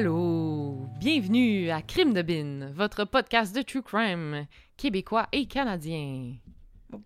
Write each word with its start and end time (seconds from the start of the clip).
Allô! 0.00 0.86
Bienvenue 0.98 1.70
à 1.70 1.80
Crime 1.80 2.12
de 2.12 2.20
Bin, 2.20 2.70
votre 2.74 3.06
podcast 3.06 3.56
de 3.56 3.62
true 3.62 3.80
crime 3.82 4.46
québécois 4.76 5.26
et 5.32 5.46
canadien. 5.46 6.34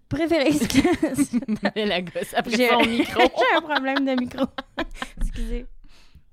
Préféré. 0.08 0.50
Mais 1.76 1.86
la 1.86 2.02
gosse 2.02 2.34
après 2.34 2.56
J'ai 2.56 2.68
son 2.68 2.80
micro. 2.80 3.20
J'ai 3.38 3.56
un 3.56 3.60
problème 3.60 4.04
de 4.04 4.20
micro. 4.20 4.44
Excusez. 5.20 5.66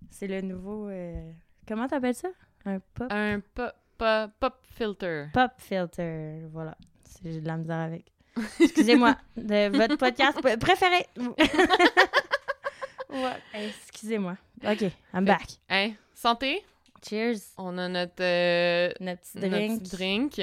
C'est 0.09 0.25
le 0.25 0.41
nouveau. 0.41 0.87
euh, 0.89 1.31
Comment 1.67 1.87
t'appelles 1.87 2.15
ça? 2.15 2.29
Un 2.65 2.79
pop, 2.79 3.05
Un 3.11 3.39
pop, 3.53 3.71
pop, 3.99 4.31
pop 4.39 4.53
filter. 4.75 5.25
pop 5.33 5.51
filter. 5.59 6.41
Voilà. 6.51 6.75
C'est- 7.03 7.33
J'ai 7.33 7.41
de 7.41 7.47
la 7.47 7.57
misère 7.57 7.77
avec. 7.81 8.11
Excusez-moi. 8.59 9.15
De 9.35 9.77
votre 9.77 9.95
podcast 9.97 10.41
p- 10.41 10.57
préféré. 10.57 11.05
ouais. 13.11 13.37
Excusez-moi. 13.53 14.37
OK. 14.67 14.85
I'm 15.13 15.23
back. 15.23 15.49
Hein? 15.69 15.91
Santé? 16.21 16.63
Cheers. 17.07 17.53
On 17.59 17.77
a 17.77 17.87
notre, 17.87 18.13
euh, 18.21 18.89
Notre 18.99 19.21
petit 19.21 19.37
notre 19.37 19.49
drink. 19.49 19.83
petit 19.83 19.95
drink. 19.95 20.41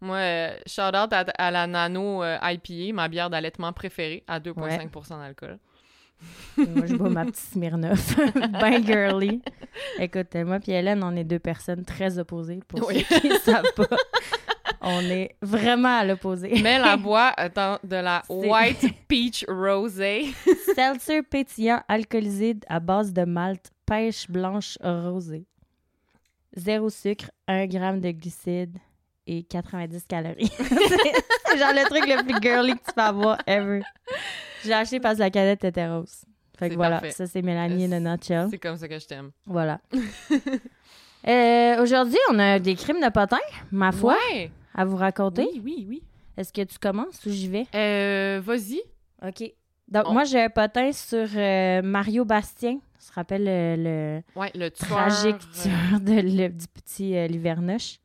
Moi, 0.00 0.16
euh, 0.16 0.56
shout 0.66 0.80
out 0.96 1.12
à, 1.12 1.26
à 1.36 1.50
la 1.50 1.66
Nano 1.66 2.22
euh, 2.22 2.38
IPA, 2.42 2.94
ma 2.94 3.06
bière 3.08 3.28
d'allaitement 3.28 3.70
préférée, 3.74 4.24
à 4.26 4.40
2,5% 4.40 5.18
d'alcool. 5.20 5.58
Moi, 6.56 6.86
je 6.86 6.94
bois 6.94 7.10
ma 7.10 7.24
petite 7.26 7.36
Smirnoff. 7.36 8.16
ben 8.60 8.82
girly. 8.84 9.42
Écoute, 9.98 10.34
moi 10.36 10.58
puis 10.58 10.72
Hélène, 10.72 11.02
on 11.04 11.14
est 11.16 11.24
deux 11.24 11.38
personnes 11.38 11.84
très 11.84 12.18
opposées. 12.18 12.60
Pour 12.66 12.88
Oui. 12.88 13.04
ceux 13.08 13.20
qui 13.20 13.28
ne 13.28 13.38
savent 13.38 13.72
pas, 13.76 13.88
on 14.80 15.00
est 15.02 15.36
vraiment 15.42 15.98
à 15.98 16.04
l'opposé. 16.04 16.60
Mais 16.62 16.78
la 16.78 16.96
bois 16.98 17.32
étant 17.42 17.78
de 17.84 17.96
la 17.96 18.22
White 18.28 18.86
Peach 19.08 19.44
Rosé. 19.48 20.26
Seltzer 20.74 21.22
pétillant 21.22 21.82
alcoolisé 21.88 22.56
à 22.68 22.80
base 22.80 23.12
de 23.12 23.24
malt, 23.24 23.70
pêche 23.86 24.30
blanche 24.30 24.78
rosée. 24.82 25.44
Zéro 26.56 26.90
sucre, 26.90 27.30
1 27.46 27.66
gramme 27.66 28.00
de 28.00 28.10
glucides 28.10 28.78
et 29.26 29.42
90 29.44 30.04
calories. 30.08 30.50
c'est 30.58 31.58
genre 31.58 31.72
le 31.72 31.84
truc 31.88 32.04
le 32.06 32.24
plus 32.24 32.42
girly 32.42 32.72
que 32.72 32.84
tu 32.86 32.92
peux 32.94 33.02
avoir 33.02 33.38
ever. 33.46 33.82
J'ai 34.64 34.72
acheté 34.72 34.98
parce 34.98 35.16
que 35.16 35.20
la 35.20 35.30
canette 35.30 35.62
était 35.64 35.88
rose. 35.88 36.24
Fait 36.58 36.68
que 36.68 36.74
voilà, 36.74 36.96
parfait. 37.00 37.12
ça 37.12 37.26
c'est 37.26 37.40
Mélanie 37.40 37.92
a 37.94 38.00
nutshell. 38.00 38.48
C'est 38.50 38.58
comme 38.58 38.76
ça 38.76 38.88
que 38.88 38.98
je 38.98 39.06
t'aime. 39.06 39.30
Voilà. 39.46 39.80
Euh, 41.26 41.82
Aujourd'hui, 41.82 42.18
on 42.32 42.38
a 42.38 42.58
des 42.58 42.74
crimes 42.74 43.00
de 43.00 43.08
potins, 43.10 43.36
ma 43.70 43.92
foi, 43.92 44.16
Ouais! 44.32 44.50
À 44.80 44.84
vous 44.84 44.96
raconter. 44.96 45.46
Oui, 45.54 45.60
oui, 45.64 45.86
oui. 45.88 46.02
Est-ce 46.36 46.52
que 46.52 46.62
tu 46.62 46.78
commences 46.78 47.24
ou 47.26 47.30
j'y 47.30 47.48
vais? 47.48 47.66
Euh, 47.74 48.40
vas-y. 48.42 48.80
OK. 49.26 49.52
Donc, 49.88 50.04
On- 50.08 50.12
moi, 50.12 50.24
j'ai 50.24 50.40
un 50.42 50.48
potin 50.48 50.92
sur 50.92 51.26
euh, 51.36 51.82
Mario 51.82 52.24
Bastien. 52.24 52.78
Ça 52.98 53.08
se 53.08 53.12
rappelle 53.14 53.44
le, 53.44 53.76
le 53.76 54.40
Ouais, 54.40 54.50
le 54.54 54.70
tueur, 54.70 54.88
tragique 54.88 55.36
euh, 55.36 55.62
tueur 55.62 56.00
de, 56.00 56.12
le- 56.20 56.48
du 56.48 56.66
petit 56.68 57.16
euh, 57.16 57.26
Livernoche. 57.26 57.98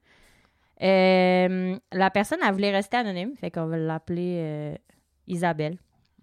Euh, 0.82 1.78
la 1.94 2.10
personne, 2.12 2.40
elle 2.46 2.52
voulait 2.54 2.72
rester 2.72 2.98
anonyme, 2.98 3.32
fait 3.40 3.52
qu'on 3.52 3.66
va 3.68 3.78
l'appeler 3.78 4.38
euh, 4.40 4.76
Isabelle. 5.28 5.78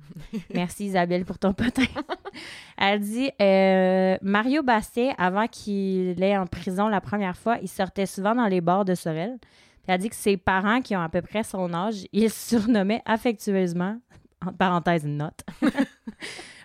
Merci 0.54 0.86
Isabelle 0.86 1.24
pour 1.24 1.38
ton 1.38 1.52
potin. 1.54 1.84
Elle 2.76 3.00
dit 3.00 3.30
euh, 3.40 4.16
Mario 4.20 4.62
Bastien, 4.62 5.14
avant 5.16 5.46
qu'il 5.46 6.22
ait 6.22 6.36
en 6.36 6.46
prison 6.46 6.88
la 6.88 7.00
première 7.00 7.36
fois, 7.36 7.58
il 7.62 7.68
sortait 7.68 8.06
souvent 8.06 8.34
dans 8.34 8.46
les 8.48 8.60
bars 8.60 8.84
de 8.84 8.94
Sorel. 8.94 9.38
Elle 9.86 10.00
dit 10.00 10.08
que 10.08 10.16
ses 10.16 10.36
parents, 10.36 10.80
qui 10.80 10.94
ont 10.96 11.00
à 11.00 11.08
peu 11.08 11.22
près 11.22 11.42
son 11.42 11.72
âge, 11.74 12.06
ils 12.12 12.30
surnommaient 12.30 13.02
affectueusement, 13.04 13.98
en 14.44 14.52
parenthèse 14.52 15.04
une 15.04 15.18
note, 15.18 15.40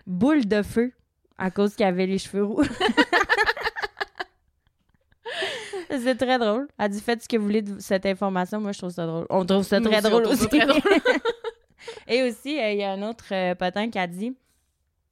boule 0.07 0.45
de 0.47 0.61
feu, 0.61 0.93
à 1.37 1.51
cause 1.51 1.75
qu'il 1.75 1.85
avait 1.85 2.05
les 2.05 2.17
cheveux 2.17 2.43
roux. 2.43 2.63
C'est 5.89 6.15
très 6.15 6.37
drôle. 6.37 6.67
Elle 6.77 6.89
dit 6.89 6.99
faites 7.01 7.23
ce 7.23 7.29
que 7.29 7.37
vous 7.37 7.45
voulez 7.45 7.61
de 7.61 7.79
cette 7.79 8.05
information. 8.05 8.59
Moi, 8.59 8.71
je 8.71 8.79
trouve 8.79 8.91
ça 8.91 9.05
drôle. 9.05 9.25
On 9.29 9.45
trouve 9.45 9.63
ça 9.63 9.79
très 9.79 9.99
aussi, 9.99 10.09
drôle 10.09 10.25
aussi. 10.25 10.47
très 10.49 10.65
drôle. 10.65 10.81
Et 12.07 12.23
aussi, 12.23 12.59
euh, 12.59 12.71
il 12.71 12.79
y 12.79 12.83
a 12.83 12.91
un 12.91 13.01
autre 13.03 13.25
euh, 13.31 13.55
potin 13.55 13.89
qui 13.89 13.99
a 13.99 14.07
dit 14.07 14.35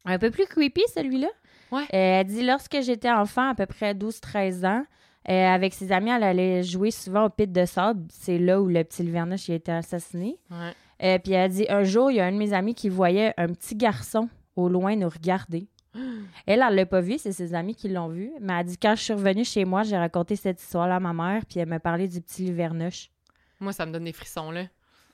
un 0.06 0.20
peu 0.20 0.32
plus 0.32 0.46
creepy, 0.46 0.84
celui-là. 0.94 1.30
Ouais. 1.72 1.84
Euh, 1.84 2.20
elle 2.20 2.28
dit 2.28 2.44
lorsque 2.46 2.82
j'étais 2.82 3.12
enfant, 3.12 3.50
à 3.50 3.56
peu 3.56 3.66
près 3.66 3.94
12-13 3.94 4.66
ans, 4.66 4.86
euh, 5.30 5.48
avec 5.48 5.74
ses 5.74 5.92
amis, 5.92 6.12
elle 6.12 6.24
allait 6.24 6.64
jouer 6.64 6.92
souvent 6.92 7.26
au 7.26 7.30
pit 7.30 7.52
de 7.52 7.66
sable. 7.66 8.06
C'est 8.10 8.38
là 8.38 8.62
où 8.62 8.68
le 8.68 8.84
petit 8.84 9.04
Livernoche 9.04 9.48
il 9.48 9.54
a 9.54 9.56
été 9.56 9.72
assassiné. 9.72 10.38
Ouais. 10.52 10.72
Euh, 11.04 11.20
puis 11.20 11.34
elle 11.34 11.52
dit 11.52 11.66
un 11.70 11.84
jour, 11.84 12.12
il 12.12 12.18
y 12.18 12.20
a 12.20 12.26
un 12.26 12.32
de 12.32 12.38
mes 12.38 12.54
amis 12.54 12.76
qui 12.76 12.90
voyait 12.90 13.34
un 13.38 13.48
petit 13.48 13.76
garçon 13.76 14.30
au 14.56 14.70
loin 14.70 14.96
nous 14.96 15.10
regarder. 15.10 15.68
Elle, 16.46 16.62
elle 16.68 16.76
l'a 16.76 16.86
pas 16.86 17.00
vu, 17.02 17.18
c'est 17.18 17.32
ses 17.32 17.54
amis 17.54 17.74
qui 17.74 17.88
l'ont 17.90 18.10
vu. 18.10 18.30
Mais 18.42 18.54
elle 18.60 18.66
dit 18.66 18.78
quand 18.78 18.96
je 18.96 19.02
suis 19.02 19.14
revenue 19.14 19.46
chez 19.46 19.64
moi, 19.66 19.84
j'ai 19.84 19.98
raconté 19.98 20.36
cette 20.36 20.62
histoire-là 20.62 20.98
à 20.98 21.00
ma 21.00 21.14
mère, 21.14 21.46
puis 21.46 21.60
elle 21.60 21.70
m'a 21.70 21.80
parlé 21.80 22.08
du 22.08 22.22
petit 22.22 22.44
Livernoche. 22.44 23.10
Moi, 23.62 23.72
ça 23.74 23.86
me 23.86 23.92
donne 23.94 24.04
des 24.04 24.12
frissons, 24.12 24.52
là. 24.52 24.66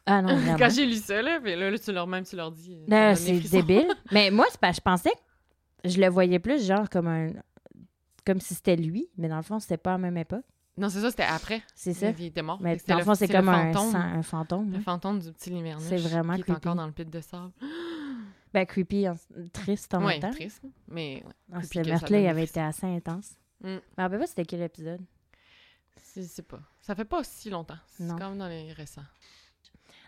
Ah 0.08 0.22
non. 0.22 0.36
Quand 0.58 0.70
j'ai 0.70 0.86
lu 0.88 0.96
ça, 0.96 1.22
là, 1.22 1.40
puis 1.42 1.56
là, 1.56 1.70
là, 1.70 1.78
tu 1.78 1.92
leur, 1.92 2.08
même 2.08 2.26
tu 2.26 2.36
leur 2.36 2.52
dis. 2.52 2.76
euh, 2.92 3.16
c'est 3.16 3.40
débile. 3.52 3.88
Mais 4.12 4.32
moi, 4.32 4.46
c'est 4.50 4.60
pas, 4.60 4.72
je 4.72 4.82
pensais 4.82 5.12
que 5.84 5.90
je 5.90 6.02
le 6.02 6.08
voyais 6.10 6.40
plus 6.40 6.66
genre 6.66 6.90
comme 6.90 7.08
un 7.08 7.28
comme 8.26 8.40
si 8.40 8.56
c'était 8.56 8.76
lui, 8.76 9.10
mais 9.18 9.28
dans 9.28 9.38
le 9.38 9.44
fond, 9.44 9.60
c'était 9.60 9.78
pas 9.78 9.92
à 9.92 9.94
la 9.94 10.00
même 10.00 10.18
époque. 10.18 10.46
Non, 10.78 10.90
c'est 10.90 11.02
ça, 11.02 11.10
c'était 11.10 11.24
après. 11.24 11.62
C'est 11.76 11.94
ça. 11.94 12.12
Il 12.12 12.26
était 12.26 12.42
mort. 12.42 12.60
Mais 12.62 12.78
dans 12.88 12.98
le 12.98 13.04
fond, 13.04 13.14
c'est 13.14 13.28
comme 13.28 13.50
un, 13.50 13.74
fantôme. 13.74 13.96
un 13.96 14.24
fantôme. 14.24 14.72
Le 14.72 14.78
hein. 14.78 14.82
fantôme 14.82 15.20
du 15.20 15.32
petit 15.32 15.50
Livernoche. 15.50 15.88
C'est 15.88 15.98
vraiment 15.98 16.36
Qui 16.36 16.42
est 16.42 16.52
encore 16.52 16.76
dans 16.76 16.86
le 16.86 16.92
pit 16.92 17.10
de 17.10 17.22
sable. 17.22 17.52
Ben, 18.54 18.66
creepy, 18.66 19.06
triste 19.54 19.94
en 19.94 20.04
Ouais, 20.04 20.20
même 20.20 20.20
temps. 20.20 20.32
triste. 20.32 20.62
Mais 20.90 21.24
ouais. 21.26 21.34
Ah, 21.54 21.64
ce 21.64 21.88
meurtre-là, 21.88 22.20
il 22.20 22.28
avait 22.28 22.44
été 22.44 22.60
assez 22.60 22.86
intense. 22.86 23.38
Mm. 23.62 23.68
Je 23.68 23.72
me 23.72 23.80
rappelle 23.98 24.20
pas 24.20 24.28
c'était 24.28 24.44
quel 24.44 24.62
épisode. 24.62 25.00
Je 26.18 26.22
sais 26.22 26.42
pas. 26.42 26.60
Ça 26.82 26.94
fait 26.94 27.06
pas 27.06 27.24
si 27.24 27.50
longtemps. 27.50 27.78
C'est 27.88 28.06
quand 28.10 28.30
même 28.30 28.38
dans 28.38 28.50
les 28.50 28.74
récents. 28.74 29.06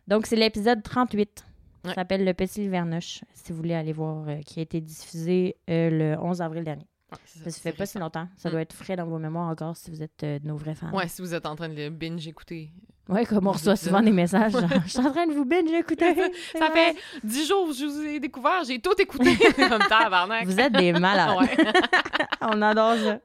Donc, 0.10 0.26
c'est 0.26 0.36
l'épisode 0.36 0.84
38. 0.84 1.46
Ça 1.86 1.94
s'appelle 1.94 2.26
Le 2.26 2.34
Petit 2.34 2.62
Livernoche, 2.62 3.22
si 3.34 3.52
vous 3.52 3.58
voulez 3.58 3.74
aller 3.74 3.94
voir, 3.94 4.28
euh, 4.28 4.42
qui 4.42 4.60
a 4.60 4.64
été 4.64 4.82
diffusé 4.82 5.58
euh, 5.70 5.90
le 5.90 6.20
11 6.20 6.42
avril 6.42 6.64
dernier. 6.64 6.88
Ouais, 7.14 7.44
Ça, 7.46 7.50
c'est 7.52 7.62
fait 7.62 7.72
pas 7.74 7.86
si 7.86 7.98
longtemps. 8.00 8.28
Ça 8.38 8.50
Mm. 8.50 8.52
doit 8.52 8.62
être 8.62 8.74
frais 8.74 8.96
dans 8.96 9.06
vos 9.06 9.18
mémoires 9.20 9.50
encore 9.50 9.76
si 9.78 9.90
vous 9.92 10.02
êtes 10.04 10.24
euh, 10.24 10.40
de 10.40 10.48
nos 10.48 10.56
vrais 10.58 10.76
fans. 10.76 10.92
Ouais, 10.92 11.08
si 11.08 11.22
vous 11.22 11.34
êtes 11.34 11.46
en 11.46 11.56
train 11.56 11.70
de 11.70 11.76
le 11.76 11.90
binge 11.90 12.28
écouter. 12.28 12.70
Ouais, 13.10 13.26
comme 13.26 13.48
on 13.48 13.52
reçoit 13.52 13.76
souvent 13.76 14.02
des 14.02 14.12
messages. 14.12 14.54
genre, 14.54 14.62
je 14.86 14.90
suis 14.90 15.00
en 15.00 15.12
train 15.12 15.28
de 15.28 15.34
vous 15.34 15.44
binge 15.46 15.70
écouter. 15.72 16.16
Ça 16.58 16.70
fait 16.72 16.96
dix 17.24 17.46
jours 17.48 17.68
que 17.68 17.74
je 17.74 17.86
vous 17.86 18.02
ai 18.02 18.20
découvert, 18.20 18.64
j'ai 18.66 18.80
tout 18.80 18.94
écouté. 19.00 19.36
Comme 19.58 19.82
tabarnak. 19.90 20.46
Vous 20.46 20.60
êtes 20.60 20.72
des 20.74 20.94
malades. 20.94 21.38
Ouais. 21.38 21.58
On 22.42 22.62
adore 22.62 22.96
ça. 22.96 23.20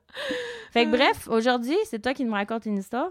Fait 0.72 0.84
que 0.84 0.90
bref, 0.90 1.28
aujourd'hui, 1.28 1.76
c'est 1.84 2.00
toi 2.00 2.12
qui 2.12 2.24
me 2.24 2.32
raconte 2.32 2.66
une 2.66 2.78
histoire. 2.78 3.10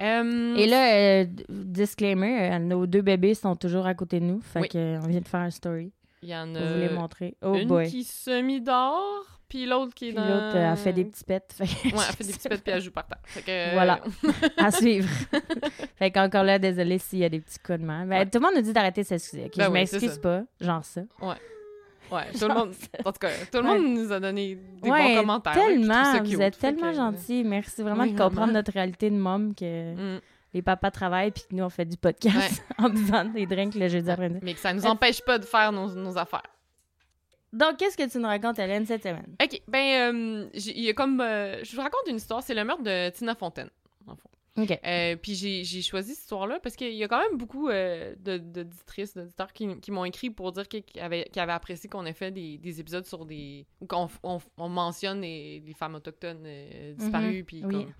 Euh, 0.00 0.54
Et 0.56 0.66
là, 0.66 0.94
euh, 0.94 1.26
disclaimer, 1.48 2.52
euh, 2.52 2.58
nos 2.58 2.86
deux 2.86 3.00
bébés 3.00 3.34
sont 3.34 3.56
toujours 3.56 3.86
à 3.86 3.94
côté 3.94 4.20
de 4.20 4.26
nous. 4.26 4.40
Fait 4.42 4.60
Oui. 4.60 4.68
que, 4.68 4.76
euh, 4.78 5.00
on 5.02 5.06
vient 5.06 5.20
de 5.20 5.28
faire 5.28 5.40
un 5.40 5.50
story 5.50 5.90
il 6.22 6.28
y 6.30 6.36
en 6.36 6.52
pour 6.52 6.62
vous 6.62 6.84
a 6.84 6.88
montrer. 6.90 7.36
Oh 7.42 7.54
une 7.54 7.68
boy. 7.68 7.88
qui 7.88 8.04
semi-dort, 8.04 9.24
puis 9.48 9.66
l'autre 9.66 9.94
qui 9.94 10.06
est 10.08 10.12
Puis 10.12 10.16
dans... 10.16 10.28
l'autre 10.28 10.56
euh, 10.56 10.72
a 10.72 10.76
fait 10.76 10.92
des 10.92 11.04
petits 11.04 11.24
pets. 11.24 11.52
Fait 11.56 11.64
Ouais, 11.64 11.70
elle 12.08 12.16
fait 12.16 12.24
des 12.24 12.32
petits 12.32 12.48
pets 12.48 12.62
puis 12.64 12.72
elle 12.72 12.80
joue 12.82 12.90
par 12.90 13.06
terre. 13.06 13.18
Fait 13.24 13.42
que, 13.42 13.74
Voilà. 13.74 14.00
à 14.56 14.70
suivre. 14.70 15.08
fait 15.96 16.10
qu'encore 16.10 16.42
là, 16.44 16.58
désolé 16.58 16.98
s'il 16.98 17.20
y 17.20 17.24
a 17.24 17.28
des 17.28 17.40
petits 17.40 17.58
coups 17.58 17.78
de 17.80 17.84
main. 17.84 18.06
Ben, 18.06 18.18
Ouais. 18.18 18.24
Tout 18.26 18.38
le 18.38 18.40
monde 18.40 18.54
nous 18.56 18.62
dit 18.62 18.72
d'arrêter 18.72 19.02
de 19.02 19.06
s'excuser. 19.06 19.44
ok? 19.46 19.52
Ben 19.56 19.64
je 19.64 19.68
oui, 19.68 19.72
m'excuse 19.74 20.18
pas. 20.18 20.42
Genre 20.60 20.84
ça. 20.84 21.02
Ouais, 22.10 22.22
tout 22.38 22.46
le 22.46 22.54
monde... 22.54 22.72
En 23.04 23.10
tout 23.12 23.18
cas, 23.18 23.30
tout 23.50 23.58
le 23.58 23.64
monde 23.64 23.82
nous 23.84 24.12
a 24.12 24.20
donné 24.20 24.54
des 24.80 24.88
ouais, 24.90 25.14
bons 25.14 25.20
commentaires. 25.22 25.54
tellement. 25.54 26.22
Vous 26.22 26.40
êtes 26.40 26.56
tellement 26.58 26.90
que- 26.92 26.96
gentils. 26.96 27.42
Merci 27.44 27.82
vraiment 27.82 28.04
Oui, 28.04 28.12
de 28.12 28.16
comprendre 28.18 28.34
vraiment. 28.36 28.52
notre 28.52 28.72
réalité 28.72 29.10
de 29.10 29.16
mom 29.16 29.54
que 29.56 30.16
Mm. 30.16 30.20
Les 30.56 30.62
papas 30.62 30.90
travaillent 30.90 31.30
puis 31.30 31.44
que 31.48 31.54
nous, 31.54 31.64
on 31.64 31.68
fait 31.68 31.84
du 31.84 31.98
podcast 31.98 32.64
en 32.78 32.88
buvant 32.88 33.26
des 33.26 33.44
drinks 33.44 33.74
le 33.74 33.88
jeudi 33.88 34.10
après-midi. 34.10 34.40
Mais 34.42 34.54
que 34.54 34.60
ça 34.60 34.72
nous 34.72 34.86
empêche 34.86 35.20
pas 35.20 35.38
de 35.38 35.44
faire 35.44 35.70
nos, 35.70 35.94
nos 35.94 36.16
affaires. 36.16 36.50
Donc, 37.52 37.76
qu'est-ce 37.76 37.96
que 37.96 38.08
tu 38.08 38.18
nous 38.18 38.26
racontes, 38.26 38.58
Hélène, 38.58 38.86
cette 38.86 39.02
semaine? 39.02 39.36
OK, 39.42 39.60
ben, 39.68 40.14
euh, 40.14 40.48
il 40.54 40.80
y 40.80 40.88
a 40.88 40.94
comme... 40.94 41.20
euh, 41.20 41.62
je 41.62 41.76
vous 41.76 41.82
raconte 41.82 42.08
une 42.08 42.16
histoire, 42.16 42.42
c'est 42.42 42.54
le 42.54 42.64
meurtre 42.64 42.82
de 42.82 43.10
Tina 43.10 43.34
Fontaine, 43.34 43.68
en 44.56 44.66
fond. 44.66 44.72
OK. 44.72 44.80
Euh, 44.84 45.16
puis 45.16 45.34
j'ai 45.34 45.82
choisi 45.82 46.14
cette 46.14 46.22
histoire-là 46.22 46.58
parce 46.60 46.76
qu'il 46.76 46.92
y 46.94 47.04
a 47.04 47.08
quand 47.08 47.20
même 47.20 47.36
beaucoup 47.36 47.68
euh, 47.68 48.14
de 48.18 48.38
d'auditrices, 48.38 49.14
d'auditeurs 49.14 49.52
qui, 49.52 49.80
qui 49.80 49.90
m'ont 49.90 50.04
écrit 50.04 50.30
pour 50.30 50.52
dire 50.52 50.66
qu'ils 50.68 50.84
avaient, 51.00 51.24
qu'ils 51.32 51.42
avaient 51.42 51.52
apprécié 51.52 51.88
qu'on 51.88 52.06
ait 52.06 52.12
fait 52.12 52.30
des, 52.30 52.58
des 52.58 52.80
épisodes 52.80 53.06
sur 53.06 53.24
des... 53.26 53.66
ou 53.80 53.86
qu'on 53.86 54.08
on, 54.22 54.38
on 54.56 54.68
mentionne 54.68 55.20
les, 55.20 55.60
les 55.60 55.74
femmes 55.74 55.94
autochtones 55.94 56.44
euh, 56.46 56.94
disparues, 56.94 57.44
puis 57.44 57.64
Oui. 57.64 57.72
comme... 57.84 57.92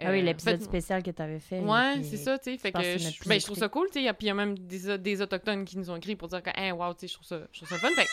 ah 0.00 0.10
oui, 0.10 0.18
euh, 0.20 0.22
l'épisode 0.22 0.54
en 0.54 0.58
fait, 0.58 0.64
spécial 0.64 1.02
que 1.02 1.10
tu 1.10 1.22
avais 1.22 1.40
fait. 1.40 1.60
Ouais, 1.60 2.02
c'est 2.02 2.16
ça, 2.16 2.38
tu 2.38 2.50
sais. 2.50 2.58
Fait 2.58 2.72
que 2.72 2.82
je, 2.82 3.28
ben, 3.28 3.40
je 3.40 3.44
trouve 3.44 3.58
ça 3.58 3.68
cool, 3.68 3.88
tu 3.90 4.02
sais. 4.02 4.12
Puis 4.12 4.26
il 4.26 4.28
y 4.28 4.30
a 4.30 4.34
même 4.34 4.58
des, 4.58 4.98
des 4.98 5.22
Autochtones 5.22 5.64
qui 5.64 5.78
nous 5.78 5.90
ont 5.90 5.96
écrit 5.96 6.16
pour 6.16 6.28
dire 6.28 6.42
que, 6.42 6.50
hey, 6.54 6.72
wow, 6.72 6.94
tu 6.94 7.00
sais, 7.00 7.08
je 7.08 7.14
trouve 7.14 7.26
ça, 7.26 7.40
je 7.52 7.58
trouve 7.58 7.68
ça 7.68 7.78
fun. 7.78 7.88
Fait 7.96 8.08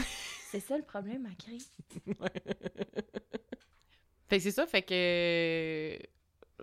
C'est 0.50 0.60
ça 0.60 0.76
le 0.78 0.82
problème, 0.84 1.26
à. 1.26 1.30
Fait 4.28 4.36
que 4.36 4.42
c'est 4.42 4.50
ça, 4.50 4.66
fait 4.66 4.82
que 4.82 5.98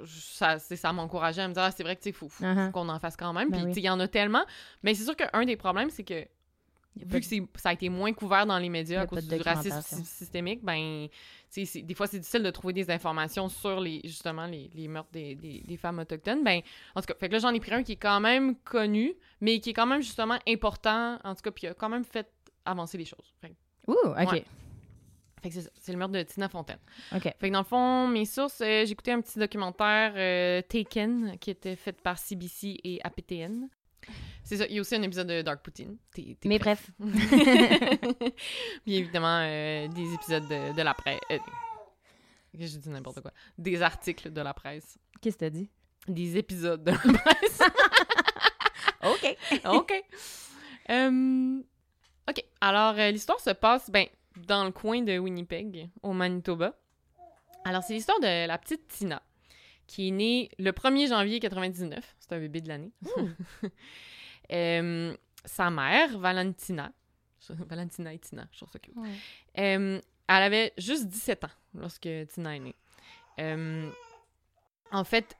ça, 0.06 0.60
ça 0.60 0.94
m'encourageait 0.94 1.42
à 1.42 1.48
me 1.48 1.54
dire, 1.54 1.64
ah, 1.64 1.72
c'est 1.72 1.84
vrai 1.84 1.96
que 1.96 2.12
faut, 2.12 2.30
faut, 2.30 2.44
Uh-huh. 2.44 2.72
qu'on 2.72 2.90
en 2.90 3.00
fasse 3.00 3.18
quand 3.18 3.34
même. 3.34 3.50
Ben 3.50 3.66
oui. 3.66 3.74
il 3.76 3.84
y 3.84 3.90
en 3.90 4.00
a 4.00 4.08
tellement. 4.08 4.46
Mais 4.84 4.94
c'est 4.94 5.04
sûr 5.04 5.16
qu'un 5.16 5.46
des 5.46 5.56
problèmes, 5.56 5.90
c'est 5.90 6.04
que 6.04 6.26
vu 6.96 7.20
que 7.20 7.60
ça 7.60 7.70
a 7.70 7.74
été 7.74 7.90
moins 7.90 8.14
couvert 8.14 8.46
dans 8.46 8.58
les 8.58 8.70
médias 8.70 9.02
à 9.02 9.06
cause 9.08 9.28
du 9.28 9.36
racisme 9.42 9.82
systémique, 9.82 10.64
ben, 10.64 11.08
des 11.56 11.94
fois, 11.94 12.08
c'est 12.08 12.20
difficile 12.20 12.44
de 12.44 12.52
trouver 12.52 12.74
des 12.74 12.90
informations 12.90 13.50
sur 13.50 13.80
les, 13.80 14.02
justement, 14.04 14.46
les, 14.46 14.70
les 14.74 14.88
meurtres 14.88 15.10
des, 15.12 15.36
des, 15.36 15.62
des 15.66 15.78
femmes 15.78 16.00
autochtones. 16.00 16.44
Ben, 16.44 16.62
en 16.96 17.02
tout 17.02 17.08
cas, 17.08 17.16
fait 17.20 17.28
que 17.28 17.34
là, 17.34 17.40
j'en 17.40 17.54
ai 17.54 17.60
pris 17.60 17.74
un 17.74 17.84
qui 17.84 17.94
est 17.94 17.98
quand 17.98 18.20
même 18.20 18.56
connu, 18.58 19.14
mais 19.42 19.60
qui 19.60 19.72
est 19.72 19.74
quand 19.74 19.86
même, 19.86 20.02
justement, 20.02 20.38
important, 20.48 21.20
en 21.24 21.36
tout 21.36 21.42
cas, 21.42 21.52
puis 21.52 21.62
qui 21.62 21.68
a 21.68 21.74
quand 21.74 21.90
même 21.90 22.04
fait 22.06 22.30
avancer 22.66 22.98
les 22.98 23.06
choses. 23.06 23.34
Fait, 23.42 23.54
Ouh, 23.88 23.94
OK. 23.94 24.32
Ouais. 24.32 24.46
Fait 25.52 25.60
que 25.62 25.68
c'est 25.80 25.92
le 25.92 25.98
meurtre 25.98 26.14
de 26.14 26.24
Tina 26.24 26.50
Fontaine. 26.50 26.80
OK. 27.14 27.22
Fait 27.24 27.34
que 27.50 27.54
dans 27.54 27.60
le 27.60 27.66
fond, 27.66 28.08
mes 28.08 28.26
sources, 28.26 28.62
euh, 28.62 28.86
j'ai 28.86 28.92
écouté 28.92 29.12
un 29.12 29.22
petit 29.22 29.38
documentaire 29.40 30.14
euh, 30.16 30.62
Taken 30.64 31.38
qui 31.40 31.52
était 31.52 31.76
fait 31.76 32.00
par 32.02 32.18
CBC 32.18 32.80
et 32.84 33.00
APTN. 33.04 33.68
C'est 34.44 34.58
ça, 34.58 34.66
il 34.68 34.76
y 34.76 34.78
a 34.78 34.82
aussi 34.82 34.96
un 34.96 35.02
épisode 35.02 35.28
de 35.28 35.42
Dark 35.42 35.64
Poutine. 35.64 35.98
T'es- 36.14 36.38
t'es 36.40 36.48
Mais 36.50 36.60
prêt? 36.60 36.78
bref. 37.00 38.12
Puis 38.86 38.96
évidemment, 38.96 39.40
euh, 39.42 39.88
des 39.88 40.14
épisodes 40.14 40.48
de, 40.48 40.76
de 40.76 40.82
la 40.82 40.94
presse. 40.94 41.20
Euh, 41.32 41.38
j'ai 42.54 42.68
dit 42.78 42.90
n'importe 42.90 43.22
quoi. 43.22 43.32
Des 43.58 43.82
articles 43.82 44.32
de 44.32 44.42
la 44.42 44.54
presse. 44.54 44.98
Qu'est-ce 45.22 45.36
que 45.36 45.40
t'as 45.46 45.50
dit? 45.50 45.70
Des 46.08 46.38
épisodes 46.38 46.84
de 46.84 46.92
la 46.92 46.98
presse. 46.98 47.62
OK. 49.04 49.38
OK. 49.66 49.94
OK. 52.28 52.46
Alors, 52.62 52.94
l'histoire 53.12 53.40
se 53.40 53.52
passe 53.52 53.90
ben, 53.90 54.06
dans 54.38 54.64
le 54.64 54.72
coin 54.72 55.02
de 55.02 55.18
Winnipeg, 55.18 55.90
au 56.04 56.14
Manitoba. 56.14 56.76
Alors, 57.64 57.84
c'est 57.84 57.94
l'histoire 57.94 58.20
de 58.20 58.48
la 58.48 58.58
petite 58.58 58.88
Tina, 58.88 59.22
qui 59.88 60.10
est 60.10 60.12
née 60.12 60.52
le 60.60 60.72
1er 60.72 61.10
janvier 61.10 61.40
99. 61.40 62.16
C'est 62.20 62.34
un 62.34 62.40
bébé 62.40 62.62
de 62.62 62.68
l'année. 62.68 62.92
Euh, 64.52 65.16
sa 65.46 65.70
mère, 65.72 66.18
Valentina, 66.20 66.92
Valentina 67.50 68.14
et 68.14 68.20
Tina, 68.20 68.48
je 68.52 68.58
trouve 68.58 68.72
ça 68.72 68.80
cute. 68.80 68.96
Ouais. 68.96 69.10
Euh, 69.58 70.00
elle 70.28 70.44
avait 70.44 70.74
juste 70.78 71.08
17 71.08 71.44
ans 71.44 71.50
lorsque 71.74 72.10
Tina 72.34 72.56
est 72.56 72.60
née. 72.60 72.76
Euh, 73.40 73.90
en 74.92 75.04
fait, 75.04 75.38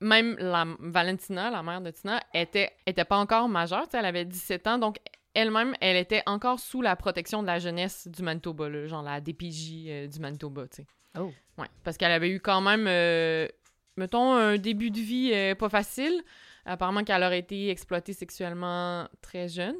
même 0.00 0.36
la 0.38 0.66
Valentina, 0.78 1.50
la 1.50 1.62
mère 1.62 1.80
de 1.80 1.90
Tina, 1.90 2.22
était, 2.34 2.72
était 2.86 3.04
pas 3.04 3.16
encore 3.16 3.48
majeure. 3.48 3.86
Elle 3.92 4.04
avait 4.04 4.24
17 4.24 4.66
ans, 4.66 4.78
donc 4.78 4.98
elle-même, 5.34 5.74
elle 5.80 5.96
était 5.96 6.22
encore 6.26 6.60
sous 6.60 6.82
la 6.82 6.96
protection 6.96 7.42
de 7.42 7.46
la 7.46 7.58
jeunesse 7.58 8.06
du 8.08 8.22
Manitoba, 8.22 8.68
là, 8.68 8.86
genre 8.86 9.02
la 9.02 9.20
DPJ 9.20 9.84
euh, 9.86 10.06
du 10.06 10.20
Manitoba. 10.20 10.66
tu 10.68 10.76
sais. 10.76 10.86
Oh. 11.18 11.32
Ouais, 11.58 11.68
parce 11.84 11.96
qu'elle 11.96 12.12
avait 12.12 12.30
eu 12.30 12.40
quand 12.40 12.60
même, 12.60 12.86
euh, 12.86 13.48
mettons, 13.96 14.34
un 14.34 14.58
début 14.58 14.90
de 14.90 15.00
vie 15.00 15.30
euh, 15.32 15.54
pas 15.54 15.68
facile. 15.68 16.22
Apparemment 16.64 17.02
qu'elle 17.02 17.22
aurait 17.22 17.40
été 17.40 17.70
exploitée 17.70 18.12
sexuellement 18.12 19.08
très 19.20 19.48
jeune. 19.48 19.76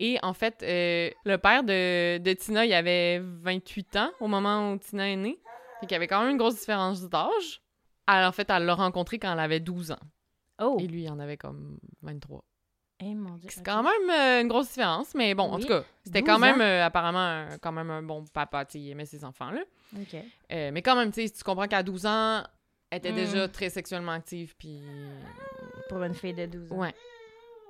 Et 0.00 0.18
en 0.22 0.34
fait, 0.34 0.56
le 0.60 1.36
père 1.36 1.62
de, 1.62 2.18
de 2.18 2.32
Tina, 2.34 2.66
il 2.66 2.74
avait 2.74 3.20
28 3.20 3.96
ans 3.96 4.10
au 4.20 4.26
moment 4.26 4.72
où 4.72 4.76
Tina 4.76 5.08
est 5.08 5.16
née. 5.16 5.38
Fait 5.80 5.86
qu'il 5.86 5.92
y 5.92 5.94
avait 5.94 6.08
quand 6.08 6.20
même 6.20 6.32
une 6.32 6.36
grosse 6.36 6.58
différence 6.58 7.08
d'âge. 7.08 7.62
En 8.06 8.32
fait, 8.32 8.50
elle 8.50 8.64
l'a 8.64 8.74
rencontré 8.74 9.18
quand 9.18 9.32
elle 9.32 9.38
avait 9.38 9.60
12 9.60 9.92
ans. 9.92 10.00
Oh. 10.60 10.76
Et 10.80 10.86
lui, 10.86 11.04
il 11.04 11.10
en 11.10 11.20
avait 11.20 11.36
comme 11.36 11.78
23. 12.02 12.44
Eh, 13.06 13.14
mon 13.14 13.34
Dieu. 13.36 13.50
C'est 13.52 13.64
quand 13.64 13.82
même 13.82 14.10
euh, 14.10 14.40
une 14.40 14.48
grosse 14.48 14.68
différence, 14.68 15.14
mais 15.14 15.34
bon, 15.34 15.44
en 15.50 15.58
tout 15.58 15.66
cas, 15.68 15.84
c'était 16.04 16.20
12 16.22 16.28
quand 16.28 16.38
même 16.38 16.60
euh, 16.60 16.84
apparemment 16.84 17.18
un- 17.18 17.58
quand 17.58 17.72
même 17.72 17.90
un 17.90 18.02
bon 18.02 18.24
papa, 18.24 18.64
tu 18.64 18.78
il 18.78 18.90
aimait 18.90 19.04
ses 19.04 19.24
enfants-là. 19.24 19.60
OK. 19.96 20.16
Euh, 20.52 20.70
mais 20.72 20.80
quand 20.82 20.96
même, 20.96 21.12
tu 21.12 21.26
sais, 21.26 21.30
tu 21.34 21.42
comprends 21.44 21.66
qu'à 21.68 21.82
12 21.82 22.06
ans, 22.06 22.42
elle 22.90 22.98
était 22.98 23.12
Mm. 23.12 23.16
déjà 23.16 23.48
très 23.48 23.68
sexuellement 23.68 24.12
active, 24.12 24.54
puis... 24.56 24.80
Pour 25.88 26.02
une 26.02 26.14
fille 26.14 26.32
de 26.34 26.46
12 26.46 26.72
ans. 26.72 26.76
Ouais. 26.76 26.94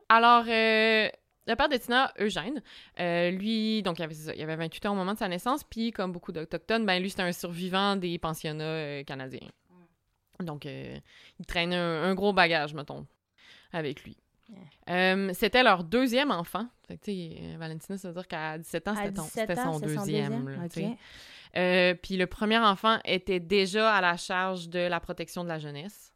Alors, 0.09 0.45
le 0.47 1.55
père 1.57 1.69
de 1.69 1.77
Tina, 1.79 2.13
Eugène, 2.19 2.63
lui, 3.37 3.83
donc 3.83 3.99
il 3.99 4.03
avait, 4.03 4.15
ça, 4.15 4.35
il 4.35 4.43
avait 4.43 4.57
28 4.57 4.87
ans 4.87 4.93
au 4.93 4.97
moment 4.97 5.15
de 5.15 5.19
sa 5.19 5.29
naissance, 5.29 5.65
puis 5.65 5.91
comme 5.91 6.13
beaucoup 6.13 6.31
d'Autochtones, 6.33 6.87
ben 6.87 7.01
lui, 7.01 7.11
c'était 7.11 7.23
un 7.23 7.33
survivant 7.33 7.97
des 7.97 8.19
pensionnats 8.19 9.03
canadiens. 9.05 9.49
Donc, 10.41 10.65
il 10.67 11.01
traînait 11.47 11.77
un, 11.77 12.03
un 12.05 12.15
gros 12.15 12.33
bagage, 12.33 12.75
mettons, 12.75 13.07
avec 13.73 14.05
lui. 14.05 14.17
Euh, 14.91 15.31
c'était 15.35 15.63
leur 15.63 15.85
deuxième 15.85 16.31
enfant. 16.31 16.67
Fait 16.87 16.99
que, 16.99 17.11
euh, 17.11 17.57
Valentina, 17.59 17.97
ça 17.97 18.09
veut 18.09 18.15
dire 18.15 18.29
qu'à 18.29 18.59
17 18.59 18.89
ans, 18.89 18.95
c'était, 18.95 19.13
ton- 19.13 19.23
17 19.23 19.49
c'était 19.49 19.61
ans, 19.61 19.73
son 19.73 19.79
deuxième. 20.05 20.33
Euh, 21.57 21.95
puis 21.95 22.17
le 22.17 22.27
premier 22.27 22.59
enfant 22.59 22.99
était 23.05 23.41
déjà 23.41 23.95
à 23.95 24.01
la 24.01 24.17
charge 24.17 24.69
de 24.69 24.81
la 24.81 25.01
protection 25.01 25.45
de 25.45 25.49
la 25.49 25.59
jeunesse 25.59 26.13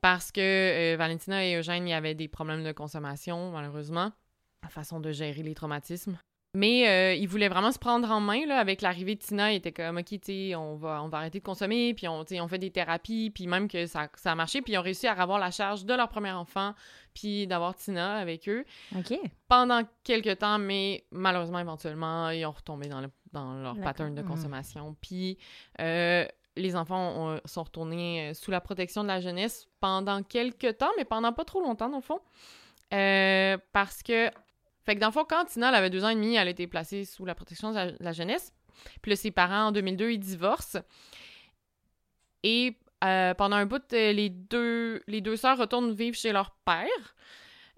parce 0.00 0.30
que 0.30 0.40
euh, 0.40 0.96
Valentina 0.96 1.44
et 1.44 1.54
Eugène, 1.56 1.86
il 1.88 1.90
y 1.90 1.94
avait 1.94 2.14
des 2.14 2.28
problèmes 2.28 2.62
de 2.62 2.72
consommation, 2.72 3.50
malheureusement, 3.50 4.12
la 4.62 4.68
façon 4.68 5.00
de 5.00 5.10
gérer 5.10 5.42
les 5.42 5.54
traumatismes. 5.54 6.18
Mais 6.56 6.88
euh, 6.88 7.14
ils 7.14 7.26
voulaient 7.26 7.48
vraiment 7.48 7.72
se 7.72 7.78
prendre 7.80 8.08
en 8.10 8.20
main 8.20 8.46
là, 8.46 8.58
avec 8.60 8.80
l'arrivée 8.80 9.16
de 9.16 9.20
Tina. 9.20 9.52
Ils 9.52 9.56
étaient 9.56 9.72
comme, 9.72 9.98
OK, 9.98 10.20
tu 10.20 10.54
on 10.54 10.76
va, 10.76 11.02
on 11.02 11.08
va 11.08 11.18
arrêter 11.18 11.40
de 11.40 11.44
consommer, 11.44 11.94
puis 11.94 12.06
on, 12.06 12.24
on 12.30 12.48
fait 12.48 12.58
des 12.58 12.70
thérapies, 12.70 13.30
puis 13.34 13.46
même 13.48 13.66
que 13.66 13.86
ça, 13.86 14.08
ça 14.14 14.32
a 14.32 14.34
marché, 14.36 14.62
puis 14.62 14.74
ils 14.74 14.78
ont 14.78 14.82
réussi 14.82 15.08
à 15.08 15.12
avoir 15.12 15.38
la 15.40 15.50
charge 15.50 15.84
de 15.84 15.92
leur 15.94 16.08
premier 16.08 16.30
enfant, 16.30 16.74
puis 17.12 17.46
d'avoir 17.48 17.74
Tina 17.74 18.16
avec 18.18 18.48
eux 18.48 18.64
OK. 18.96 19.18
pendant 19.48 19.82
quelques 20.04 20.38
temps, 20.38 20.58
mais 20.58 21.04
malheureusement, 21.10 21.58
éventuellement, 21.58 22.30
ils 22.30 22.46
ont 22.46 22.52
retombé 22.52 22.88
dans, 22.88 23.00
le, 23.00 23.10
dans 23.32 23.54
leur 23.54 23.76
pattern 23.80 24.14
de 24.14 24.22
Mhm. 24.22 24.28
consommation. 24.28 24.96
Puis 25.00 25.38
euh, 25.80 26.24
les 26.56 26.76
enfants 26.76 27.14
ont- 27.34 27.40
sont 27.46 27.64
retournés 27.64 28.30
euh, 28.30 28.34
sous 28.34 28.52
la 28.52 28.60
protection 28.60 29.02
de 29.02 29.08
la 29.08 29.20
jeunesse 29.20 29.66
pendant 29.80 30.22
quelques 30.22 30.78
temps, 30.78 30.90
mais 30.96 31.04
pendant 31.04 31.32
pas 31.32 31.44
trop 31.44 31.60
longtemps, 31.60 31.88
dans 31.88 31.96
le 31.96 32.02
fond. 32.02 32.20
Euh, 32.92 33.56
parce 33.72 34.02
que, 34.04 34.30
fait 34.84 34.94
que 34.94 35.00
dans 35.00 35.08
le 35.08 35.12
fond, 35.12 35.24
quand 35.28 35.44
Tina 35.46 35.68
elle 35.68 35.74
avait 35.74 35.90
deux 35.90 36.04
ans 36.04 36.08
et 36.10 36.14
demi, 36.14 36.34
elle 36.34 36.48
a 36.48 36.50
été 36.50 36.66
placée 36.66 37.04
sous 37.04 37.24
la 37.24 37.34
protection 37.34 37.70
de 37.70 37.74
la, 37.76 37.90
de 37.92 37.96
la 38.04 38.12
jeunesse. 38.12 38.52
Puis 39.02 39.10
là, 39.10 39.16
ses 39.16 39.30
parents, 39.30 39.68
en 39.68 39.72
2002, 39.72 40.10
ils 40.10 40.18
divorcent. 40.18 40.82
Et 42.42 42.76
euh, 43.02 43.34
pendant 43.34 43.56
un 43.56 43.66
bout, 43.66 43.82
euh, 43.92 44.12
les 44.12 44.30
deux, 44.30 45.02
les 45.06 45.20
deux 45.20 45.36
sœurs 45.36 45.58
retournent 45.58 45.92
vivre 45.92 46.16
chez 46.16 46.32
leur 46.32 46.50
père. 46.64 47.14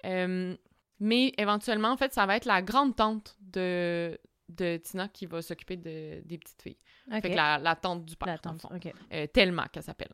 Euh, 0.04 0.56
mais 1.00 1.32
éventuellement, 1.36 1.90
en 1.90 1.96
fait, 1.96 2.12
ça 2.12 2.26
va 2.26 2.36
être 2.36 2.46
la 2.46 2.62
grande 2.62 2.96
tante 2.96 3.36
de, 3.40 4.18
de 4.48 4.76
Tina 4.78 5.08
qui 5.08 5.26
va 5.26 5.42
s'occuper 5.42 5.76
de, 5.76 6.22
des 6.24 6.38
petites 6.38 6.62
filles. 6.62 6.78
Fait 7.10 7.30
que 7.30 7.36
la, 7.36 7.58
la 7.58 7.76
tante 7.76 8.04
du 8.04 8.16
père, 8.16 8.28
La 8.28 8.36
dans 8.38 8.52
le 8.52 8.58
tante. 8.58 8.82
fond. 8.82 8.90
Euh, 9.12 9.26
Thelma, 9.28 9.68
qu'elle 9.68 9.82
s'appelle. 9.82 10.12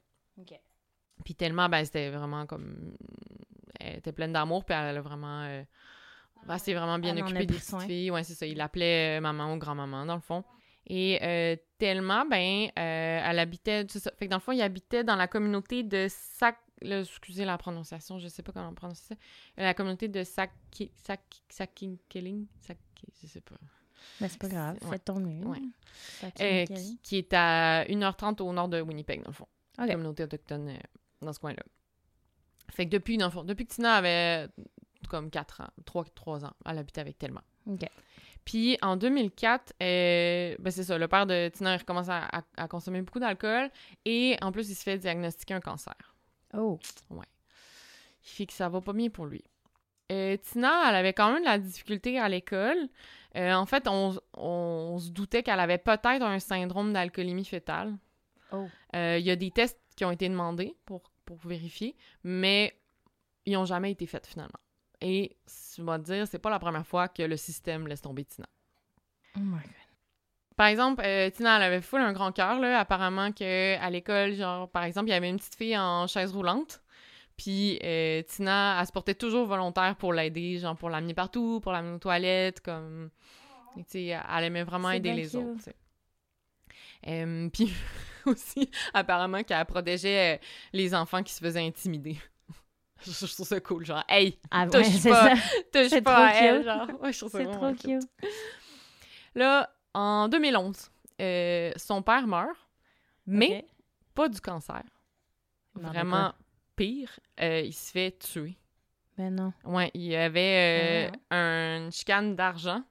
Puis 1.25 1.35
Thelma, 1.35 1.69
ben, 1.69 1.85
c'était 1.85 2.11
vraiment 2.11 2.47
comme... 2.47 2.97
Elle 3.79 3.99
était 3.99 4.13
pleine 4.13 4.33
d'amour, 4.33 4.65
puis 4.65 4.75
elle 4.75 4.99
a 4.99 5.01
vraiment... 5.01 5.65
elle 6.49 6.59
s'est 6.59 6.75
vraiment 6.75 6.99
bien 6.99 7.17
occupée 7.17 7.47
des 7.47 7.55
petites 7.55 7.69
soin. 7.69 7.81
filles. 7.81 8.11
Ouais, 8.11 8.25
c'est 8.25 8.35
ça. 8.35 8.47
Il 8.47 8.57
l'appelait 8.57 9.19
euh, 9.19 9.21
maman 9.21 9.55
ou 9.55 9.59
grand-maman, 9.59 10.07
dans 10.07 10.15
le 10.15 10.21
fond. 10.21 10.45
Et 10.87 11.19
euh, 11.23 11.57
Thelma, 11.79 12.25
ben, 12.29 12.69
euh, 12.79 13.21
elle 13.25 13.39
habitait... 13.39 13.87
c'est 13.89 14.01
ça. 14.01 14.11
Fait 14.19 14.27
que 14.27 14.31
dans 14.31 14.37
le 14.37 14.43
fond, 14.43 14.53
il 14.53 14.63
habitait 14.63 15.05
dans 15.05 15.17
la 15.17 15.29
communauté 15.29 15.83
de 15.85 16.07
Sac... 16.09 16.59
là, 16.81 17.01
excusez 17.01 17.45
la 17.45 17.57
prononciation, 17.57 18.19
je 18.19 18.29
sais 18.29 18.43
pas 18.43 18.53
comment 18.53 18.75
prononcer 18.75 19.05
ça. 19.09 19.15
La 19.57 19.75
communauté 19.75 20.09
de 20.09 20.25
Sac... 20.25 20.53
Sac... 20.97 21.21
Sakinkeling? 21.49 22.47
Sac... 22.61 22.79
Je 23.23 23.27
sais 23.27 23.41
pas. 23.41 23.57
Mais 24.21 24.29
c'est 24.29 24.39
pas 24.39 24.49
grave. 24.49 24.79
Ouais. 24.83 24.91
Fais 24.91 24.99
ton 24.99 25.21
mieux. 25.21 25.47
Ouais. 25.47 25.59
Euh, 26.41 26.67
qui, 26.67 26.99
qui 27.03 27.19
est 27.19 27.33
à 27.33 27.85
1h30 27.85 28.43
au 28.43 28.53
nord 28.53 28.69
de 28.69 28.81
Winnipeg, 28.81 29.23
dans 29.23 29.31
le 29.31 29.35
fond. 29.35 29.49
Ok. 29.79 29.89
Communauté 29.89 30.25
autochtone 30.25 30.77
dans 31.21 31.33
ce 31.33 31.39
coin-là. 31.39 31.63
Fait 32.71 32.87
que 32.87 32.91
depuis, 32.91 33.19
dans 33.19 33.27
le 33.27 33.33
fond, 33.33 33.45
depuis 33.45 33.67
que 33.67 33.75
Tina 33.75 33.95
avait 33.95 34.49
comme 35.09 35.30
4 35.30 35.61
ans, 35.62 35.68
3, 35.85 36.04
3 36.14 36.44
ans, 36.44 36.52
elle 36.66 36.78
habitait 36.78 37.00
avec 37.00 37.18
Thelma. 37.18 37.42
OK. 37.66 37.85
Puis 38.44 38.76
en 38.82 38.97
2004, 38.97 39.73
euh, 39.80 40.56
ben 40.59 40.71
c'est 40.73 40.82
ça, 40.82 40.99
le 40.99 41.06
père 41.06 41.26
de 41.26 41.49
Tina 41.50 41.75
il 41.75 41.78
recommence 41.78 42.09
à, 42.09 42.25
à- 42.25 42.42
à 42.56 42.66
consommer 42.68 43.00
beaucoup 43.00 43.21
d'alcool 43.21 43.71
et 44.04 44.37
en 44.42 44.50
plus, 44.50 44.68
il 44.68 44.75
se 44.75 44.82
fait 44.82 44.99
diagnostiquer 44.99 45.54
un 45.54 45.61
cancer. 45.61 45.94
Oh. 46.56 46.78
Il 47.11 48.28
fait 48.28 48.47
que 48.47 48.52
ça 48.52 48.68
va 48.68 48.80
pas 48.80 48.92
bien 48.92 49.11
pour 49.11 49.26
lui. 49.26 49.44
Euh, 50.11 50.37
Tina, 50.37 50.88
elle 50.88 50.97
avait 50.97 51.12
quand 51.12 51.32
même 51.32 51.42
de 51.42 51.47
la 51.49 51.59
difficulté 51.59 52.18
à 52.18 52.28
l'école. 52.28 52.88
Euh, 53.37 53.52
en 53.54 53.64
fait, 53.64 53.87
on, 53.88 54.18
on 54.37 54.99
se 54.99 55.11
doutait 55.11 55.42
qu'elle 55.42 55.61
avait 55.61 55.78
peut-être 55.78 56.23
un 56.23 56.38
syndrome 56.38 56.92
d'alcoolémie 56.92 57.44
fétale. 57.44 57.97
Oh. 58.52 58.66
Il 58.92 59.21
y 59.21 59.30
a 59.30 59.37
des 59.37 59.50
tests 59.50 59.78
qui 59.97 60.04
ont 60.04 60.11
été 60.11 60.28
demandés 60.28 60.75
pour, 60.85 61.02
pour 61.25 61.38
vérifier, 61.38 61.97
mais 62.25 62.76
ils 63.47 63.54
n'ont 63.54 63.64
jamais 63.64 63.90
été 63.92 64.06
faits 64.06 64.26
finalement. 64.26 64.59
Et 65.02 65.37
je 65.76 65.82
vais 65.82 65.99
te 65.99 66.04
dire, 66.04 66.26
c'est 66.28 66.38
pas 66.38 66.50
la 66.50 66.61
première 66.61 66.87
fois 66.87 67.09
que 67.09 67.23
le 67.23 67.37
système 67.37 67.88
laisse 67.88 68.00
tomber 68.00 68.25
Tina. 68.25 68.47
Oh 69.37 69.40
my 69.40 69.61
God. 69.61 69.71
Par 70.56 70.68
exemple, 70.68 71.02
euh, 71.04 71.28
Tina, 71.30 71.56
elle 71.56 71.62
avait 71.64 71.80
full 71.80 72.00
un 72.00 72.12
grand 72.12 72.30
cœur, 72.30 72.61
là. 72.61 72.78
Apparemment 72.78 73.32
que 73.32 73.76
à 73.78 73.90
l'école, 73.90 74.35
genre, 74.35 74.71
par 74.71 74.85
exemple, 74.85 75.09
il 75.09 75.12
y 75.12 75.14
avait 75.14 75.28
une 75.28 75.38
petite 75.38 75.56
fille 75.56 75.76
en 75.76 76.06
chaise 76.06 76.32
roulante. 76.32 76.82
Puis 77.37 77.80
euh, 77.82 78.23
Tina, 78.23 78.78
elle 78.78 78.87
se 78.87 78.92
portait 78.92 79.14
toujours 79.14 79.47
volontaire 79.47 79.97
pour 79.97 80.12
l'aider, 80.12 80.59
genre 80.59 80.76
pour 80.76 80.88
l'amener 80.88 81.14
partout, 81.14 81.61
pour 81.61 81.73
l'amener 81.73 81.94
aux 81.94 81.99
toilettes, 81.99 82.61
comme... 82.61 83.11
Tu 83.75 83.85
sais, 83.88 84.04
elle 84.06 84.44
aimait 84.44 84.64
vraiment 84.64 84.90
aider 84.90 85.14
les 85.14 85.28
cute. 85.28 85.37
autres. 85.37 85.71
Euh, 87.09 87.49
puis 87.52 87.73
aussi, 88.26 88.71
apparemment 88.94 89.42
qu'elle 89.42 89.64
protégeait 89.64 90.40
les 90.73 90.94
enfants 90.94 91.23
qui 91.23 91.32
se 91.32 91.40
faisaient 91.40 91.66
intimider. 91.66 92.18
je, 93.26 93.32
trouve 93.35 93.47
ça 93.47 93.61
cool, 93.61 93.85
genre, 93.85 94.04
hey, 94.09 94.38
Ah, 94.50 94.66
Touche 94.66 95.04
ouais, 95.04 95.11
pas. 95.11 95.35
touche 95.73 96.00
pas 96.02 96.26
à 96.28 96.35
elle, 96.35 96.64
genre. 96.64 96.88
Ouais, 97.00 97.12
je 97.12 97.18
trouve 97.18 97.30
ça 97.30 97.38
C'est 97.38 97.50
trop 97.50 97.73
cute. 97.73 98.09
Là, 99.35 99.71
en 99.94 100.28
2011, 100.28 100.90
euh, 101.21 101.73
son 101.76 102.02
père 102.02 102.26
meurt, 102.26 102.56
mais 103.26 103.66
pas 104.14 104.28
du 104.28 104.40
cancer. 104.40 104.82
Vraiment 105.75 106.32
pire, 106.76 107.18
euh, 107.40 107.61
il 107.61 107.73
se 107.73 107.90
fait 107.90 108.18
tuer. 108.18 108.56
Ben 109.16 109.30
non. 109.35 109.52
Ouais, 109.64 109.90
il 109.94 110.02
y 110.02 110.16
avait 110.16 111.09
euh, 111.11 111.16
Ah 111.30 111.37
un 111.37 111.90
chicane 111.90 112.35
d'argent 112.35 112.82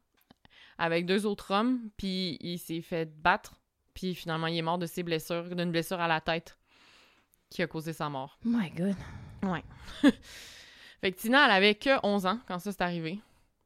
avec 0.77 1.05
deux 1.05 1.25
autres 1.25 1.51
hommes, 1.51 1.89
puis 1.97 2.37
il 2.41 2.57
s'est 2.57 2.81
fait 2.81 3.05
battre, 3.05 3.53
puis 3.93 4.15
finalement 4.15 4.47
il 4.47 4.57
est 4.57 4.63
mort 4.63 4.77
de 4.77 4.85
ses 4.85 5.03
blessures, 5.03 5.55
d'une 5.55 5.71
blessure 5.71 5.99
à 5.99 6.07
la 6.07 6.21
tête 6.21 6.57
qui 7.49 7.61
a 7.61 7.67
causé 7.67 7.93
sa 7.93 8.09
mort. 8.09 8.39
Oh 8.45 8.49
my 8.49 8.69
God. 8.71 8.95
Fait 11.01 11.11
que 11.11 11.17
Tina, 11.17 11.45
elle 11.45 11.51
avait 11.51 11.75
que 11.75 12.05
11 12.05 12.25
ans 12.25 12.39
quand 12.47 12.59
ça 12.59 12.71
s'est 12.71 12.83
arrivé. 12.83 13.19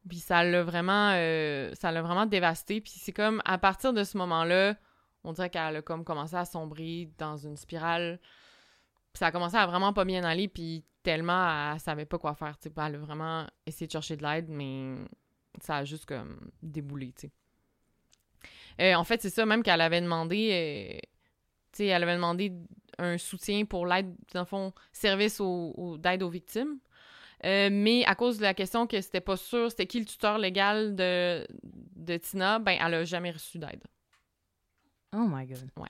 Puis 0.08 0.18
ça 0.20 0.44
l'a 0.44 0.64
vraiment, 0.64 1.12
euh, 1.16 1.74
vraiment 1.82 2.26
dévasté. 2.26 2.80
Puis 2.80 2.94
c'est 2.96 3.12
comme, 3.12 3.42
à 3.46 3.58
partir 3.58 3.92
de 3.92 4.04
ce 4.04 4.18
moment-là, 4.18 4.76
on 5.24 5.34
dirait 5.34 5.50
qu'elle 5.50 5.76
a 5.76 5.82
comme 5.82 6.06
commencé 6.06 6.36
à 6.36 6.46
sombrer 6.46 7.10
dans 7.18 7.36
une 7.36 7.58
spirale. 7.58 8.20
Puis 9.12 9.20
ça 9.20 9.28
a 9.28 9.32
commencé 9.32 9.56
à 9.56 9.66
vraiment 9.66 9.94
pas 9.94 10.06
bien 10.06 10.24
aller, 10.24 10.48
puis 10.48 10.84
tellement, 11.02 11.74
elle 11.74 11.80
savait 11.80 12.06
pas 12.06 12.20
quoi 12.20 12.36
faire. 12.36 12.56
Elle 12.66 12.96
a 12.96 12.98
vraiment 12.98 13.46
essayé 13.66 13.88
de 13.88 13.92
chercher 13.92 14.18
de 14.18 14.24
l'aide, 14.24 14.50
mais 14.50 14.96
ça 15.62 15.78
a 15.78 15.86
juste 15.86 16.06
comme 16.06 16.52
déboulé. 16.62 17.14
Euh, 18.82 18.94
en 18.94 19.04
fait, 19.04 19.22
c'est 19.22 19.30
ça, 19.30 19.46
même 19.46 19.64
qu'elle 19.64 19.82
avait 19.82 20.02
demandé, 20.02 20.50
euh, 20.52 21.10
sais, 21.78 21.86
elle 21.88 22.04
avait 22.04 22.16
demandé 22.16 22.52
un 22.98 23.18
soutien 23.18 23.66
pour 23.66 23.86
l'aide, 23.86 24.14
dans 24.34 24.42
le 24.42 24.46
fond, 24.46 24.74
service 24.94 25.40
au- 25.40 25.74
au- 25.76 25.98
d'aide 25.98 26.24
aux 26.24 26.30
victimes. 26.30 26.78
Euh, 27.44 27.70
mais 27.72 28.06
à 28.06 28.16
cause 28.16 28.38
de 28.38 28.44
la 28.44 28.54
question 28.54 28.88
que 28.88 29.00
c'était 29.02 29.22
pas 29.22 29.36
sûr, 29.38 29.70
c'était 29.70 29.86
qui 29.86 30.00
le 30.00 30.06
tuteur 30.06 30.38
légal 30.38 30.96
de, 30.96 31.46
de 31.96 32.18
Tina, 32.18 32.60
ben 32.60 32.78
elle 32.80 32.94
a 32.94 33.04
jamais 33.04 33.32
reçu 33.32 33.60
d'aide. 33.60 33.84
Oh 35.14 35.26
my 35.30 35.46
God. 35.46 35.70
Ouais. 35.78 35.90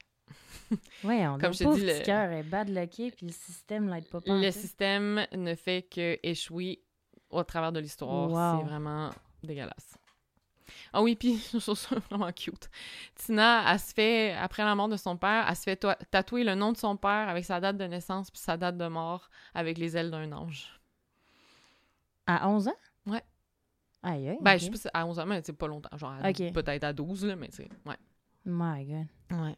Voyons, 1.03 1.33
Comme 1.33 1.41
Comme 1.41 1.53
je 1.53 1.63
pauvre 1.63 1.75
dis, 1.77 1.85
petit 1.85 1.99
le- 1.99 2.05
cœur 2.05 2.31
est 2.31 2.43
bad 2.43 2.69
lucké, 2.69 3.11
puis 3.11 3.27
le 3.27 3.31
système 3.31 3.87
l'aide 3.89 4.07
pas. 4.09 4.19
Le 4.25 4.51
système 4.51 5.25
ne 5.33 5.53
fait 5.55 5.83
que 5.83 6.17
échouer 6.23 6.81
au 7.29 7.43
travers 7.43 7.71
de 7.71 7.79
l'histoire. 7.79 8.29
Wow. 8.29 8.59
C'est 8.61 8.65
vraiment 8.69 9.11
dégueulasse. 9.43 9.97
Ah 10.93 11.01
oui, 11.01 11.15
puis 11.15 11.37
je 11.53 11.57
trouve 11.57 11.77
ça 11.77 11.95
vraiment 12.09 12.31
cute. 12.31 12.69
Tina, 13.15 13.71
elle 13.71 13.79
se 13.79 13.93
fait, 13.93 14.33
après 14.33 14.63
la 14.63 14.75
mort 14.75 14.87
de 14.87 14.97
son 14.97 15.17
père, 15.17 15.45
elle 15.47 15.55
se 15.55 15.63
fait 15.63 15.87
tatouer 16.11 16.43
le 16.43 16.55
nom 16.55 16.71
de 16.71 16.77
son 16.77 16.97
père 16.97 17.29
avec 17.29 17.45
sa 17.45 17.59
date 17.59 17.77
de 17.77 17.85
naissance 17.85 18.31
puis 18.31 18.39
sa 18.39 18.57
date 18.57 18.77
de 18.77 18.87
mort 18.87 19.29
avec 19.53 19.77
les 19.77 19.95
ailes 19.97 20.11
d'un 20.11 20.31
ange. 20.31 20.79
À 22.27 22.49
11 22.49 22.67
ans? 22.67 22.77
Ouais. 23.05 23.23
Aïe, 24.03 24.29
aïe. 24.29 24.37
Ben, 24.41 24.57
je 24.57 24.65
sais 24.65 24.71
pas 24.71 24.77
si 24.77 24.87
à 24.93 25.05
11 25.05 25.19
ans, 25.19 25.25
mais 25.25 25.41
c'est 25.43 25.53
pas 25.53 25.67
longtemps. 25.67 25.95
Genre, 25.97 26.15
peut-être 26.21 26.83
à 26.83 26.93
12, 26.93 27.25
là, 27.25 27.35
mais 27.35 27.49
tu 27.49 27.57
sais, 27.57 27.69
ouais. 27.85 27.97
My 28.45 28.85
God. 28.85 29.07
Ouais. 29.31 29.55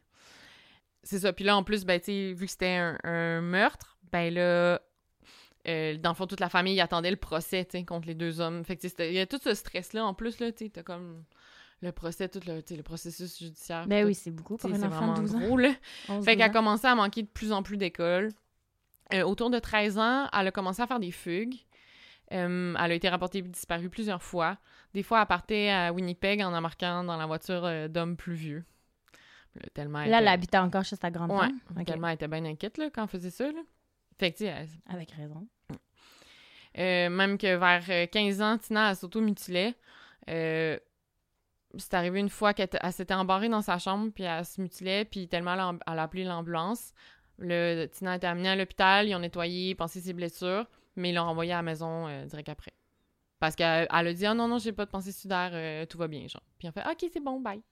C'est 1.02 1.20
ça. 1.20 1.32
Puis 1.32 1.44
là, 1.44 1.56
en 1.56 1.62
plus, 1.62 1.84
ben, 1.84 2.00
tu 2.00 2.06
sais, 2.06 2.32
vu 2.32 2.46
que 2.46 2.50
c'était 2.50 2.76
un, 2.76 2.98
un 3.04 3.40
meurtre, 3.40 3.98
ben 4.10 4.32
là, 4.32 4.80
euh, 5.68 5.96
dans 5.98 6.10
le 6.10 6.14
fond, 6.14 6.26
toute 6.26 6.40
la 6.40 6.48
famille 6.48 6.80
attendait 6.80 7.10
le 7.10 7.16
procès, 7.16 7.64
tu 7.64 7.78
sais, 7.78 7.84
contre 7.84 8.08
les 8.08 8.14
deux 8.14 8.40
hommes. 8.40 8.64
Fait 8.64 8.76
que, 8.76 8.86
il 9.08 9.14
y 9.14 9.20
a 9.20 9.26
tout 9.26 9.38
ce 9.42 9.54
stress-là, 9.54 10.04
en 10.04 10.14
plus, 10.14 10.40
là, 10.40 10.50
tu 10.52 10.64
sais, 10.64 10.70
t'as 10.70 10.82
comme 10.82 11.24
le 11.80 11.92
procès, 11.92 12.28
tout 12.28 12.40
le, 12.46 12.82
processus 12.82 13.38
judiciaire. 13.38 13.86
Ben 13.86 14.04
oui, 14.04 14.14
c'est 14.14 14.30
beaucoup 14.32 14.56
pour 14.56 14.68
un 14.70 14.72
enfant 14.82 14.88
de 14.88 14.94
vraiment 14.94 15.14
12 15.14 15.34
ans. 15.36 15.40
gros, 15.40 15.56
là. 15.58 15.68
11, 16.08 16.24
Fait 16.24 16.32
12 16.32 16.36
qu'elle 16.36 16.42
a 16.42 16.48
commencé 16.48 16.86
à 16.86 16.94
manquer 16.94 17.22
de 17.22 17.28
plus 17.28 17.52
en 17.52 17.62
plus 17.62 17.76
d'école. 17.76 18.30
Euh, 19.14 19.22
autour 19.22 19.50
de 19.50 19.58
13 19.58 19.98
ans, 19.98 20.28
elle 20.38 20.48
a 20.48 20.50
commencé 20.50 20.82
à 20.82 20.86
faire 20.86 21.00
des 21.00 21.12
fugues. 21.12 21.54
Euh, 22.32 22.74
elle 22.78 22.90
a 22.90 22.94
été 22.94 23.08
rapportée 23.08 23.40
disparue 23.42 23.88
plusieurs 23.88 24.22
fois. 24.22 24.58
Des 24.92 25.02
fois, 25.02 25.20
elle 25.20 25.26
partait 25.26 25.70
à 25.70 25.92
Winnipeg 25.92 26.42
en 26.42 26.52
embarquant 26.52 27.04
dans 27.04 27.16
la 27.16 27.26
voiture 27.26 27.88
d'hommes 27.88 28.16
plus 28.16 28.34
vieux. 28.34 28.64
Là, 29.54 29.62
tellement 29.72 30.00
elle 30.02 30.10
Là, 30.10 30.18
elle 30.18 30.24
était- 30.24 30.32
habitait 30.32 30.58
encore 30.58 30.84
chez 30.84 30.96
sa 30.96 31.08
Ouais. 31.08 31.48
Ok. 31.78 31.86
tellement 31.86 32.08
elle 32.08 32.14
était 32.16 32.28
bien 32.28 32.44
inquiète 32.44 32.76
là, 32.76 32.90
quand 32.92 33.02
elle 33.04 33.08
faisait 33.08 33.30
ça. 33.30 33.46
Là. 33.50 33.60
Fait 34.18 34.32
que, 34.32 34.44
elle- 34.44 34.68
Avec 34.86 35.10
raison. 35.12 35.46
Euh, 36.78 37.08
même 37.10 37.38
que 37.38 37.56
vers 37.56 37.84
euh, 37.88 38.06
15 38.06 38.42
ans, 38.42 38.58
Tina, 38.58 38.94
s'auto-mutilait. 38.94 39.74
Euh, 40.28 40.78
c'est 41.76 41.94
arrivé 41.94 42.20
une 42.20 42.28
fois 42.30 42.54
qu'elle 42.54 42.70
s'était 42.92 43.14
embarrée 43.14 43.48
dans 43.48 43.62
sa 43.62 43.78
chambre, 43.78 44.10
puis 44.14 44.24
elle 44.24 44.44
se 44.44 44.60
mutilait, 44.60 45.04
puis 45.04 45.28
tellement 45.28 45.54
elle 45.54 45.98
a, 45.98 46.02
appelé 46.02 46.24
l'ambulance. 46.24 46.92
Le, 47.38 47.86
Tina 47.86 48.12
a 48.12 48.16
été 48.16 48.26
amenée 48.26 48.48
à 48.48 48.56
l'hôpital, 48.56 49.08
ils 49.08 49.14
ont 49.14 49.20
nettoyé, 49.20 49.74
pensé 49.74 50.00
ses 50.00 50.12
blessures, 50.12 50.66
mais 50.96 51.10
ils 51.10 51.14
l'ont 51.14 51.24
renvoyée 51.24 51.52
à 51.52 51.56
la 51.56 51.62
maison 51.62 52.08
euh, 52.08 52.24
direct 52.24 52.48
après. 52.48 52.72
Parce 53.38 53.54
qu'elle 53.54 53.86
elle 53.92 54.06
a 54.06 54.12
dit 54.12 54.26
«Ah 54.26 54.34
non, 54.34 54.48
non, 54.48 54.58
j'ai 54.58 54.72
pas 54.72 54.84
de 54.84 54.90
pensée 54.90 55.12
sudaire, 55.12 55.50
euh, 55.52 55.86
tout 55.86 55.98
va 55.98 56.08
bien, 56.08 56.26
genre.» 56.26 56.42
Puis 56.58 56.68
on 56.68 56.72
fait 56.72 56.82
«Ok, 56.90 57.08
c'est 57.12 57.22
bon, 57.22 57.40
bye.» 57.40 57.62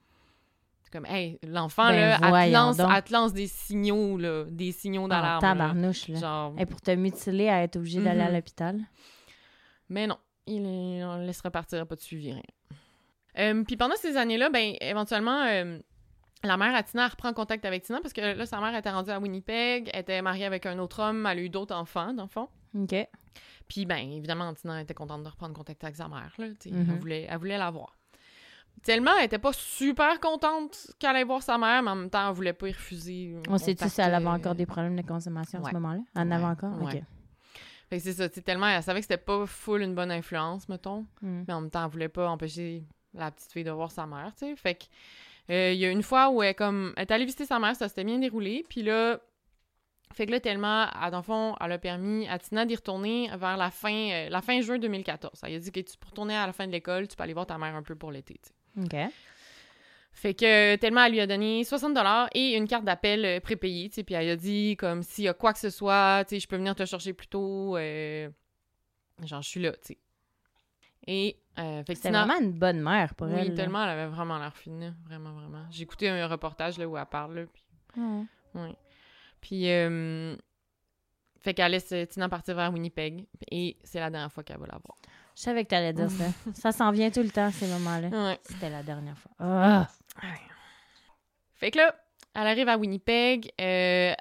comme 0.91 1.07
«Hey, 1.09 1.39
l'enfant, 1.47 1.89
Ben, 1.89 1.97
là, 1.97 2.19
elle 2.45 2.51
te, 2.51 2.55
lance, 2.55 2.77
donc. 2.77 2.91
elle 2.95 3.03
te 3.03 3.13
lance 3.13 3.33
des 3.33 3.47
signaux, 3.47 4.17
là, 4.19 4.45
des 4.45 4.73
signaux 4.73 5.05
Ah, 5.07 5.09
d'alarme. 5.09 5.43
là. 5.43 5.53
tabarnouche, 5.53 6.09
là. 6.09 6.19
Genre, 6.21 6.55
Et 6.59 6.67
pour 6.67 6.81
te 6.81 6.91
mutiler, 6.93 7.49
à 7.49 7.63
être 7.63 7.77
obligé 7.77 8.03
d'aller 8.03 8.21
à 8.23 8.29
Mhm. 8.29 8.35
l'hôpital. 8.35 8.81
Mais 9.89 10.07
non, 10.07 10.19
il 10.47 10.65
est- 10.67 11.05
on 11.05 11.19
le 11.19 11.27
laisserait 11.27 11.51
partir, 11.51 11.87
pas 11.87 11.95
de 11.95 12.01
suivi, 12.01 12.33
rien. 12.33 12.43
Euh, 13.39 13.65
Puis 13.65 13.77
pendant 13.77 13.97
ces 13.97 14.17
années-là, 14.17 14.49
ben, 14.51 14.75
éventuellement, 14.81 15.43
euh, 15.45 15.79
la 16.43 16.57
mère 16.57 16.75
à 16.75 16.83
Tina 16.83 17.05
elle 17.05 17.11
reprend 17.11 17.33
contact 17.33 17.65
avec 17.65 17.83
Tina 17.83 18.01
parce 18.01 18.13
que 18.13 18.21
là, 18.21 18.47
sa 18.47 18.61
mère 18.61 18.75
était 18.77 18.91
rendue 18.91 19.11
à 19.11 19.19
Winnipeg, 19.19 19.91
elle 19.93 20.01
était 20.01 20.23
mariée 20.23 20.45
avec 20.47 20.65
un 20.67 20.79
autre 20.79 21.01
homme, 21.03 21.27
elle 21.27 21.39
a 21.39 21.43
eu 21.43 21.49
d'autres 21.49 21.75
enfants, 21.75 22.13
dans 22.15 22.23
le 22.25 22.29
fond. 22.29 22.49
OK. 22.75 22.95
Puis, 23.69 23.85
ben, 23.85 23.97
évidemment, 24.13 24.53
Tina 24.55 24.81
était 24.81 24.95
contente 24.95 25.23
de 25.25 25.29
reprendre 25.29 25.55
contact 25.55 25.83
avec 25.83 25.97
sa 25.97 26.09
mère, 26.09 26.33
là, 26.39 26.47
sais, 26.61 26.71
Mhm. 26.71 26.87
elle, 26.91 26.99
voulait, 26.99 27.27
elle 27.29 27.39
voulait 27.39 27.59
la 27.59 27.71
voir. 27.71 27.96
Tellement, 28.83 29.11
elle 29.19 29.25
était 29.25 29.39
pas 29.39 29.53
super 29.53 30.21
contente 30.21 30.93
qu'elle 30.99 31.11
allait 31.11 31.25
voir 31.25 31.43
sa 31.43 31.59
mère, 31.59 31.83
mais 31.83 31.91
en 31.91 31.97
même 31.97 32.11
temps, 32.11 32.29
elle 32.29 32.35
voulait 32.35 32.53
pas 32.53 32.69
y 32.69 32.73
refuser. 32.73 33.35
On 33.49 33.59
sait-tu 33.59 33.89
si 33.89 34.01
elle 34.01 34.15
avait 34.15 34.27
encore 34.27 34.53
euh, 34.53 34.55
des 34.55 34.67
problèmes 34.67 34.97
de 34.97 35.03
consommation 35.07 35.65
à 35.65 35.69
ce 35.71 35.75
moment-là? 35.75 36.01
Elle 36.15 36.23
en 36.23 36.31
avait 36.31 36.45
Ouais, 36.45 36.51
encore? 36.51 36.75
OK. 36.81 36.87
ouais. 36.93 37.03
Fait 37.89 37.97
que 37.99 38.03
c'est 38.03 38.13
ça, 38.15 38.29
tellement, 38.29 38.67
elle 38.67 38.83
savait 38.83 39.01
que 39.01 39.05
c'était 39.05 39.17
pas 39.17 39.47
full 39.47 39.83
une 39.83 39.95
bonne 39.95 40.11
influence, 40.11 40.69
mettons. 40.69 41.07
Mm. 41.23 41.43
Mais 41.49 41.55
en 41.55 41.61
même 41.63 41.71
temps, 41.71 41.85
elle 41.85 41.91
voulait 41.91 42.09
pas 42.09 42.29
empêcher 42.29 42.85
la 43.15 43.31
petite 43.31 43.53
fille 43.53 43.65
de 43.65 43.71
voir 43.71 43.91
sa 43.91 44.07
mère, 44.07 44.33
tu 44.37 44.47
sais. 44.47 44.57
Fait 44.57 44.75
que, 44.75 44.85
euh, 45.53 45.73
il 45.73 45.79
y 45.79 45.85
a 45.87 45.91
une 45.91 46.03
fois 46.03 46.31
où 46.31 46.43
elle, 46.43 46.55
comme, 46.55 46.93
elle 46.97 47.03
est 47.03 47.11
allée 47.13 47.25
visiter 47.25 47.47
sa 47.47 47.59
mère, 47.59 47.75
ça 47.77 47.89
s'était 47.89 48.05
bien 48.05 48.19
déroulé. 48.19 48.65
Puis 48.69 48.83
là, 48.83 49.21
fait 50.13 50.27
que 50.27 50.33
là, 50.33 50.41
tellement, 50.41 50.87
à- 50.93 51.11
dans 51.11 51.19
le 51.19 51.23
fond, 51.23 51.55
elle 51.61 51.73
a 51.73 51.79
permis 51.79 52.27
à 52.29 52.39
Tina 52.39 52.67
d'y 52.67 52.75
retourner 52.75 53.31
vers 53.37 53.57
la 53.57 53.71
fin, 53.71 54.11
euh, 54.11 54.29
la 54.31 54.43
fin 54.43 54.61
juin 54.61 54.79
2014. 54.79 55.41
Elle 55.45 55.55
a 55.55 55.59
dit 55.61 55.71
que 55.73 55.81
tu 55.81 55.97
peux 55.97 56.07
retourner 56.09 56.37
à 56.37 56.47
la 56.47 56.53
fin 56.53 56.67
de 56.67 56.73
l'école, 56.73 57.07
tu 57.09 57.17
peux 57.17 57.23
aller 57.23 57.35
voir 57.35 57.47
ta 57.47 57.57
mère 57.59 57.75
un 57.77 57.83
peu 57.83 57.95
pour 57.95 58.11
l'été, 58.11 58.35
tu 58.43 58.49
sais. 58.49 58.55
OK. 58.79 58.97
Fait 60.13 60.33
que 60.35 60.77
tellement 60.77 61.05
elle 61.05 61.13
lui 61.13 61.21
a 61.21 61.27
donné 61.27 61.63
60 61.63 61.93
dollars 61.95 62.29
et 62.35 62.57
une 62.57 62.67
carte 62.67 62.85
d'appel 62.85 63.25
euh, 63.25 63.41
prépayée, 63.41 63.89
tu 63.91 63.97
sais, 63.97 64.03
puis 64.03 64.15
elle 64.15 64.31
a 64.31 64.37
dit 64.37 64.77
comme 64.79 65.03
s'il 65.03 65.25
y 65.25 65.29
a 65.29 65.35
quoi 65.35 65.53
que 65.53 65.59
ce 65.59 65.69
soit, 65.71 66.25
tu 66.27 66.37
sais, 66.37 66.41
je 66.41 66.49
peux 66.49 66.57
venir 66.57 66.75
te 66.75 66.85
chercher 66.87 67.13
plus 67.13 67.27
tôt, 67.27 67.77
euh, 67.77 68.29
genre 69.25 69.43
je 69.43 69.49
suis 69.49 69.61
là, 69.61 69.73
tu 69.73 69.79
sais. 69.89 69.99
Et 71.07 71.37
euh, 71.59 71.85
fait 71.85 71.95
C'était 71.95 72.11
vraiment 72.11 72.41
une 72.41 72.53
bonne 72.53 72.81
mère 72.81 73.15
pour 73.15 73.27
oui, 73.29 73.35
elle. 73.39 73.49
là. 73.51 73.55
tellement 73.57 73.85
elle 73.85 73.91
avait 73.91 74.07
vraiment 74.11 74.39
l'air 74.39 74.57
fine, 74.57 74.97
vraiment 75.05 75.33
vraiment. 75.35 75.65
J'ai 75.71 75.83
écouté 75.83 76.09
un 76.09 76.27
reportage 76.27 76.79
là 76.79 76.89
où 76.89 76.97
elle 76.97 77.07
parle 77.07 77.35
là, 77.39 77.43
puis 77.53 77.65
Ouais. 77.99 78.25
oui. 78.55 78.75
Puis 79.41 79.71
euh, 79.71 80.35
fait 81.41 81.55
qu'elle 81.55 81.73
laisse 81.73 81.95
Tina 82.11 82.29
partir 82.29 82.57
vers 82.57 82.73
Winnipeg 82.73 83.27
et 83.51 83.77
c'est 83.85 84.01
la 84.01 84.11
dernière 84.11 84.33
fois 84.33 84.43
qu'elle 84.43 84.59
va 84.59 84.67
la 84.67 84.79
voir. 84.85 84.97
Je 85.37 85.43
savais 85.43 85.65
que 85.65 85.69
t'allais 85.71 85.93
dire 85.93 86.11
ça. 86.11 86.25
ça 86.55 86.73
s'en 86.73 86.91
vient 86.91 87.11
tout 87.11 87.23
le 87.23 87.31
temps, 87.31 87.51
ces 87.51 87.67
moments-là. 87.67 88.09
Ouais. 88.09 88.39
C'était 88.43 88.71
la 88.71 88.83
dernière 88.83 89.19
fois. 89.19 89.33
Ah! 89.39 89.89
Fait 91.55 91.71
que 91.71 91.79
là, 91.79 91.95
elle 92.35 92.47
arrive 92.47 92.69
à 92.69 92.77
Winnipeg. 92.77 93.53
euh, 93.61 94.15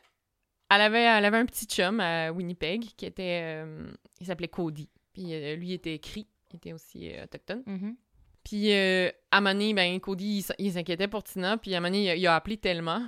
elle, 0.70 0.82
avait, 0.82 1.04
elle 1.04 1.26
avait 1.26 1.38
un 1.38 1.46
petit 1.46 1.66
chum 1.66 2.00
à 2.00 2.32
Winnipeg 2.32 2.86
qui 2.98 3.06
était. 3.06 3.42
euh, 3.44 3.92
il 4.20 4.26
s'appelait 4.26 4.48
Cody. 4.48 4.90
Puis 5.14 5.34
euh, 5.34 5.56
lui 5.56 5.70
il 5.70 5.74
était 5.74 5.94
écrit. 5.96 6.28
Il 6.52 6.58
était 6.58 6.74
aussi 6.74 7.12
autochtone. 7.24 7.64
Mhm. 7.66 7.96
Puis, 8.44 8.72
à 8.72 9.12
un 9.32 9.42
moment 9.42 9.54
donné, 9.54 9.74
ben, 9.74 10.00
Cody, 10.00 10.46
il 10.60 10.72
s'inquiétait 10.72 11.08
pour 11.08 11.24
Tina. 11.24 11.58
Puis, 11.58 11.74
à 11.74 11.78
un 11.78 11.82
moment 11.82 11.90
donné, 11.90 12.04
il 12.04 12.10
a, 12.12 12.16
il 12.16 12.28
a 12.28 12.36
appelé 12.36 12.58
tellement 12.58 13.02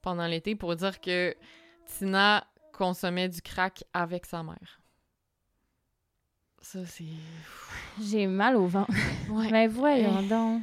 pendant 0.00 0.26
l'été 0.26 0.54
pour 0.56 0.74
dire 0.74 1.02
que 1.02 1.36
Tina 1.84 2.46
consommait 2.72 3.28
du 3.28 3.42
crack 3.42 3.84
avec 3.92 4.24
sa 4.24 4.42
mère. 4.42 4.79
Ça, 6.60 6.84
c'est... 6.86 7.04
J'ai 8.02 8.26
mal 8.26 8.56
au 8.56 8.66
ventre. 8.66 8.92
Ouais. 9.30 9.50
Mais 9.50 9.66
voyons 9.66 10.22
donc. 10.22 10.62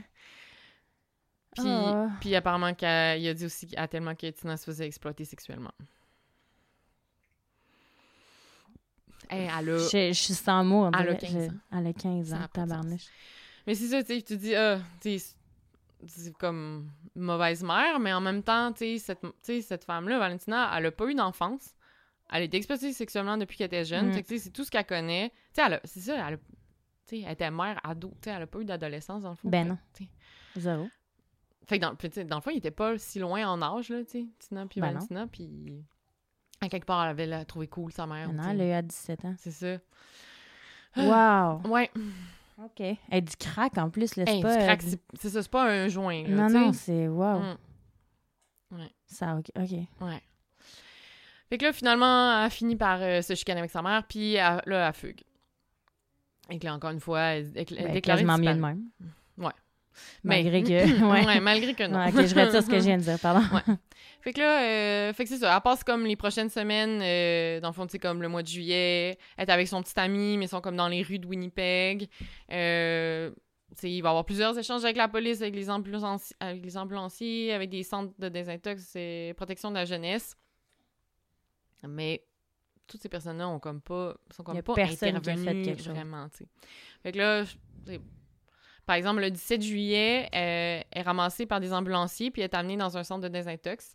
Puis, 1.55 1.65
Ah. 1.67 2.07
puis 2.21 2.35
apparemment, 2.35 2.67
il 2.79 2.85
a 3.27 3.33
dit 3.33 3.45
aussi 3.45 3.67
à 3.75 3.87
tellement 3.87 4.13
que 4.15 4.29
Tina 4.29 4.57
se 4.57 4.65
faisait 4.65 4.85
exploiter 4.85 5.25
sexuellement. 5.25 5.71
Hey, 9.29 9.49
elle 9.59 9.69
a... 9.69 9.77
Je, 9.79 10.07
je 10.09 10.13
suis 10.13 10.33
sans 10.33 10.63
mots. 10.63 10.87
Elle 10.87 11.09
a 11.09 11.13
dirait. 11.15 11.17
15 11.17 11.31
Je- 11.31 11.49
ans. 11.49 11.79
Elle 11.79 11.87
a 11.87 11.93
15 11.93 12.29
Ça 12.29 12.35
ans, 12.37 12.47
tabarnouche. 12.53 13.05
Mais 13.65 13.75
c'est 13.75 13.87
ça, 13.87 14.03
tu 14.03 14.23
tu 14.23 14.37
dis, 14.37 14.55
ah, 14.55 14.79
tu 15.01 15.19
comme 16.39 16.89
mauvaise 17.15 17.63
mère, 17.63 17.99
mais 17.99 18.13
en 18.13 18.21
même 18.21 18.43
temps, 18.43 18.71
tu 18.71 18.97
sais, 18.97 18.99
cette, 18.99 19.61
cette 19.63 19.83
femme-là, 19.83 20.19
Valentina, 20.19 20.71
elle 20.77 20.85
a 20.85 20.91
pas 20.91 21.05
eu 21.07 21.15
d'enfance. 21.15 21.73
Elle 22.31 22.41
a 22.43 22.45
été 22.45 22.57
exploitée 22.57 22.93
sexuellement 22.93 23.37
depuis 23.37 23.57
qu'elle 23.57 23.67
était 23.67 23.83
jeune. 23.85 24.09
Mm. 24.11 24.21
C'est 24.37 24.53
tout 24.53 24.63
ce 24.63 24.71
qu'elle 24.71 24.85
connaît. 24.85 25.31
Sais, 25.57 25.81
c'est 25.85 25.99
ça, 26.01 26.27
elle 26.27 26.33
a- 26.35 26.37
elle 27.11 27.31
était 27.31 27.51
mère, 27.51 27.79
ado. 27.83 28.09
Tu 28.21 28.29
sais, 28.29 28.35
elle 28.35 28.43
a 28.43 28.47
pas 28.47 28.59
eu 28.59 28.65
d'adolescence, 28.65 29.23
dans 29.23 29.29
le 29.31 29.35
fond. 29.35 29.49
Ben 29.49 29.67
non. 29.67 29.77
Zéro. 30.57 30.87
Fait 31.65 31.79
que 31.79 31.83
dans, 32.23 32.35
le 32.37 32.41
fond, 32.41 32.49
il 32.51 32.57
était 32.57 32.71
pas 32.71 32.97
si 32.97 33.19
loin 33.19 33.47
en 33.47 33.61
âge, 33.61 33.89
là, 33.89 34.03
tu 34.03 34.11
sais, 34.11 34.25
Tina 34.39 34.65
puis 34.67 34.79
Ben. 34.81 34.87
Valentina, 34.93 35.27
puis 35.27 35.83
à 36.61 36.69
quelque 36.69 36.85
part, 36.85 37.03
elle 37.03 37.09
avait 37.11 37.25
la 37.25 37.43
trouvé 37.45 37.67
cool, 37.67 37.91
sa 37.91 38.05
mère. 38.07 38.31
Non, 38.31 38.43
elle 38.49 38.61
a 38.61 38.67
eu 38.67 38.71
à 38.71 38.81
17 38.81 39.25
ans. 39.25 39.35
C'est 39.37 39.51
ça. 39.51 39.77
Wow. 40.95 41.61
Ouais. 41.71 41.91
OK. 42.63 42.81
Elle 43.11 43.23
du 43.23 43.35
crack 43.35 43.77
en 43.77 43.89
plus. 43.91 44.07
C'est 44.13 44.27
Hey, 44.27 44.41
pas. 44.41 44.57
du 44.57 44.63
crack, 44.63 44.81
c'est 44.81 45.29
ça, 45.29 45.43
c'est 45.43 45.51
pas 45.51 45.69
un 45.69 45.87
joint, 45.89 46.23
là, 46.23 46.29
Non, 46.29 46.49
non, 46.49 46.73
c'est. 46.73 47.07
Wow. 47.07 47.39
Mm. 48.71 48.87
Ça, 49.05 49.35
OK. 49.37 49.51
OK. 49.55 49.71
Ouais. 50.01 50.21
Fait 51.49 51.57
que 51.57 51.65
là, 51.65 51.71
finalement, 51.73 52.43
elle 52.43 52.49
finit 52.51 52.75
par 52.75 52.99
euh, 53.01 53.21
se 53.21 53.35
chicaner 53.35 53.59
avec 53.59 53.71
sa 53.71 53.81
mère, 53.81 54.03
puis 54.07 54.33
elle- 54.33 54.61
là, 54.65 54.87
elle 54.87 54.93
fugue. 54.93 55.21
Et 56.49 56.59
que 56.59 56.65
là, 56.65 56.73
encore 56.73 56.91
une 56.91 56.99
fois, 56.99 57.41
Ben, 57.41 57.43
mieux 57.43 58.53
de 58.53 58.59
même. 58.59 58.83
Ouais. 59.37 59.51
Malgré 60.23 60.61
Mais- 60.61 60.63
que. 60.63 61.03
ouais. 61.11 61.25
Ouais. 61.25 61.39
malgré 61.39 61.73
que 61.73 61.87
non. 61.87 61.99
Ouais, 61.99 62.09
ok, 62.09 62.25
je 62.25 62.35
retire 62.35 62.63
ce 62.63 62.67
que 62.69 62.79
je 62.79 62.85
viens 62.85 62.97
de 62.97 63.03
dire, 63.03 63.19
pardon. 63.19 63.41
Fait 64.21 64.33
que 64.33 64.39
là, 64.39 64.61
euh, 64.61 65.13
fait 65.13 65.23
que 65.23 65.29
c'est 65.29 65.37
ça. 65.37 65.55
Elle 65.55 65.61
passe 65.61 65.83
comme 65.83 66.05
les 66.05 66.15
prochaines 66.15 66.49
semaines, 66.49 67.01
euh, 67.01 67.59
dans 67.59 67.69
le 67.69 67.73
fond, 67.73 67.87
c'est 67.89 67.99
comme 67.99 68.21
le 68.21 68.27
mois 68.27 68.43
de 68.43 68.47
juillet. 68.47 69.17
Est 69.37 69.49
avec 69.49 69.67
son 69.67 69.81
petit 69.81 69.99
ami, 69.99 70.37
mais 70.37 70.45
ils 70.45 70.49
sont 70.49 70.61
comme 70.61 70.75
dans 70.75 70.87
les 70.87 71.01
rues 71.01 71.19
de 71.19 71.25
Winnipeg. 71.27 72.09
Euh, 72.51 73.31
tu 73.75 73.81
sais, 73.81 73.91
il 73.91 74.01
va 74.01 74.09
y 74.09 74.11
avoir 74.11 74.25
plusieurs 74.25 74.57
échanges 74.57 74.83
avec 74.83 74.97
la 74.97 75.07
police, 75.07 75.41
avec 75.41 75.55
les, 75.55 75.69
ambulanciers, 75.69 76.35
avec 76.39 76.63
les 76.63 76.77
ambulanciers, 76.77 77.53
avec 77.53 77.69
des 77.69 77.83
centres 77.83 78.13
de 78.19 78.29
désintox 78.29 78.95
et 78.95 79.33
protection 79.35 79.69
de 79.69 79.75
la 79.75 79.85
jeunesse. 79.85 80.35
Mais 81.87 82.23
toutes 82.87 83.01
ces 83.01 83.09
personnes-là 83.09 83.47
ont 83.47 83.59
comme 83.59 83.81
pas, 83.81 84.15
sont 84.31 84.43
Y 84.43 84.45
comme 84.45 84.57
a 84.57 84.63
pas 84.63 84.73
personne 84.73 84.97
qui 84.97 85.05
a 85.05 85.21
fait 85.21 85.31
intervenues 85.31 85.61
quelque 85.63 85.83
chose. 85.83 85.93
vraiment, 85.93 86.29
tu 86.29 86.37
sais. 86.37 86.45
Fait 87.03 87.11
que 87.11 87.17
là, 87.17 87.43
par 88.85 88.95
exemple, 88.95 89.21
le 89.21 89.29
17 89.31 89.61
juillet, 89.61 90.23
euh, 90.33 90.81
elle 90.81 90.83
est 90.91 91.01
ramassée 91.01 91.45
par 91.45 91.59
des 91.59 91.73
ambulanciers 91.73 92.31
puis 92.31 92.41
elle 92.41 92.49
est 92.49 92.55
amenée 92.55 92.77
dans 92.77 92.97
un 92.97 93.03
centre 93.03 93.21
de 93.21 93.27
désintox. 93.27 93.93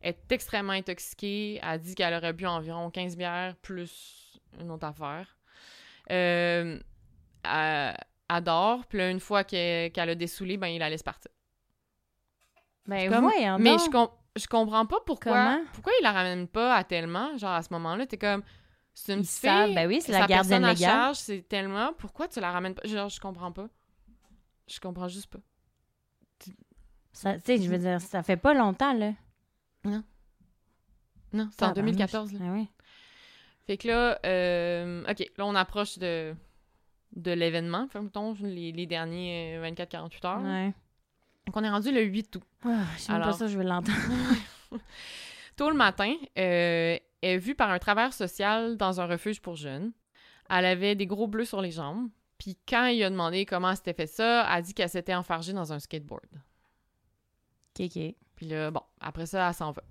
Elle 0.00 0.10
est 0.10 0.32
extrêmement 0.32 0.72
intoxiquée. 0.72 1.60
Elle 1.62 1.80
dit 1.80 1.94
qu'elle 1.94 2.12
aurait 2.14 2.32
bu 2.32 2.44
environ 2.46 2.90
15 2.90 3.16
bières 3.16 3.54
plus 3.62 4.40
une 4.60 4.70
autre 4.72 4.86
affaire. 4.86 5.36
Euh, 6.10 6.80
elle, 7.44 7.96
elle 8.28 8.40
dort, 8.44 8.84
puis 8.86 8.98
là, 8.98 9.10
une 9.10 9.20
fois 9.20 9.44
qu'elle 9.44 9.92
a 9.96 10.14
dessoulé, 10.16 10.56
ben, 10.56 10.66
il 10.68 10.80
la 10.80 10.90
laisse 10.90 11.02
partir. 11.04 11.30
Ben, 12.86 13.08
Comme- 13.10 13.20
voyons 13.24 13.58
Mais 13.58 13.78
je, 13.78 13.90
com- 13.90 14.08
je 14.36 14.46
comprends 14.46 14.86
pas 14.86 14.98
pourquoi. 15.04 15.32
Comment? 15.32 15.60
Pourquoi 15.72 15.92
il 16.00 16.02
la 16.02 16.12
ramène 16.12 16.48
pas 16.48 16.74
à 16.74 16.84
tellement, 16.84 17.36
genre 17.38 17.52
à 17.52 17.62
ce 17.62 17.72
moment-là, 17.72 18.06
t'es 18.06 18.18
comme. 18.18 18.42
C'est 18.94 19.12
une 19.14 19.20
Ils 19.20 19.22
petite 19.22 19.40
savent, 19.40 19.66
fille, 19.66 19.74
ben 19.74 19.88
oui, 19.88 20.00
c'est 20.02 20.12
la 20.12 20.26
gardienne 20.26 20.66
légale. 20.66 20.76
charge, 20.76 21.16
c'est 21.16 21.42
tellement. 21.48 21.92
Pourquoi 21.94 22.28
tu 22.28 22.40
la 22.40 22.52
ramènes 22.52 22.74
pas? 22.74 22.86
Genre, 22.86 23.08
je 23.08 23.20
comprends 23.20 23.50
pas. 23.52 23.68
Je 24.68 24.78
comprends 24.80 25.08
juste 25.08 25.28
pas. 25.32 25.38
Tu 26.38 26.52
sais, 27.12 27.58
je 27.58 27.68
veux 27.70 27.78
dire, 27.78 28.00
ça 28.00 28.22
fait 28.22 28.36
pas 28.36 28.52
longtemps, 28.54 28.92
là. 28.92 29.12
Non, 31.32 31.48
c'est 31.50 31.64
en 31.64 31.68
Tabarnouche. 31.68 31.96
2014. 31.96 32.32
là. 32.34 32.38
Ah 32.42 32.52
oui. 32.52 32.68
Fait 33.66 33.76
que 33.76 33.88
là, 33.88 34.18
euh, 34.26 35.04
OK, 35.08 35.18
là, 35.38 35.46
on 35.46 35.54
approche 35.54 35.98
de, 35.98 36.34
de 37.16 37.32
l'événement, 37.32 37.88
les, 38.42 38.72
les 38.72 38.86
derniers 38.86 39.56
euh, 39.56 39.70
24-48 39.70 40.26
heures. 40.26 40.42
Ouais. 40.42 40.74
Donc, 41.46 41.56
on 41.56 41.64
est 41.64 41.70
rendu 41.70 41.90
le 41.92 42.02
8 42.02 42.36
août. 42.36 42.42
Ah, 42.64 42.84
je 42.96 43.02
sais 43.02 43.12
même 43.12 43.20
pas 43.20 43.26
Alors- 43.26 43.38
ça, 43.38 43.46
je 43.46 43.58
veux 43.58 43.64
l'entendre. 43.64 43.98
Tôt 45.56 45.68
le 45.70 45.76
matin, 45.76 46.14
euh, 46.38 46.96
elle 47.20 47.30
est 47.34 47.38
vue 47.38 47.54
par 47.54 47.70
un 47.70 47.78
travailleur 47.78 48.12
social 48.12 48.76
dans 48.76 49.00
un 49.00 49.06
refuge 49.06 49.40
pour 49.40 49.56
jeunes. 49.56 49.92
Elle 50.48 50.64
avait 50.64 50.94
des 50.94 51.06
gros 51.06 51.26
bleus 51.26 51.44
sur 51.44 51.60
les 51.60 51.70
jambes. 51.70 52.08
Puis 52.38 52.56
quand 52.68 52.86
il 52.86 53.02
a 53.04 53.10
demandé 53.10 53.44
comment 53.46 53.70
elle 53.70 53.76
s'était 53.76 53.92
fait 53.92 54.06
ça, 54.06 54.44
elle 54.48 54.58
a 54.58 54.62
dit 54.62 54.74
qu'elle 54.74 54.88
s'était 54.88 55.14
enfargée 55.14 55.52
dans 55.52 55.72
un 55.72 55.78
skateboard. 55.78 56.26
Puis 57.74 58.46
là, 58.48 58.70
bon, 58.70 58.82
après 59.00 59.26
ça, 59.26 59.48
elle 59.48 59.54
s'en 59.54 59.70
va. 59.72 59.82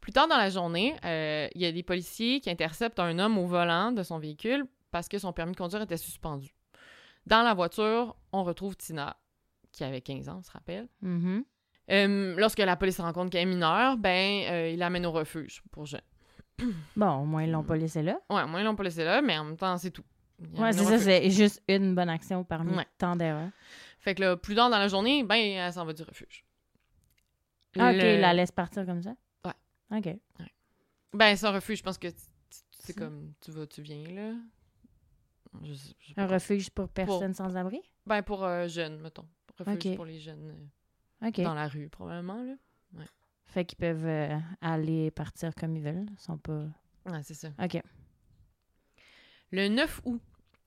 Plus 0.00 0.12
tard 0.12 0.28
dans 0.28 0.36
la 0.36 0.50
journée, 0.50 0.94
euh, 1.04 1.48
il 1.54 1.60
y 1.60 1.66
a 1.66 1.72
des 1.72 1.82
policiers 1.82 2.40
qui 2.40 2.50
interceptent 2.50 3.00
un 3.00 3.18
homme 3.18 3.38
au 3.38 3.46
volant 3.46 3.92
de 3.92 4.02
son 4.02 4.18
véhicule 4.18 4.66
parce 4.90 5.08
que 5.08 5.18
son 5.18 5.32
permis 5.32 5.52
de 5.52 5.56
conduire 5.56 5.82
était 5.82 5.96
suspendu. 5.96 6.54
Dans 7.26 7.42
la 7.42 7.54
voiture, 7.54 8.16
on 8.32 8.44
retrouve 8.44 8.76
Tina, 8.76 9.16
qui 9.76 9.84
avait 9.84 10.00
15 10.00 10.28
ans, 10.28 10.38
on 10.38 10.42
se 10.42 10.50
rappelle. 10.50 10.88
Mhm. 11.02 11.44
Euh, 11.90 12.34
lorsque 12.36 12.58
la 12.58 12.76
police 12.76 12.96
se 12.96 13.02
rend 13.02 13.12
compte 13.12 13.30
qu'elle 13.30 13.42
est 13.42 13.52
mineure, 13.52 13.96
ben, 13.96 14.44
euh, 14.50 14.70
il 14.70 14.78
l'amène 14.78 15.06
au 15.06 15.12
refuge 15.12 15.62
pour 15.70 15.86
jeunes. 15.86 16.00
Bon, 16.96 17.10
au 17.20 17.24
moins, 17.24 17.44
ils 17.44 17.50
l'ont 17.52 17.62
pas 17.62 17.76
laissé 17.76 18.02
là. 18.02 18.18
Ouais, 18.30 18.46
moi, 18.46 18.60
ils 18.60 18.64
l'ont 18.64 18.74
pas 18.74 18.82
laissé 18.82 19.04
là, 19.04 19.20
mais 19.22 19.38
en 19.38 19.44
même 19.44 19.56
temps, 19.56 19.76
c'est 19.78 19.90
tout. 19.90 20.04
Ouais, 20.54 20.72
c'est 20.72 20.80
au 20.80 20.84
ça, 20.84 20.98
c'est 20.98 21.30
juste 21.30 21.62
une 21.68 21.94
bonne 21.94 22.08
action 22.08 22.42
parmi 22.44 22.74
Ouais. 22.76 22.86
tant 22.98 23.14
d'erreurs. 23.16 23.50
Fait 24.00 24.14
que 24.14 24.22
là, 24.22 24.36
plus 24.36 24.54
tard 24.54 24.68
dans 24.70 24.78
la 24.78 24.88
journée, 24.88 25.22
ben, 25.22 25.36
elle 25.36 25.72
s'en 25.72 25.84
va 25.84 25.92
du 25.92 26.02
refuge. 26.02 26.44
Ah, 27.78 27.90
OK, 27.90 27.96
Le- 27.96 28.20
la 28.20 28.32
laisse 28.34 28.50
partir 28.52 28.84
comme 28.86 29.02
ça? 29.02 29.14
Ouais. 29.44 29.96
OK. 29.98 30.18
Ben, 31.12 31.36
c'est 31.36 31.46
un 31.46 31.52
refuge, 31.52 31.78
je 31.78 31.82
pense 31.82 31.98
que 31.98 32.08
c'est 32.70 32.94
comme, 32.96 33.32
tu 33.40 33.50
vas, 33.50 33.66
tu 33.66 33.82
viens, 33.82 34.04
là. 34.10 34.32
Je 35.62 35.72
je 35.72 36.12
Un 36.16 36.26
refuge 36.26 36.70
pour 36.70 36.88
personnes 36.88 37.32
sans 37.34 37.54
abri? 37.56 37.80
Ben, 38.06 38.22
pour 38.22 38.44
euh, 38.44 38.66
jeunes, 38.68 38.98
mettons. 39.00 39.26
Refuge 39.58 39.96
pour 39.96 40.04
les 40.04 40.18
jeunes 40.18 40.70
euh, 41.22 41.30
dans 41.42 41.54
la 41.54 41.68
rue, 41.68 41.88
probablement, 41.88 42.42
là. 42.42 42.54
Fait 43.46 43.64
qu'ils 43.64 43.78
peuvent 43.78 44.06
euh, 44.06 44.36
aller 44.60 45.10
partir 45.12 45.54
comme 45.54 45.76
ils 45.76 45.82
veulent. 45.82 46.06
Ils 46.10 46.20
sont 46.20 46.36
pas... 46.36 46.64
Ouais, 47.06 47.22
c'est 47.22 47.34
ça. 47.34 47.48
OK. 47.62 47.80
Le 49.52 49.68
9 49.68 50.00
août, 50.04 50.20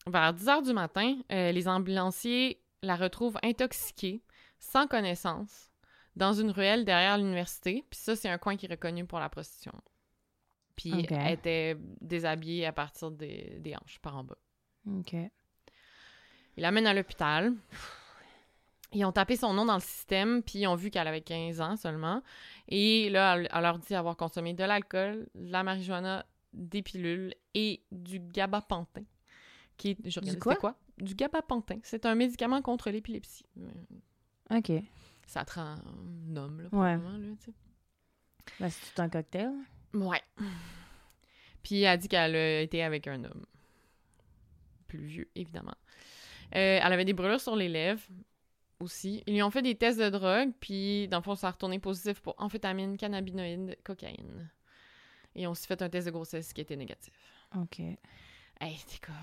vers 0.08 0.34
10 0.34 0.46
h 0.46 0.66
du 0.66 0.74
matin, 0.74 1.18
euh, 1.32 1.52
les 1.52 1.68
ambulanciers 1.68 2.62
la 2.82 2.96
retrouvent 2.96 3.38
intoxiquée, 3.44 4.24
sans 4.60 4.88
connaissance, 4.88 5.70
dans 6.16 6.34
une 6.34 6.52
ruelle 6.52 6.86
derrière 6.86 7.18
l'université. 7.18 7.86
Puis 7.90 8.00
ça, 8.00 8.16
c'est 8.16 8.30
un 8.30 8.38
coin 8.38 8.56
qui 8.56 8.66
est 8.66 8.72
reconnu 8.72 9.06
pour 9.06 9.20
la 9.20 9.30
prostitution. 9.30 9.74
Puis 10.76 11.06
elle 11.10 11.34
était 11.34 11.78
déshabillée 12.00 12.66
à 12.66 12.72
partir 12.72 13.12
des, 13.12 13.58
des 13.60 13.76
hanches, 13.76 14.00
par 14.00 14.16
en 14.16 14.24
bas. 14.24 14.38
OK. 14.88 15.14
Ils 15.14 16.62
l'amènent 16.62 16.88
à 16.88 16.94
l'hôpital. 16.94 17.54
Ils 18.92 19.06
ont 19.06 19.12
tapé 19.12 19.36
son 19.36 19.54
nom 19.54 19.66
dans 19.66 19.76
le 19.76 19.82
système, 19.82 20.42
puis 20.42 20.60
ils 20.60 20.68
ont 20.68 20.76
vu 20.76 20.90
qu'elle 20.90 21.08
avait 21.08 21.22
15 21.22 21.62
ans 21.62 21.76
seulement. 21.76 22.24
Et 22.68 23.10
là, 23.10 23.36
elle, 23.38 23.48
elle 23.54 23.62
leur 23.62 23.78
dit 23.78 23.94
avoir 23.94 24.18
consommé 24.18 24.54
de 24.54 24.64
l'alcool, 24.64 25.28
de 25.36 25.52
la 25.52 25.62
marijuana, 25.64 26.26
des 26.54 26.82
pilules 26.82 27.36
et 27.54 27.84
du 27.92 28.20
gabapentin. 28.20 29.04
Qui 29.78 29.92
est, 29.92 30.10
je 30.10 30.20
quoi? 30.56 30.76
Du 30.98 31.14
gabapentin. 31.14 31.78
C'est 31.84 32.06
un 32.06 32.16
médicament 32.16 32.62
contre 32.64 32.90
l'épilepsie. 32.90 33.46
Euh, 33.60 34.58
OK. 34.58 34.72
Ça 35.28 35.46
te 35.46 35.54
rend 35.54 35.76
un 35.76 36.36
homme, 36.36 36.62
là, 36.62 36.64
Ouais. 36.72 36.98
probablement, 36.98 37.18
là, 37.18 37.36
tu 37.40 37.46
sais. 37.46 37.54
Ben, 38.60 38.70
c'est 38.70 38.94
tout 38.96 39.02
un 39.04 39.10
cocktail. 39.10 39.52
Ouais. 39.94 40.22
Puis 41.62 41.82
elle 41.84 41.88
a 41.90 41.98
dit 41.98 42.08
qu'elle 42.08 42.36
a 42.36 42.62
été 42.62 42.82
avec 42.84 43.06
un 43.08 43.24
homme. 43.24 43.46
Plus 44.88 45.06
vieux, 45.06 45.30
évidemment. 45.36 45.76
Euh, 46.56 46.80
elle 46.84 46.94
avait 46.94 47.06
des 47.06 47.14
brûlures 47.14 47.40
sur 47.40 47.56
les 47.56 47.70
lèvres 47.70 48.02
aussi. 48.80 49.24
Ils 49.28 49.34
lui 49.34 49.44
ont 49.44 49.52
fait 49.52 49.62
des 49.62 49.76
tests 49.76 50.00
de 50.00 50.10
drogue, 50.10 50.52
puis 50.60 51.08
dans 51.08 51.18
le 51.18 51.24
fond, 51.24 51.36
ça 51.36 51.48
a 51.48 51.52
retourné 51.52 51.80
positif 51.80 52.20
pour 52.22 52.36
amphétamine, 52.38 52.98
cannabinoïdes, 52.98 53.78
cocaïne. 53.84 54.50
Et 55.36 55.44
ils 55.44 55.48
ont 55.48 55.52
aussi 55.52 55.68
fait 55.68 55.82
un 55.82 55.90
test 55.90 56.08
de 56.08 56.12
grossesse 56.12 56.54
qui 56.54 56.62
était 56.62 56.76
négatif. 56.76 57.14
OK. 57.56 57.80
Hey, 57.80 58.78
t'es 58.88 59.00
comme... 59.06 59.16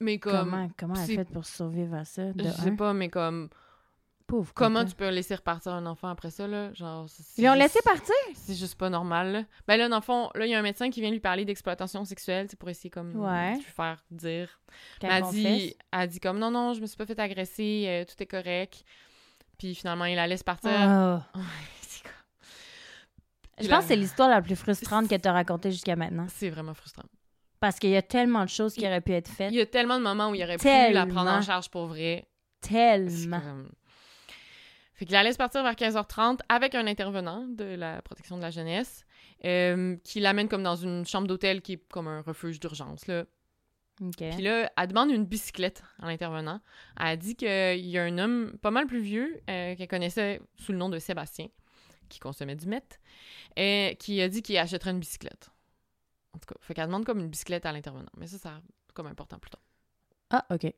Mais 0.00 0.18
comme... 0.18 0.50
comment 0.50 0.70
comment 0.76 0.94
elle 0.94 1.00
a 1.02 1.24
fait 1.24 1.32
pour 1.32 1.44
survivre 1.44 1.94
à 1.94 2.04
ça? 2.04 2.32
De 2.32 2.44
Je 2.44 2.50
sais 2.50 2.70
un? 2.70 2.76
pas, 2.76 2.94
mais 2.94 3.08
comme... 3.08 3.48
Pauvre. 4.28 4.52
Comment 4.54 4.84
tu 4.84 4.94
peux 4.94 5.08
laisser 5.08 5.34
repartir 5.34 5.72
un 5.72 5.86
enfant 5.86 6.08
après 6.08 6.30
ça, 6.30 6.46
là? 6.46 6.72
Genre, 6.74 7.06
Ils 7.38 7.44
l'ont 7.44 7.54
laissé 7.54 7.80
partir? 7.82 8.14
C'est 8.34 8.54
juste 8.54 8.76
pas 8.76 8.90
normal, 8.90 9.32
là. 9.32 9.44
Ben 9.66 9.76
là, 9.78 9.88
dans 9.88 9.96
le 9.96 10.02
fond, 10.02 10.28
là, 10.34 10.44
il 10.46 10.50
y 10.50 10.54
a 10.54 10.58
un 10.58 10.62
médecin 10.62 10.90
qui 10.90 11.00
vient 11.00 11.10
lui 11.10 11.18
parler 11.18 11.44
d'exploitation 11.46 12.04
sexuelle, 12.04 12.46
c'est 12.50 12.58
pour 12.58 12.68
essayer, 12.68 12.90
comme, 12.90 13.16
Ouais. 13.16 13.52
de 13.54 13.58
lui 13.58 13.64
faire 13.64 14.04
dire. 14.10 14.60
Mais 15.02 15.08
elle 15.10 15.24
dit, 15.32 15.74
elle 15.90 16.08
dit 16.08 16.20
comme, 16.20 16.38
non, 16.38 16.50
non, 16.50 16.74
je 16.74 16.80
me 16.82 16.86
suis 16.86 16.96
pas 16.98 17.06
fait 17.06 17.18
agresser, 17.18 17.84
euh, 17.88 18.04
tout 18.04 18.22
est 18.22 18.26
correct. 18.26 18.84
Puis 19.58 19.74
finalement, 19.74 20.04
il 20.04 20.14
la 20.16 20.26
laisse 20.26 20.42
partir. 20.44 20.70
Quoi? 20.70 21.24
Je 23.60 23.68
pense 23.68 23.80
que 23.82 23.88
c'est 23.88 23.96
l'histoire 23.96 24.28
la 24.28 24.40
plus 24.40 24.54
frustrante 24.54 25.08
que 25.08 25.16
tu 25.16 25.28
as 25.28 25.32
racontée 25.32 25.72
jusqu'à 25.72 25.96
maintenant. 25.96 26.26
C'est 26.28 26.48
vraiment 26.50 26.74
frustrant. 26.74 27.02
Parce 27.58 27.80
qu'il 27.80 27.90
y 27.90 27.96
a 27.96 28.02
tellement 28.02 28.44
de 28.44 28.48
choses 28.48 28.74
qui 28.74 28.86
auraient 28.86 29.00
pu 29.00 29.12
être 29.12 29.28
Il 29.30 29.34
faites. 29.34 29.52
y 29.52 29.60
a 29.60 29.66
tellement 29.66 29.98
de 29.98 30.04
moments 30.04 30.30
où 30.30 30.34
il 30.36 30.44
aurait 30.44 30.58
pu 30.58 30.68
la 30.92 31.06
prendre 31.06 31.30
en 31.30 31.42
charge 31.42 31.68
pour 31.68 31.86
vrai. 31.86 32.28
Tellement. 32.60 33.40
comme- 33.40 33.70
Fait 34.98 35.04
qu'il 35.04 35.12
la 35.12 35.22
laisse 35.22 35.36
partir 35.36 35.62
vers 35.62 35.74
15h30 35.74 36.40
avec 36.48 36.74
un 36.74 36.84
intervenant 36.88 37.46
de 37.46 37.62
la 37.62 38.02
protection 38.02 38.36
de 38.36 38.42
la 38.42 38.50
jeunesse 38.50 39.04
euh, 39.44 39.96
qui 40.02 40.18
l'amène 40.18 40.48
comme 40.48 40.64
dans 40.64 40.74
une 40.74 41.06
chambre 41.06 41.28
d'hôtel 41.28 41.62
qui 41.62 41.74
est 41.74 41.88
comme 41.88 42.08
un 42.08 42.20
refuge 42.20 42.58
d'urgence. 42.58 43.06
Là. 43.06 43.24
Puis 43.96 44.42
là, 44.42 44.72
elle 44.76 44.88
demande 44.88 45.10
une 45.10 45.24
bicyclette 45.24 45.84
à 46.00 46.06
l'intervenant. 46.06 46.60
Elle 47.00 47.16
dit 47.16 47.36
qu'il 47.36 47.86
y 47.86 47.96
a 47.96 48.02
un 48.02 48.18
homme 48.18 48.58
pas 48.60 48.72
mal 48.72 48.88
plus 48.88 49.00
vieux 49.00 49.40
euh, 49.48 49.76
qu'elle 49.76 49.86
connaissait 49.86 50.40
sous 50.56 50.72
le 50.72 50.78
nom 50.78 50.88
de 50.88 50.98
Sébastien, 50.98 51.46
qui 52.08 52.18
consommait 52.18 52.56
du 52.56 52.66
meth, 52.66 52.98
et 53.54 53.96
qui 54.00 54.20
a 54.20 54.28
dit 54.28 54.42
qu'il 54.42 54.58
achèterait 54.58 54.90
une 54.90 54.98
bicyclette. 54.98 55.50
En 56.32 56.40
tout 56.40 56.52
cas, 56.52 56.58
fait 56.60 56.74
qu'elle 56.74 56.86
demande 56.86 57.04
comme 57.04 57.20
une 57.20 57.28
bicyclette 57.28 57.66
à 57.66 57.72
l'intervenant. 57.72 58.10
Mais 58.16 58.26
ça, 58.26 58.38
ça 58.38 58.60
comme 58.94 59.06
important 59.06 59.38
plus 59.38 59.50
tard. 59.50 59.62
Ah, 60.30 60.44
OK. 60.52 60.74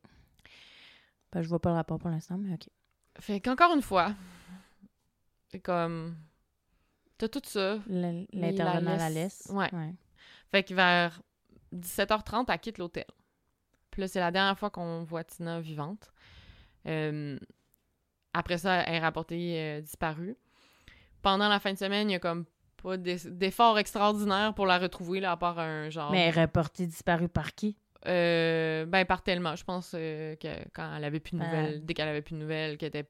Ben, 1.32 1.40
je 1.40 1.48
vois 1.48 1.60
pas 1.60 1.70
le 1.70 1.76
rapport 1.76 1.98
pour 1.98 2.10
l'instant, 2.10 2.36
mais 2.36 2.52
OK. 2.52 2.68
Fait 3.20 3.40
qu'encore 3.40 3.74
une 3.74 3.82
fois, 3.82 4.14
c'est 5.48 5.60
comme. 5.60 6.16
T'as 7.18 7.28
tout 7.28 7.42
ça. 7.44 7.78
L'intervenant 8.32 8.96
la 8.96 9.10
laisse- 9.10 9.48
ouais. 9.50 9.68
ouais. 9.74 9.94
Fait 10.50 10.62
que 10.64 10.72
vers 10.74 11.20
17h30, 11.74 12.46
elle 12.48 12.58
quitte 12.60 12.78
l'hôtel. 12.78 13.04
Puis 13.90 14.00
là, 14.02 14.08
c'est 14.08 14.20
la 14.20 14.30
dernière 14.30 14.58
fois 14.58 14.70
qu'on 14.70 15.02
voit 15.04 15.24
Tina 15.24 15.60
vivante. 15.60 16.10
Euh, 16.86 17.38
après 18.32 18.58
ça, 18.58 18.76
elle 18.84 18.94
est 18.94 19.00
rapportée 19.00 19.60
euh, 19.60 19.80
disparue. 19.82 20.36
Pendant 21.20 21.48
la 21.48 21.60
fin 21.60 21.72
de 21.72 21.78
semaine, 21.78 22.08
il 22.08 22.12
y 22.14 22.16
a 22.16 22.20
comme 22.20 22.46
pas 22.82 22.96
d'es- 22.96 23.28
d'effort 23.30 23.78
extraordinaire 23.78 24.54
pour 24.54 24.64
la 24.66 24.78
retrouver, 24.78 25.20
là, 25.20 25.32
à 25.32 25.36
part 25.36 25.58
un 25.58 25.90
genre. 25.90 26.10
Mais 26.12 26.20
elle 26.28 26.38
est 26.38 26.42
reportée 26.42 26.86
disparue 26.86 27.28
par 27.28 27.54
qui? 27.54 27.76
Euh, 28.06 28.86
ben, 28.86 29.04
par 29.04 29.22
tellement. 29.22 29.56
Je 29.56 29.64
pense 29.64 29.92
euh, 29.94 30.34
que 30.36 30.48
quand 30.72 30.94
elle 30.96 31.04
avait 31.04 31.20
plus 31.20 31.36
de 31.36 31.42
Ah. 31.42 31.46
nouvelles, 31.46 31.84
dès 31.84 31.94
qu'elle 31.94 32.08
avait 32.08 32.22
plus 32.22 32.34
de 32.34 32.40
nouvelles, 32.40 32.78
qu'elle 32.78 32.88
était. 32.88 33.08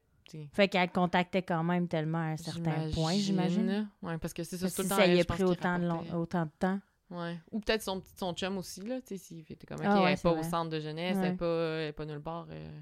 Fait 0.53 0.69
qu'elle 0.69 0.89
contactait 0.91 1.41
quand 1.41 1.63
même 1.63 1.89
tellement 1.89 2.19
à 2.19 2.31
un 2.31 2.37
certain 2.37 2.89
point, 2.93 3.13
j'imagine. 3.15 3.89
Ouais, 4.01 4.17
parce 4.17 4.33
que 4.33 4.43
c'est 4.43 4.55
ça, 4.57 4.67
tout 4.69 4.83
si 4.83 4.87
ça 4.87 5.05
y 5.05 5.19
a 5.19 5.25
pris 5.25 5.43
autant 5.43 5.77
de, 5.77 6.15
autant 6.15 6.45
de 6.45 6.51
temps. 6.57 6.79
Ouais. 7.09 7.37
Ou 7.51 7.59
peut-être 7.59 7.81
son, 7.81 8.01
son 8.17 8.33
chum 8.33 8.57
aussi, 8.57 8.79
là, 8.81 9.01
tu 9.01 9.07
sais, 9.07 9.17
s'il 9.17 9.39
était 9.39 9.67
comme, 9.67 9.77
OK, 9.79 9.83
Ah 9.85 9.95
ouais, 10.01 10.07
elle 10.07 10.13
est 10.13 10.15
c'est 10.15 10.23
pas 10.23 10.31
vrai. 10.31 10.39
au 10.39 10.43
centre 10.49 10.69
de 10.69 10.79
jeunesse, 10.79 11.17
elle, 11.17 11.21
Ouais. 11.23 11.33
est 11.33 11.35
pas, 11.35 11.45
elle 11.79 11.87
est 11.89 11.91
pas 11.91 12.05
nulle 12.05 12.21
part. 12.21 12.47
euh. 12.49 12.79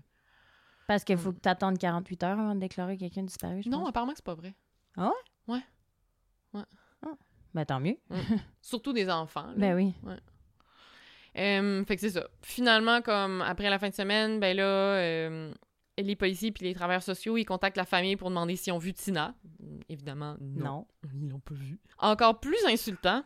Parce 0.87 1.03
qu'il 1.03 1.17
faut 1.17 1.31
que 1.33 1.39
tu 1.39 1.49
attendes 1.49 1.79
48 1.79 2.23
heures 2.23 2.39
avant 2.39 2.53
de 2.53 2.59
déclarer 2.59 2.97
quelqu'un 2.97 3.23
disparu, 3.23 3.63
je 3.63 3.69
Non, 3.69 3.79
pense. 3.79 3.89
apparemment 3.89 4.11
que 4.11 4.17
c'est 4.17 4.25
pas 4.25 4.35
vrai. 4.35 4.53
Ben, 7.53 7.65
tant 7.65 7.79
mieux. 7.79 7.97
Surtout 8.61 8.93
des 8.93 9.09
enfants. 9.09 9.47
là. 9.47 9.53
Ben 9.57 9.75
oui. 9.75 9.95
Euh, 11.37 11.85
fait 11.85 11.95
que 11.95 12.01
c'est 12.01 12.09
ça. 12.11 12.27
Finalement, 12.41 13.01
comme 13.01 13.41
après 13.41 13.69
la 13.69 13.79
fin 13.79 13.89
de 13.89 13.93
semaine, 13.93 14.39
ben 14.39 14.55
là, 14.57 14.63
euh, 14.63 15.53
les 15.97 16.15
policiers 16.15 16.51
puis 16.51 16.65
les 16.65 16.73
travailleurs 16.73 17.03
sociaux, 17.03 17.37
ils 17.37 17.45
contactent 17.45 17.77
la 17.77 17.85
famille 17.85 18.15
pour 18.15 18.29
demander 18.29 18.55
s'ils 18.55 18.73
ont 18.73 18.77
vu 18.79 18.93
Tina. 18.93 19.33
Évidemment, 19.89 20.35
non. 20.39 20.63
Non. 20.65 20.87
Ils 21.13 21.29
l'ont 21.29 21.39
pas 21.39 21.53
vu. 21.53 21.79
Encore 21.99 22.39
plus 22.39 22.57
insultant, 22.65 23.23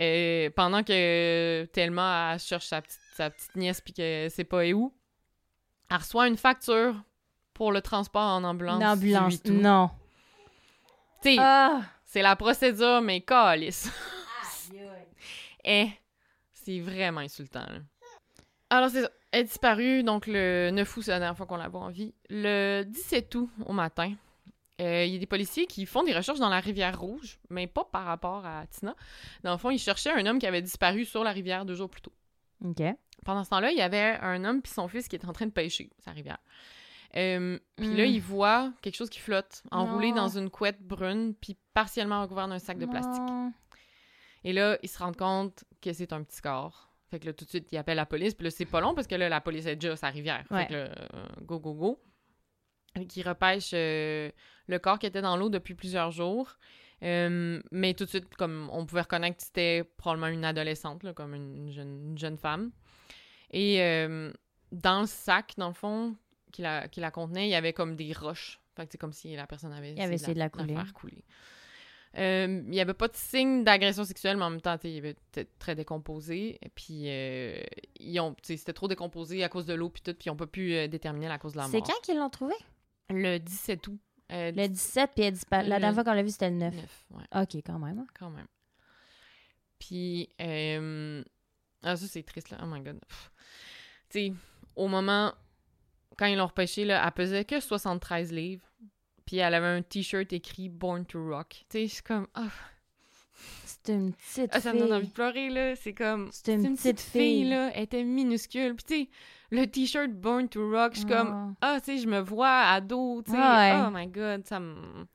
euh, 0.00 0.50
pendant 0.54 0.82
que 0.82 1.64
Thelma 1.72 2.32
elle 2.34 2.38
cherche 2.40 2.66
sa 2.66 2.82
petite, 2.82 3.00
sa 3.14 3.30
petite 3.30 3.56
nièce 3.56 3.80
puis 3.80 3.94
que 3.94 4.28
c'est 4.30 4.44
pas 4.44 4.66
où, 4.66 4.92
elle 5.90 5.96
reçoit 5.96 6.28
une 6.28 6.36
facture 6.36 6.94
pour 7.54 7.72
le 7.72 7.80
transport 7.80 8.22
en 8.22 8.44
ambulance. 8.44 8.80
Une 8.80 8.86
ambulance. 8.86 9.44
Non. 9.46 9.90
Tu 11.22 11.30
sais, 11.30 11.36
Ah! 11.40 11.80
c'est 12.04 12.20
la 12.22 12.36
procédure, 12.36 13.00
mais 13.00 13.22
calice. 13.22 13.90
Eh, 15.64 15.88
c'est 16.66 16.80
vraiment 16.80 17.20
insultant. 17.20 17.64
là. 17.68 17.78
Alors, 18.70 18.90
c'est 18.90 19.02
ça. 19.02 19.10
Elle 19.32 19.40
est 19.42 19.44
disparue, 19.44 20.02
donc 20.02 20.26
le 20.26 20.70
9 20.72 20.96
août, 20.96 21.02
c'est 21.02 21.10
la 21.12 21.18
dernière 21.18 21.36
fois 21.36 21.46
qu'on 21.46 21.56
la 21.56 21.68
voit 21.68 21.80
en 21.82 21.90
vie. 21.90 22.14
Le 22.30 22.82
17 22.84 23.34
août, 23.34 23.50
au 23.66 23.72
matin, 23.72 24.12
euh, 24.80 25.04
il 25.04 25.12
y 25.12 25.16
a 25.16 25.18
des 25.18 25.26
policiers 25.26 25.66
qui 25.66 25.84
font 25.86 26.02
des 26.04 26.14
recherches 26.14 26.38
dans 26.38 26.48
la 26.48 26.60
rivière 26.60 26.98
Rouge, 26.98 27.38
mais 27.50 27.66
pas 27.66 27.84
par 27.84 28.04
rapport 28.04 28.44
à 28.46 28.66
Tina. 28.66 28.94
Dans 29.42 29.52
le 29.52 29.58
fond, 29.58 29.70
ils 29.70 29.78
cherchaient 29.78 30.10
un 30.12 30.24
homme 30.26 30.38
qui 30.38 30.46
avait 30.46 30.62
disparu 30.62 31.04
sur 31.04 31.22
la 31.22 31.32
rivière 31.32 31.64
deux 31.64 31.74
jours 31.74 31.88
plus 31.90 32.00
tôt. 32.02 32.12
OK. 32.64 32.82
Pendant 33.24 33.44
ce 33.44 33.50
temps-là, 33.50 33.70
il 33.72 33.78
y 33.78 33.82
avait 33.82 34.18
un 34.20 34.44
homme 34.44 34.62
puis 34.62 34.72
son 34.72 34.88
fils 34.88 35.06
qui 35.08 35.16
étaient 35.16 35.26
en 35.28 35.32
train 35.32 35.46
de 35.46 35.50
pêcher 35.52 35.90
sa 35.98 36.12
rivière. 36.12 36.38
Euh, 37.16 37.58
puis 37.76 37.94
là, 37.94 38.04
Mm. 38.04 38.08
il 38.10 38.20
voit 38.20 38.72
quelque 38.82 38.96
chose 38.96 39.10
qui 39.10 39.20
flotte, 39.20 39.62
enroulé 39.70 40.10
Non. 40.10 40.16
dans 40.16 40.28
une 40.38 40.50
couette 40.50 40.82
brune, 40.82 41.34
puis 41.40 41.56
partiellement 41.74 42.22
recouvert 42.22 42.48
d'un 42.48 42.58
sac 42.58 42.78
de 42.78 42.86
plastique. 42.86 43.22
Non. 43.22 43.52
Et 44.46 44.52
là, 44.52 44.78
ils 44.84 44.88
se 44.88 44.98
rendent 45.00 45.16
compte 45.16 45.64
que 45.82 45.92
c'est 45.92 46.12
un 46.12 46.22
petit 46.22 46.40
corps. 46.40 46.88
Fait 47.10 47.18
que 47.18 47.26
là, 47.26 47.32
tout 47.32 47.44
de 47.44 47.50
suite, 47.50 47.66
ils 47.72 47.78
appellent 47.78 47.96
la 47.96 48.06
police. 48.06 48.32
Puis 48.32 48.44
là, 48.44 48.50
c'est 48.52 48.64
pas 48.64 48.80
long 48.80 48.94
parce 48.94 49.08
que 49.08 49.16
là, 49.16 49.28
la 49.28 49.40
police 49.40 49.66
est 49.66 49.74
déjà 49.74 49.94
à 49.94 49.96
sa 49.96 50.08
rivière. 50.08 50.44
Ouais. 50.52 50.62
Fait 50.62 50.68
que 50.68 50.72
là, 50.74 50.78
euh, 51.14 51.26
go, 51.42 51.58
go, 51.58 51.74
go. 51.74 52.02
Fait 52.94 53.06
qu'ils 53.06 53.26
repêchent 53.28 53.72
euh, 53.74 54.30
le 54.68 54.78
corps 54.78 55.00
qui 55.00 55.06
était 55.06 55.20
dans 55.20 55.36
l'eau 55.36 55.50
depuis 55.50 55.74
plusieurs 55.74 56.12
jours. 56.12 56.58
Euh, 57.02 57.60
mais 57.72 57.94
tout 57.94 58.04
de 58.04 58.08
suite, 58.08 58.32
comme 58.36 58.70
on 58.72 58.86
pouvait 58.86 59.00
reconnaître 59.00 59.36
que 59.36 59.42
c'était 59.42 59.82
probablement 59.96 60.28
une 60.28 60.44
adolescente, 60.44 61.02
là, 61.02 61.12
comme 61.12 61.34
une 61.34 61.72
jeune, 61.72 62.10
une 62.10 62.18
jeune 62.18 62.38
femme. 62.38 62.70
Et 63.50 63.78
dans 64.70 65.00
le 65.00 65.06
sac, 65.06 65.54
dans 65.56 65.68
le 65.68 65.74
fond, 65.74 66.14
qui 66.52 66.62
la, 66.62 66.86
qui 66.86 67.00
la 67.00 67.10
contenait, 67.10 67.48
il 67.48 67.50
y 67.50 67.56
avait 67.56 67.72
comme 67.72 67.96
des 67.96 68.12
roches. 68.12 68.60
Fait 68.76 68.86
que 68.86 68.92
c'est 68.92 68.98
comme 68.98 69.12
si 69.12 69.34
la 69.34 69.48
personne 69.48 69.72
avait 69.72 69.92
Il 69.92 70.00
avait 70.00 70.14
essayé 70.14 70.34
de 70.34 70.38
la 70.38 70.50
couler. 70.50 70.74
faire 70.74 70.92
couler. 70.92 71.24
Euh, 72.18 72.62
il 72.64 72.70
n'y 72.70 72.80
avait 72.80 72.94
pas 72.94 73.08
de 73.08 73.16
signe 73.16 73.62
d'agression 73.62 74.04
sexuelle, 74.04 74.36
mais 74.38 74.44
en 74.44 74.50
même 74.50 74.60
temps, 74.62 74.78
il 74.84 75.02
peut-être 75.02 75.58
très 75.58 75.74
décomposé. 75.74 76.58
Puis, 76.74 77.10
euh, 77.10 77.60
ils 78.00 78.18
ont, 78.20 78.34
c'était 78.42 78.72
trop 78.72 78.88
décomposé 78.88 79.44
à 79.44 79.48
cause 79.50 79.66
de 79.66 79.74
l'eau, 79.74 79.90
puis 79.90 80.00
tout, 80.02 80.14
puis 80.14 80.26
ils 80.26 80.30
n'ont 80.30 80.36
pas 80.36 80.46
pu 80.46 80.72
euh, 80.74 80.88
déterminer 80.88 81.28
la 81.28 81.38
cause 81.38 81.52
de 81.52 81.58
la 81.58 81.64
C'est 81.64 81.78
mort. 81.78 81.86
quand 81.86 82.00
qu'ils 82.02 82.16
l'ont 82.18 82.30
trouvé? 82.30 82.54
Le 83.10 83.38
17 83.38 83.86
août. 83.88 84.00
Euh, 84.32 84.50
Le 84.50 84.66
17, 84.66 85.10
puis 85.14 85.24
elle 85.24 85.34
disparaît. 85.34 85.62
La 85.68 85.76
Le- 85.76 85.80
dernière 85.80 85.94
fois 85.94 86.04
qu'on 86.04 86.16
l'a 86.16 86.22
vu, 86.22 86.30
c'était 86.30 86.50
le 86.50 86.56
9. 86.56 86.74
9, 86.74 87.06
ouais, 87.10 87.42
OK, 87.42 87.54
quand 87.64 87.78
même. 87.78 87.98
hein. 87.98 88.06
quand 88.18 88.30
même. 88.30 88.46
Puis, 89.78 90.28
euh, 90.40 91.22
ah, 91.82 91.96
ça, 91.96 92.06
c'est 92.06 92.22
triste, 92.22 92.50
là. 92.50 92.58
Oh 92.62 92.66
my 92.66 92.80
god. 92.80 92.98
Tu 94.08 94.18
sais, 94.28 94.32
au 94.74 94.88
moment, 94.88 95.32
quand 96.16 96.26
ils 96.26 96.36
l'ont 96.36 96.46
repêché, 96.46 96.84
là, 96.84 97.02
elle 97.04 97.12
pesait 97.12 97.44
que 97.44 97.60
73 97.60 98.32
livres. 98.32 98.66
Puis 99.26 99.36
elle 99.38 99.54
avait 99.54 99.66
un 99.66 99.82
t-shirt 99.82 100.32
écrit 100.32 100.68
Born 100.68 101.04
to 101.04 101.28
Rock. 101.28 101.64
Tu 101.68 101.78
sais, 101.80 101.88
c'est 101.88 102.06
comme. 102.06 102.26
ah, 102.34 102.48
C'est 103.64 103.92
une 103.92 104.12
petite 104.14 104.50
Ah, 104.52 104.60
ça 104.60 104.72
me 104.72 104.78
fille. 104.78 104.88
donne 104.88 104.96
envie 104.98 105.08
de 105.08 105.12
pleurer, 105.12 105.50
là. 105.50 105.76
C'est 105.76 105.92
comme. 105.94 106.28
C'est 106.32 106.54
une 106.54 106.76
petite 106.76 107.00
fille. 107.00 107.48
là. 107.48 107.70
Elle 107.74 107.82
était 107.82 108.04
minuscule. 108.04 108.74
Puis, 108.76 108.84
tu 108.84 108.94
sais, 109.04 109.10
le 109.50 109.66
t-shirt 109.66 110.10
Born 110.12 110.48
to 110.48 110.70
Rock, 110.70 110.92
je 110.94 110.98
suis 111.00 111.08
comme. 111.08 111.56
Ah. 111.60 111.74
Ah, 111.74 111.80
tu 111.80 111.86
sais, 111.86 111.98
je 111.98 112.06
me 112.08 112.20
vois 112.20 112.48
ado, 112.70 113.22
tu 113.22 113.32
sais. 113.32 113.36
Ouais. 113.36 113.82
Oh 113.86 113.90
my 113.92 114.06
god, 114.06 114.46
ça 114.46 114.60
me. 114.60 115.06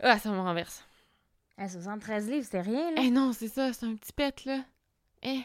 Ah, 0.00 0.18
ça 0.18 0.30
me 0.30 0.38
renverse. 0.38 0.84
Ah, 1.58 1.68
73 1.68 2.30
livres, 2.30 2.46
c'est 2.48 2.60
rien, 2.60 2.90
là. 2.92 3.02
Eh 3.04 3.10
non, 3.10 3.32
c'est 3.32 3.48
ça, 3.48 3.72
c'est 3.72 3.86
un 3.86 3.94
petit 3.94 4.12
pet, 4.12 4.44
là. 4.46 4.64
Eh. 5.22 5.42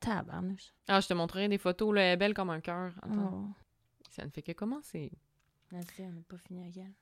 Tabarnouche. 0.00 0.72
Ah, 0.88 1.00
je 1.00 1.06
te 1.08 1.14
montrerai 1.14 1.48
des 1.48 1.58
photos, 1.58 1.94
là. 1.94 2.00
Elle 2.02 2.12
est 2.14 2.16
belle 2.16 2.34
comme 2.34 2.50
un 2.50 2.60
cœur. 2.60 2.92
Attends. 3.02 3.30
Oh. 3.34 3.48
Ça 4.10 4.24
ne 4.24 4.30
fait 4.30 4.42
que 4.42 4.52
commencer. 4.52 5.12
Merci, 5.72 6.02
on 6.02 6.10
n'a 6.12 6.22
pas 6.28 6.36
fini 6.38 6.62
avec 6.62 6.76
elle. 6.78 6.92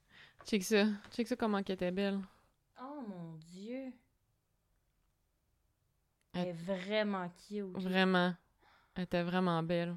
Check 0.46 0.62
ça. 0.62 0.86
Check 1.12 1.26
ça 1.26 1.36
comment 1.36 1.62
qu'elle 1.62 1.74
était 1.74 1.90
belle. 1.90 2.20
Oh 2.80 3.02
mon 3.08 3.34
Dieu. 3.52 3.92
Elle- 6.34 6.40
Elle 6.42 6.48
est 6.48 6.52
vraiment 6.52 7.28
cute. 7.48 7.64
Vraiment. 7.82 8.34
Elle 8.94 9.04
était 9.04 9.22
vraiment 9.22 9.62
belle. 9.62 9.96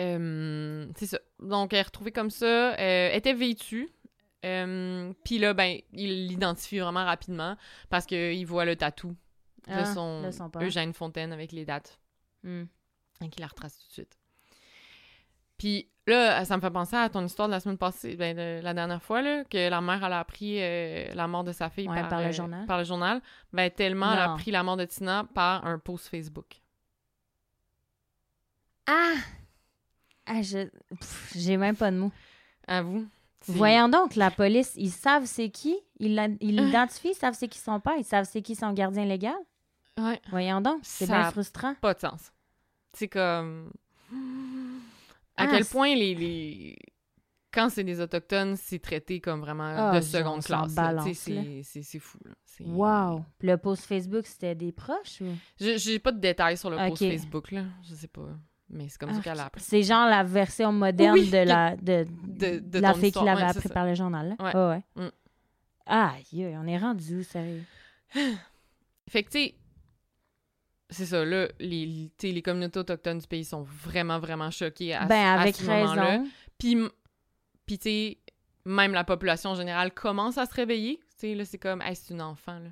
Euh, 0.00 0.90
c'est 0.96 1.06
ça. 1.06 1.18
Donc, 1.40 1.72
elle 1.72 1.80
est 1.80 1.82
retrouvée 1.82 2.12
comme 2.12 2.30
ça. 2.30 2.74
Elle 2.78 3.16
était 3.16 3.34
vêtue. 3.34 3.90
Euh, 4.44 5.12
Puis 5.24 5.38
là, 5.38 5.54
ben, 5.54 5.78
il 5.92 6.26
l'identifie 6.28 6.78
vraiment 6.78 7.04
rapidement 7.04 7.56
parce 7.90 8.06
qu'il 8.06 8.44
voit 8.46 8.64
le 8.64 8.74
tatou 8.76 9.10
de 9.68 9.72
Ah, 9.72 9.84
son, 9.94 10.22
de 10.22 10.30
son 10.30 10.50
père. 10.50 10.62
Eugène 10.62 10.92
Fontaine 10.92 11.32
avec 11.32 11.52
les 11.52 11.64
dates. 11.64 12.00
Hmm. 12.42 12.64
Et 13.22 13.28
qu'il 13.28 13.40
la 13.42 13.46
retrace 13.46 13.78
tout 13.78 13.86
de 13.88 13.92
suite. 13.92 14.18
Puis 15.58 15.88
là, 16.06 16.44
ça 16.44 16.56
me 16.56 16.60
fait 16.60 16.70
penser 16.70 16.96
à 16.96 17.08
ton 17.08 17.24
histoire 17.24 17.48
de 17.48 17.52
la 17.52 17.60
semaine 17.60 17.78
passée, 17.78 18.16
ben, 18.16 18.36
de 18.36 18.60
la 18.62 18.74
dernière 18.74 19.02
fois, 19.02 19.22
là, 19.22 19.44
que 19.44 19.68
la 19.68 19.80
mère, 19.80 20.04
elle 20.04 20.12
a 20.12 20.18
appris 20.20 20.56
euh, 20.60 21.12
la 21.14 21.26
mort 21.28 21.44
de 21.44 21.52
sa 21.52 21.70
fille 21.70 21.88
Ouais, 21.88 22.00
par, 22.00 22.08
par 22.08 22.20
le 22.20 22.26
euh, 22.26 22.32
journal. 22.32 22.66
Par 22.66 22.78
le 22.78 22.84
journal. 22.84 23.20
Ben, 23.52 23.70
tellement 23.70 24.12
elle 24.12 24.18
a 24.18 24.32
appris 24.32 24.50
la 24.50 24.62
mort 24.62 24.76
de 24.76 24.84
Tina 24.84 25.24
par 25.34 25.64
un 25.66 25.78
post 25.78 26.08
Facebook. 26.08 26.60
Ah! 28.86 29.14
Ah, 30.26 30.42
je... 30.42 30.68
J'ai 31.34 31.56
même 31.56 31.76
pas 31.76 31.90
de 31.90 31.96
mots. 31.96 32.12
À 32.66 32.82
vous. 32.82 33.06
Voyons 33.48 33.88
donc, 33.88 34.14
la 34.14 34.30
police, 34.30 34.72
ils 34.76 34.90
savent 34.92 35.24
c'est 35.26 35.50
qui? 35.50 35.76
Ils 35.98 36.16
Ah. 36.18 36.28
l'identifient, 36.40 37.10
ils 37.10 37.14
savent 37.14 37.34
c'est 37.34 37.48
qui 37.48 37.58
son 37.58 37.80
père, 37.80 37.94
ils 37.98 38.04
savent 38.04 38.24
c'est 38.30 38.40
qui 38.40 38.54
son 38.54 38.72
gardien 38.72 39.04
légal? 39.04 39.34
Ouais, 39.98 40.20
Voyons 40.30 40.60
donc, 40.60 40.78
c'est 40.84 41.06
bien 41.06 41.30
frustrant. 41.32 41.74
pas 41.80 41.92
de 41.94 41.98
sens. 42.00 42.32
C'est 42.92 43.08
comme. 43.08 43.72
À 45.42 45.46
Ah, 45.48 45.48
quel 45.50 45.64
point 45.64 45.94
les. 45.94 46.14
les- 46.14 46.76
Quand 47.52 47.68
c'est 47.68 47.84
des 47.84 48.00
Autochtones, 48.00 48.56
c'est 48.56 48.78
traité 48.78 49.20
comme 49.20 49.40
vraiment 49.40 49.74
Ah, 49.76 49.96
de 49.96 50.00
seconde 50.00 50.42
classe. 50.42 50.72
C'est 51.12 51.98
fou. 51.98 52.18
là. 52.24 52.32
Wow. 52.64 53.24
Le 53.40 53.56
post 53.56 53.84
Facebook, 53.84 54.26
c'était 54.26 54.54
des 54.54 54.72
proches 54.72 55.20
ou? 55.20 55.26
Je- 55.60 55.76
J'ai 55.78 55.98
pas 55.98 56.12
de 56.12 56.18
détails 56.20 56.56
sur 56.56 56.70
le 56.70 56.76
post 56.76 57.02
Ok. 57.02 57.08
Facebook, 57.10 57.50
là. 57.50 57.64
Je 57.88 57.94
sais 57.94 58.08
pas. 58.08 58.28
Mais 58.70 58.88
c'est 58.88 58.98
comme 58.98 59.10
ça 59.10 59.16
Ah, 59.18 59.22
qu'elle 59.22 59.40
a 59.40 59.46
appris. 59.46 59.60
C'est 59.62 59.82
genre 59.82 60.06
la 60.08 60.22
version 60.24 60.72
moderne 60.72 61.12
Oui, 61.18 61.28
de 61.30 61.36
la, 61.38 61.76
de, 61.76 62.06
de- 62.26 62.58
de 62.60 62.78
la 62.78 62.94
fille 62.94 63.12
qui 63.12 63.22
l'avait 63.24 63.42
appris 63.42 63.68
par 63.68 63.84
le 63.84 63.94
journal. 63.94 64.34
Là. 64.38 64.44
Ouais. 64.46 64.56
Ouais, 64.56 64.82
ouais. 64.96 65.04
Mm. 65.06 65.10
Aïe, 65.86 66.56
on 66.58 66.66
est 66.66 66.78
rendu 66.78 67.22
sérieux? 67.24 67.64
Fait 69.10 69.24
que, 69.24 69.30
tu 69.30 69.38
sais, 69.38 69.54
c'est 70.92 71.06
ça, 71.06 71.24
là, 71.24 71.48
les, 71.58 72.10
les 72.22 72.42
communautés 72.42 72.78
autochtones 72.78 73.18
du 73.18 73.26
pays 73.26 73.44
sont 73.44 73.62
vraiment, 73.62 74.18
vraiment 74.18 74.50
choquées 74.50 74.94
à, 74.94 75.06
ben, 75.06 75.16
à 75.16 75.40
avec 75.40 75.56
ce 75.56 75.64
moment-là. 75.64 76.04
raison. 76.04 76.28
Puis, 76.58 76.76
puis 77.66 77.78
tu 77.78 77.82
sais, 77.84 78.18
même 78.64 78.92
la 78.92 79.04
population 79.04 79.54
générale 79.54 79.92
commence 79.92 80.38
à 80.38 80.46
se 80.46 80.54
réveiller. 80.54 80.98
Tu 80.98 81.28
sais, 81.28 81.34
là, 81.34 81.44
c'est 81.44 81.58
comme, 81.58 81.82
hey, 81.82 81.96
c'est 81.96 82.12
une 82.12 82.22
enfant, 82.22 82.58
là. 82.58 82.70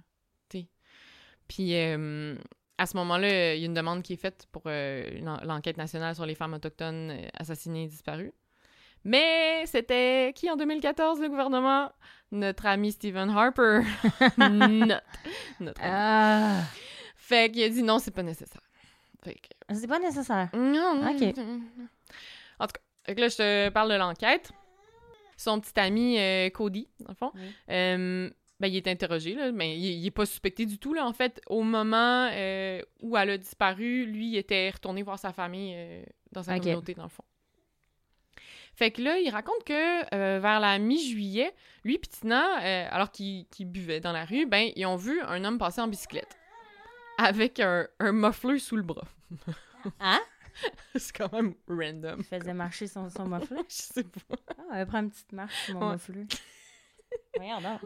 Tu 0.48 0.60
sais. 0.60 0.66
Puis, 1.48 1.74
euh, 1.74 2.36
à 2.78 2.86
ce 2.86 2.96
moment-là, 2.96 3.54
il 3.54 3.60
y 3.60 3.64
a 3.64 3.66
une 3.66 3.74
demande 3.74 4.02
qui 4.02 4.14
est 4.14 4.20
faite 4.20 4.46
pour 4.52 4.62
euh, 4.66 5.04
l'enquête 5.44 5.76
nationale 5.76 6.14
sur 6.14 6.26
les 6.26 6.34
femmes 6.34 6.54
autochtones 6.54 7.10
euh, 7.10 7.28
assassinées 7.38 7.84
et 7.84 7.88
disparues. 7.88 8.32
Mais 9.04 9.64
c'était 9.66 10.32
qui 10.34 10.50
en 10.50 10.56
2014, 10.56 11.20
le 11.20 11.28
gouvernement? 11.28 11.90
Notre 12.32 12.66
ami 12.66 12.92
Stephen 12.92 13.30
Harper. 13.30 13.80
notre 14.38 14.40
ami. 14.40 14.92
Ah, 15.82 16.62
Fait 17.30 17.48
qu'il 17.52 17.62
a 17.62 17.68
dit 17.68 17.84
non, 17.84 18.00
c'est 18.00 18.10
pas 18.10 18.24
nécessaire. 18.24 18.60
Fait 19.22 19.34
que... 19.34 19.74
c'est 19.74 19.86
pas 19.86 20.00
nécessaire. 20.00 20.50
Non, 20.52 20.96
non, 20.96 21.10
Ok. 21.14 21.22
En 22.58 22.66
tout 22.66 22.72
cas, 22.72 22.80
fait 23.06 23.14
que 23.14 23.20
là, 23.20 23.28
je 23.28 23.36
te 23.36 23.68
parle 23.68 23.92
de 23.92 23.96
l'enquête. 23.96 24.50
Son 25.36 25.60
petit 25.60 25.78
ami 25.78 26.18
euh, 26.18 26.50
Cody, 26.50 26.88
dans 26.98 27.10
le 27.10 27.14
fond, 27.14 27.30
Oui. 27.36 27.40
euh, 27.70 28.28
ben, 28.58 28.66
il 28.66 28.76
est 28.76 28.88
interrogé, 28.88 29.34
là, 29.34 29.52
mais 29.52 29.78
il, 29.78 30.00
il 30.00 30.06
est 30.06 30.10
pas 30.10 30.26
suspecté 30.26 30.66
du 30.66 30.78
tout. 30.78 30.92
Là. 30.92 31.06
En 31.06 31.12
fait, 31.12 31.40
au 31.46 31.62
moment 31.62 32.28
euh, 32.32 32.82
où 33.00 33.16
elle 33.16 33.30
a 33.30 33.38
disparu, 33.38 34.06
lui, 34.06 34.30
il 34.32 34.36
était 34.36 34.68
retourné 34.68 35.02
voir 35.02 35.18
sa 35.20 35.32
famille 35.32 35.76
dans 36.32 36.42
sa 36.42 36.58
communauté, 36.58 36.94
dans 36.94 37.04
le 37.04 37.08
fond. 37.08 37.24
Fait 38.74 38.90
que 38.90 39.02
là, 39.02 39.18
il 39.18 39.30
raconte 39.30 39.62
que 39.64 40.14
euh, 40.14 40.40
vers 40.40 40.58
la 40.58 40.78
mi-juillet, 40.78 41.52
lui 41.84 41.94
et 41.94 42.00
Tina, 42.00 42.62
euh, 42.62 42.88
alors 42.90 43.10
qu'ils 43.10 43.46
qu'ils 43.48 43.66
buvaient 43.66 44.00
dans 44.00 44.12
la 44.12 44.24
rue, 44.24 44.46
ben, 44.46 44.70
ils 44.74 44.86
ont 44.86 44.96
vu 44.96 45.20
un 45.22 45.44
homme 45.44 45.58
passer 45.58 45.80
en 45.80 45.88
bicyclette 45.88 46.36
avec 47.24 47.60
un, 47.60 47.86
un 47.98 48.12
muffler 48.12 48.58
sous 48.58 48.76
le 48.76 48.82
bras. 48.82 49.06
Hein? 50.00 50.20
C'est 50.96 51.16
quand 51.16 51.32
même 51.32 51.54
random. 51.68 52.18
Il 52.20 52.24
faisait 52.24 52.52
marcher 52.52 52.86
son, 52.86 53.08
son 53.08 53.26
muffler. 53.26 53.62
Je 53.68 53.74
sais 53.74 54.04
pas. 54.04 54.36
Ah, 54.70 54.80
elle 54.80 54.86
prend 54.86 54.98
une 55.00 55.10
petite 55.10 55.32
marche 55.32 55.64
sur 55.66 55.74
mon 55.78 55.86
Ouais. 55.86 55.92
muffler. 55.94 56.26
Voyons 57.36 57.60
donc. 57.60 57.80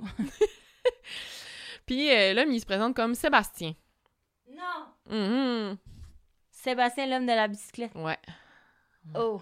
Puis 1.86 2.10
euh, 2.10 2.34
l'homme, 2.34 2.50
il 2.52 2.60
se 2.60 2.66
présente 2.66 2.96
comme 2.96 3.14
Sébastien. 3.14 3.74
Non! 4.50 4.86
Mhm. 5.10 5.78
Sébastien, 6.50 7.06
l'homme 7.06 7.26
de 7.26 7.32
la 7.32 7.46
bicyclette. 7.48 7.94
Ouais. 7.94 8.18
Oh! 9.14 9.40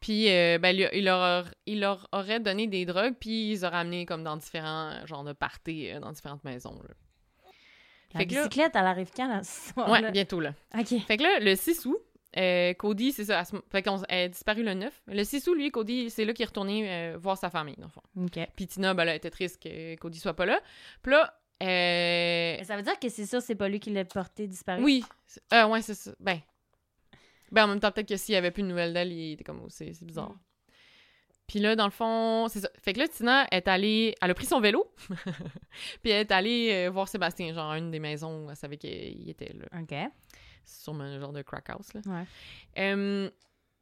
Puis 0.00 0.30
euh, 0.30 0.58
ben, 0.58 0.74
lui- 0.76 0.88
il, 0.92 1.04
leur, 1.04 1.46
il 1.66 1.80
leur 1.80 2.08
aurait 2.12 2.40
donné 2.40 2.66
des 2.66 2.86
drogues, 2.86 3.14
puis 3.20 3.50
ils 3.52 3.64
auraient 3.64 3.78
amené 3.78 4.06
comme 4.06 4.22
dans 4.24 4.36
différents 4.36 4.90
euh, 4.90 5.06
genres 5.06 5.24
de 5.24 5.32
parties, 5.32 5.90
euh, 5.90 6.00
dans 6.00 6.12
différentes 6.12 6.44
maisons. 6.44 6.80
là. 6.82 6.94
La 8.14 8.20
Fait 8.20 8.26
là- 8.26 8.42
bicyclette, 8.42 8.72
elle 8.74 8.86
arrive 8.86 9.10
quand, 9.14 9.40
soir 9.44 9.90
Ouais, 9.90 10.10
bientôt 10.10 10.40
là. 10.40 10.54
OK. 10.78 10.98
Fait 11.06 11.16
que 11.16 11.22
là, 11.22 11.40
le 11.40 11.54
6 11.54 11.84
août, 11.86 11.98
euh, 12.36 12.72
Cody, 12.74 13.12
c'est 13.12 13.24
ça, 13.26 13.42
fait 13.70 13.82
qu'on 13.82 14.02
elle 14.08 14.26
a 14.26 14.28
disparu 14.28 14.62
le 14.62 14.74
9. 14.74 15.02
Le 15.06 15.24
6 15.24 15.46
août, 15.48 15.54
lui, 15.54 15.70
Cody, 15.70 16.10
c'est 16.10 16.24
là 16.24 16.32
qu'il 16.32 16.42
est 16.44 16.46
retourné 16.46 16.90
euh, 16.90 17.16
voir 17.18 17.36
sa 17.36 17.50
famille, 17.50 17.76
dans 17.76 17.86
le 17.86 17.92
fond. 17.92 18.02
OK. 18.16 18.38
Puis 18.56 18.66
Tina, 18.66 18.94
ben 18.94 19.04
là, 19.04 19.12
elle 19.12 19.16
était 19.18 19.30
triste 19.30 19.62
que 19.62 19.94
Cody 19.96 20.18
soit 20.18 20.34
pas 20.34 20.46
là. 20.46 20.60
Puis 21.02 21.12
là, 21.12 21.34
euh, 21.62 22.62
ça 22.64 22.76
veut 22.76 22.82
dire 22.82 22.98
que 22.98 23.08
c'est 23.08 23.26
sûr, 23.26 23.42
c'est 23.42 23.54
pas 23.54 23.68
lui 23.68 23.80
qui 23.80 23.90
l'a 23.90 24.04
porté 24.04 24.46
disparu? 24.46 24.82
Oui. 24.82 25.04
Euh, 25.52 25.66
ouais, 25.66 25.82
c'est 25.82 25.94
ça. 25.94 26.12
Ben. 26.20 26.38
Ben, 27.50 27.64
en 27.64 27.68
même 27.68 27.80
temps, 27.80 27.90
peut-être 27.90 28.08
que 28.08 28.16
s'il 28.16 28.34
y 28.34 28.36
avait 28.38 28.50
plus 28.50 28.62
de 28.62 28.68
nouvelles 28.68 28.92
d'elle, 28.92 29.12
il 29.12 29.32
était 29.32 29.44
comme, 29.44 29.60
oh, 29.64 29.68
c'est 29.70 29.92
c'est 29.94 30.04
bizarre. 30.04 30.30
Mm. 30.30 30.38
Puis 31.48 31.58
là, 31.58 31.74
dans 31.74 31.86
le 31.86 31.90
fond, 31.90 32.46
c'est 32.48 32.60
ça. 32.60 32.70
Fait 32.80 32.92
que 32.92 33.00
là, 33.00 33.08
Tina 33.08 33.48
est 33.50 33.66
allée. 33.66 34.14
Elle 34.20 34.30
a 34.30 34.34
pris 34.34 34.46
son 34.46 34.60
vélo. 34.60 34.92
puis 36.02 36.12
elle 36.12 36.20
est 36.20 36.30
allée 36.30 36.70
euh, 36.72 36.90
voir 36.90 37.08
Sébastien, 37.08 37.52
genre, 37.52 37.70
à 37.70 37.78
une 37.78 37.90
des 37.90 37.98
maisons 37.98 38.46
où 38.46 38.50
elle 38.50 38.56
savait 38.56 38.76
qu'il 38.76 39.28
était 39.28 39.52
là. 39.54 39.80
OK. 39.80 39.94
C'est 40.64 40.82
sûrement 40.84 41.04
un 41.04 41.18
genre 41.18 41.32
de 41.32 41.42
crack 41.42 41.70
house, 41.70 41.92
là. 41.94 42.00
Ouais. 42.06 42.24
Euh, 42.78 43.30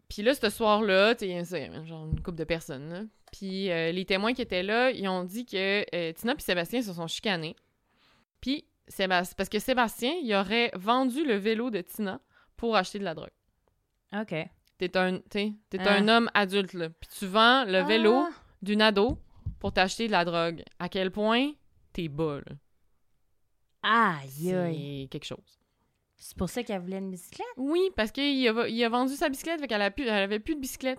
puis 0.09 0.23
là, 0.23 0.35
ce 0.35 0.49
soir-là, 0.49 1.15
tu 1.15 1.27
sais, 1.45 1.71
genre 1.85 2.07
une 2.07 2.23
couple 2.23 2.39
de 2.39 2.45
personnes, 2.45 2.89
là. 2.89 3.03
Puis 3.33 3.71
euh, 3.71 3.91
les 3.93 4.05
témoins 4.05 4.33
qui 4.33 4.43
étaient 4.43 4.63
là, 4.63 4.91
ils 4.91 5.09
ont 5.09 5.25
dit 5.25 5.45
que 5.45 5.85
euh, 5.95 6.13
Tina 6.13 6.35
et 6.39 6.41
Sébastien 6.41 6.83
se 6.83 6.93
sont 6.93 7.09
chicanés. 7.09 7.57
Puis, 8.41 8.65
Sébastien, 8.87 9.35
parce 9.37 9.49
que 9.49 9.59
Sébastien, 9.59 10.15
il 10.23 10.33
aurait 10.35 10.71
vendu 10.75 11.25
le 11.25 11.35
vélo 11.35 11.71
de 11.71 11.81
Tina 11.81 12.21
pour 12.57 12.77
acheter 12.77 13.01
de 13.01 13.05
la 13.05 13.15
drogue. 13.15 13.33
OK. 14.15 14.35
T'es 14.79 14.95
un, 14.97 15.19
t'sais, 15.21 15.53
t'es 15.71 15.79
Ah. 15.81 15.95
un 15.95 16.09
homme 16.09 16.31
adulte, 16.35 16.75
là. 16.75 16.91
Puis 16.91 17.09
tu 17.19 17.27
vends 17.27 17.65
le 17.65 17.83
vélo 17.83 18.15
Ah! 18.29 18.31
d'une 18.63 18.83
ado 18.83 19.19
pour 19.59 19.73
t'acheter 19.73 20.07
de 20.07 20.13
la 20.13 20.25
drogue. 20.25 20.63
À 20.79 20.89
quel 20.89 21.11
point 21.11 21.53
t'es 21.93 22.09
bas, 22.09 22.41
là. 22.47 22.53
Aïe, 23.83 24.53
aïe. 24.55 25.03
C'est 25.05 25.09
quelque 25.09 25.25
chose. 25.25 25.59
C'est 26.19 26.37
pour 26.37 26.49
ça 26.49 26.63
qu'elle 26.63 26.81
voulait 26.81 26.99
une 26.99 27.11
bicyclette? 27.11 27.47
Oui, 27.57 27.91
parce 27.95 28.11
qu'il 28.11 28.49
a, 28.49 28.69
il 28.69 28.85
a 28.85 28.89
vendu 28.89 29.15
sa 29.15 29.29
bicyclette, 29.29 29.61
fait 29.61 29.69
qu'elle 29.69 29.83
a 29.83 29.91
plus, 29.91 30.05
elle 30.05 30.23
avait 30.25 30.41
plus 30.41 30.55
de 30.57 30.61
bicyclette. 30.61 30.99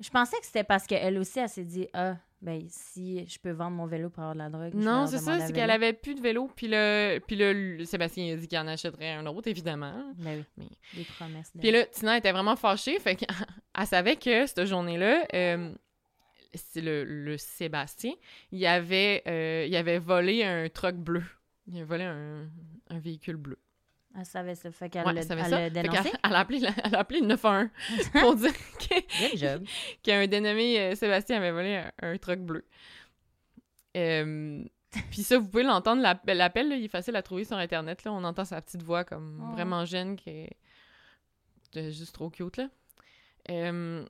Je 0.00 0.08
pensais 0.10 0.38
que 0.40 0.46
c'était 0.46 0.64
parce 0.64 0.86
qu'elle 0.86 1.18
aussi, 1.18 1.38
elle 1.38 1.48
s'est 1.48 1.64
dit, 1.64 1.86
ah, 1.92 2.16
ben, 2.42 2.62
si 2.68 3.26
je 3.28 3.38
peux 3.38 3.50
vendre 3.50 3.76
mon 3.76 3.86
vélo 3.86 4.08
pour 4.10 4.22
avoir 4.22 4.34
de 4.34 4.38
la 4.38 4.48
drogue. 4.48 4.74
Non, 4.74 5.06
c'est 5.06 5.18
ça, 5.18 5.38
c'est 5.46 5.52
qu'elle 5.52 5.70
avait 5.70 5.92
plus 5.92 6.14
de 6.14 6.20
vélo. 6.20 6.50
Puis 6.56 6.68
le, 6.68 7.18
puis 7.26 7.36
le, 7.36 7.52
le- 7.76 7.84
Sébastien 7.84 8.32
a 8.32 8.36
dit 8.36 8.48
qu'il 8.48 8.58
en 8.58 8.66
achèterait 8.66 9.12
un 9.12 9.26
autre, 9.26 9.48
évidemment. 9.48 10.12
Ben 10.16 10.38
oui. 10.38 10.44
Mais- 10.94 10.98
Des 10.98 11.04
promesses. 11.04 11.54
de- 11.54 11.60
Puis 11.60 11.70
là, 11.70 11.84
Tina 11.86 12.16
était 12.16 12.32
vraiment 12.32 12.56
fâchée, 12.56 12.98
fait 12.98 13.16
qu'elle 13.16 13.28
elle 13.78 13.86
savait 13.86 14.16
que 14.16 14.46
cette 14.46 14.64
journée-là, 14.64 15.26
euh, 15.34 15.72
c'est 16.54 16.80
le, 16.80 17.04
le 17.04 17.36
Sébastien, 17.36 18.12
il 18.52 18.64
avait, 18.66 19.22
euh, 19.26 19.66
il 19.68 19.76
avait 19.76 19.98
volé 19.98 20.42
un 20.42 20.68
truck 20.68 20.96
bleu. 20.96 21.22
Il 21.66 21.76
avait 21.76 21.84
volé 21.84 22.04
un, 22.04 22.48
un 22.88 22.98
véhicule 22.98 23.36
bleu. 23.36 23.58
Elle 24.18 24.26
savait 24.26 24.54
ça. 24.56 24.70
Fait 24.72 24.88
qu'elle 24.90 25.06
Ouais, 25.06 25.12
l'a 25.12 25.20
elle 25.20 25.28
dénoncé. 25.72 26.10
qu'elle- 26.10 26.18
elle, 26.24 26.34
a 26.34 26.38
appelé, 26.40 26.60
elle 26.84 26.94
a 26.94 26.98
appelé 26.98 27.20
le 27.20 27.26
911 27.28 27.70
pour 28.20 28.34
dire 28.36 28.52
que- 28.52 29.30
Good 29.30 29.38
job. 29.38 29.64
qu'un 30.02 30.26
dénommé 30.26 30.78
euh, 30.80 30.94
Sébastien 30.96 31.36
avait 31.36 31.52
volé 31.52 31.76
un, 31.76 31.92
un 32.02 32.18
truck 32.18 32.40
bleu. 32.40 32.64
Euh, 33.96 34.64
puis 35.10 35.22
ça, 35.22 35.38
vous 35.38 35.48
pouvez 35.48 35.62
l'entendre, 35.62 36.02
l'app- 36.02 36.26
l'appel, 36.26 36.68
là, 36.68 36.76
il 36.76 36.84
est 36.84 36.88
facile 36.88 37.14
à 37.16 37.22
trouver 37.22 37.44
sur 37.44 37.56
Internet. 37.56 38.04
Là. 38.04 38.12
On 38.12 38.24
entend 38.24 38.44
sa 38.44 38.60
petite 38.60 38.82
voix 38.82 39.04
comme 39.04 39.40
Oh. 39.48 39.52
vraiment 39.52 39.84
jeune, 39.84 40.16
qui 40.16 40.30
est 40.30 40.56
de- 41.72 41.90
juste 41.90 42.14
trop 42.14 42.30
cute. 42.30 42.56
Là. 42.56 42.68
Euh, 43.50 44.04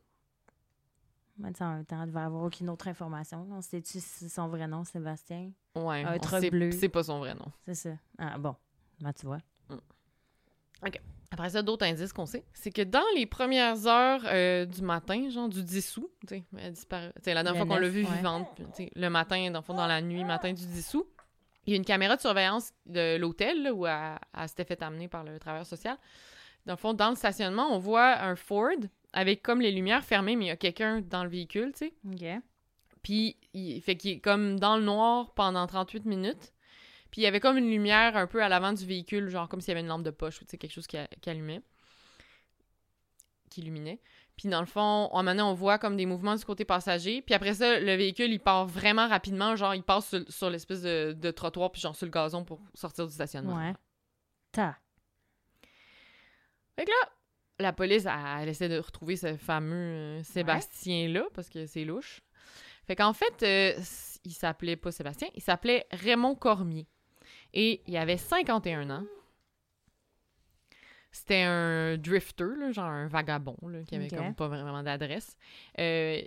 Mais 1.38 1.44
en 1.58 1.72
même 1.72 1.84
temps, 1.86 2.02
elle 2.02 2.06
devait 2.08 2.20
avoir 2.20 2.44
aucune 2.44 2.68
autre 2.70 2.88
information. 2.88 3.46
On 3.50 3.60
sait-tu 3.60 3.92
si 3.92 4.00
c'est 4.00 4.28
son 4.28 4.48
vrai 4.48 4.66
nom, 4.66 4.84
Sébastien? 4.84 5.50
ouais, 5.74 6.04
Un 6.04 6.18
sait- 6.40 6.50
bleu. 6.50 6.70
C'est 6.72 6.88
pas 6.88 7.02
son 7.02 7.18
vrai 7.18 7.34
nom. 7.34 7.52
C'est 7.66 7.74
ça. 7.74 7.90
Ah, 8.18 8.38
bon. 8.38 8.56
Ben, 9.00 9.12
tu 9.12 9.26
vois. 9.26 9.38
Après 11.32 11.50
ça, 11.50 11.62
d'autres 11.62 11.86
indices 11.86 12.12
qu'on 12.12 12.26
sait, 12.26 12.44
c'est 12.52 12.72
que 12.72 12.82
dans 12.82 13.04
les 13.14 13.24
premières 13.24 13.86
heures 13.86 14.22
euh, 14.24 14.64
du 14.64 14.82
matin, 14.82 15.30
genre 15.30 15.48
du 15.48 15.62
10 15.62 15.96
août, 15.98 16.10
tu 16.26 16.34
sais, 16.36 16.44
elle 16.58 16.72
disparaît- 16.72 17.12
tu 17.16 17.22
sais, 17.22 17.34
la 17.34 17.44
dernière 17.44 17.62
Le 17.62 17.68
fois 17.68 17.76
qu'on 17.76 17.80
l'a 17.80 17.86
9, 17.86 17.94
vue 17.94 18.04
ouais. 18.04 18.16
vivante, 18.16 18.60
le 18.96 19.08
matin, 19.10 19.50
dans 19.52 19.60
le 19.60 19.64
fond, 19.64 19.74
dans 19.74 19.86
la 19.86 20.02
nuit, 20.02 20.24
matin 20.24 20.52
du 20.52 20.66
10 20.66 20.94
août, 20.94 21.06
il 21.66 21.70
y 21.70 21.74
a 21.74 21.76
une 21.76 21.84
caméra 21.84 22.16
de 22.16 22.20
surveillance 22.20 22.72
de 22.86 23.16
l'hôtel 23.16 23.70
où 23.72 23.86
elle, 23.86 24.18
elle 24.36 24.48
s'était 24.48 24.64
fait 24.64 24.82
amener 24.82 25.06
par 25.06 25.22
le 25.22 25.38
travailleur 25.38 25.66
social. 25.66 25.96
Dans 26.66 26.72
le 26.72 26.78
fond, 26.78 26.94
dans 26.94 27.10
le 27.10 27.14
stationnement, 27.16 27.68
on 27.72 27.78
voit 27.78 28.18
un 28.22 28.34
Ford 28.34 28.70
avec 29.12 29.40
comme 29.42 29.60
les 29.60 29.70
lumières 29.70 30.02
fermées, 30.04 30.34
mais 30.34 30.46
il 30.46 30.48
y 30.48 30.52
a 30.52 30.56
quelqu'un 30.56 31.00
dans 31.00 31.22
le 31.22 31.30
véhicule, 31.30 31.72
tu 31.72 31.86
sais. 31.86 31.92
OK. 32.12 32.42
Puis, 33.02 33.36
il 33.54 33.80
fait 33.82 33.94
qu'il 33.96 34.10
est 34.16 34.18
comme 34.20 34.58
dans 34.58 34.76
le 34.76 34.82
noir 34.82 35.30
pendant 35.34 35.66
38 35.66 36.04
minutes. 36.06 36.52
Puis, 37.10 37.20
il 37.22 37.24
y 37.24 37.26
avait 37.26 37.40
comme 37.40 37.56
une 37.58 37.68
lumière 37.70 38.16
un 38.16 38.26
peu 38.26 38.42
à 38.42 38.48
l'avant 38.48 38.72
du 38.72 38.86
véhicule, 38.86 39.28
genre 39.28 39.48
comme 39.48 39.60
s'il 39.60 39.68
y 39.68 39.72
avait 39.72 39.80
une 39.80 39.88
lampe 39.88 40.02
de 40.04 40.10
poche 40.10 40.40
ou 40.40 40.44
tu 40.44 40.50
sais, 40.50 40.58
quelque 40.58 40.72
chose 40.72 40.86
qui, 40.86 40.96
a- 40.96 41.08
qui 41.20 41.28
allumait. 41.30 41.60
Qui 43.50 43.62
illuminait. 43.62 44.00
Puis, 44.36 44.48
dans 44.48 44.60
le 44.60 44.66
fond, 44.66 45.08
on, 45.12 45.22
maintenant, 45.22 45.50
on 45.50 45.54
voit 45.54 45.78
comme 45.78 45.96
des 45.96 46.06
mouvements 46.06 46.34
du 46.36 46.44
côté 46.44 46.64
passager. 46.64 47.20
Puis 47.20 47.34
après 47.34 47.52
ça, 47.54 47.78
le 47.80 47.94
véhicule, 47.96 48.32
il 48.32 48.38
part 48.38 48.64
vraiment 48.66 49.06
rapidement. 49.08 49.54
Genre, 49.56 49.74
il 49.74 49.82
passe 49.82 50.08
sur, 50.08 50.24
sur 50.32 50.48
l'espèce 50.50 50.82
de, 50.82 51.12
de 51.12 51.30
trottoir, 51.30 51.70
puis 51.72 51.80
genre 51.80 51.94
sur 51.96 52.06
le 52.06 52.10
gazon 52.12 52.44
pour 52.44 52.60
sortir 52.74 53.06
du 53.06 53.12
stationnement. 53.12 53.56
Ouais. 53.56 53.74
Ta. 54.52 54.78
Fait 56.76 56.84
que 56.86 56.90
là, 56.90 57.10
la 57.58 57.72
police, 57.72 58.06
elle, 58.06 58.12
elle 58.42 58.48
essaie 58.48 58.68
de 58.68 58.78
retrouver 58.78 59.16
ce 59.16 59.36
fameux 59.36 59.74
euh, 60.20 60.22
Sébastien-là, 60.22 61.24
parce 61.34 61.48
que 61.50 61.66
c'est 61.66 61.84
louche. 61.84 62.22
Fait 62.86 62.96
qu'en 62.96 63.12
fait, 63.12 63.42
euh, 63.42 63.82
il 64.24 64.32
s'appelait 64.32 64.76
pas 64.76 64.90
Sébastien, 64.92 65.28
il 65.34 65.42
s'appelait 65.42 65.86
Raymond 65.90 66.34
Cormier. 66.36 66.86
Et 67.54 67.82
il 67.86 67.96
avait 67.96 68.16
51 68.16 68.90
ans. 68.90 69.04
C'était 71.12 71.42
un 71.42 71.96
drifter, 71.98 72.44
là, 72.58 72.70
genre 72.70 72.84
un 72.84 73.08
vagabond, 73.08 73.56
là, 73.66 73.82
qui 73.82 73.96
avait 73.96 74.08
comme 74.08 74.34
pas 74.34 74.46
vraiment 74.46 74.82
d'adresse. 74.82 75.36
Euh, 75.78 76.22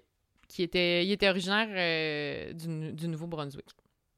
qui 0.50 0.62
était, 0.62 1.06
il 1.06 1.12
était 1.12 1.30
originaire 1.30 1.68
euh, 1.72 2.52
du, 2.54 2.92
du 2.92 3.08
Nouveau-Brunswick. 3.08 3.66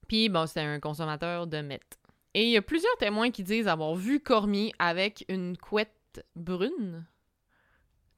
Puis, 0.07 0.27
bon, 0.29 0.47
c'était 0.47 0.61
un 0.61 0.79
consommateur 0.79 1.45
de 1.45 1.61
meth. 1.61 1.97
Et 2.33 2.45
il 2.45 2.49
y 2.49 2.57
a 2.57 2.61
plusieurs 2.63 2.95
témoins 2.97 3.29
qui 3.31 3.43
disent 3.43 3.67
avoir 3.67 3.93
vu 3.95 4.19
Cormier 4.19 4.73
avec 4.79 5.23
une 5.29 5.55
couette 5.55 6.25
brune. 6.35 7.05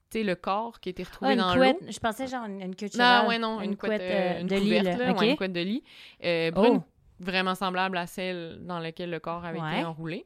Tu 0.10 0.20
sais, 0.20 0.24
le 0.24 0.36
corps 0.36 0.80
qui 0.80 0.90
a 0.90 0.92
été 0.92 1.04
retrouvé 1.04 1.32
Ah, 1.32 1.34
une 1.34 1.40
dans 1.40 1.56
l'eau. 1.56 1.80
Je 1.90 2.00
pensais 2.00 2.28
genre 2.28 2.46
une, 2.46 2.62
une 2.62 2.76
queue 2.76 2.88
de 2.88 2.98
Non, 2.98 3.04
cheval. 3.04 3.28
ouais, 3.28 3.40
non, 3.40 3.60
une, 3.62 3.76
couette, 3.76 4.02
euh, 4.02 4.44
de 4.44 4.56
lit, 4.56 4.62
couverte, 4.80 4.86
là. 4.86 4.98
là, 5.06 5.12
OK. 5.12 5.20
ouais, 5.20 5.30
une 5.32 5.38
couette 5.38 5.54
de 5.54 5.60
lit. 5.60 5.84
Euh, 6.24 6.52
brune, 6.52 6.78
Oh. 6.78 6.84
Vraiment 7.20 7.56
semblable 7.56 7.98
à 7.98 8.08
celle 8.08 8.60
dans 8.66 8.80
laquelle 8.80 9.10
le 9.10 9.20
corps 9.20 9.44
avait 9.46 9.60
Ouais. 9.60 9.76
été 9.78 9.86
enroulé. 9.86 10.26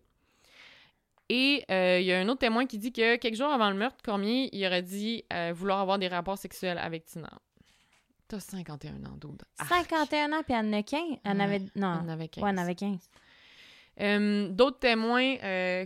Et 1.29 1.63
euh, 1.71 1.99
il 1.99 2.05
y 2.05 2.11
a 2.11 2.19
un 2.19 2.27
autre 2.27 2.39
témoin 2.39 2.65
qui 2.65 2.77
dit 2.77 2.91
que 2.91 3.15
quelques 3.15 3.35
jours 3.37 3.51
avant 3.51 3.69
le 3.69 3.77
meurtre, 3.77 3.97
Cormier, 4.03 4.49
il 4.51 4.65
aurait 4.65 4.81
dit 4.81 5.23
euh, 5.31 5.53
vouloir 5.55 5.79
avoir 5.79 5.97
des 5.97 6.09
rapports 6.09 6.37
sexuels 6.37 6.77
avec 6.77 7.05
Tina. 7.05 7.31
T'as 8.27 8.39
51 8.41 9.05
ans, 9.05 9.15
Doud. 9.17 9.41
51 9.67 10.33
ans, 10.33 10.43
puis 10.43 10.53
elle 10.53 10.65
en 10.65 10.73
a 10.73 10.83
15. 10.83 11.01
Elle 11.23 11.31
en 11.31 11.35
Ouais, 11.37 11.43
avait... 11.43 11.59
Non. 11.75 12.01
On 12.03 12.09
avait 12.09 12.27
15. 12.27 12.43
Ouais, 12.43 12.49
elle 12.49 12.59
en 12.59 12.61
avait 12.61 12.75
15. 12.75 13.09
Euh, 14.01 14.47
D'autres 14.49 14.79
témoins 14.79 15.35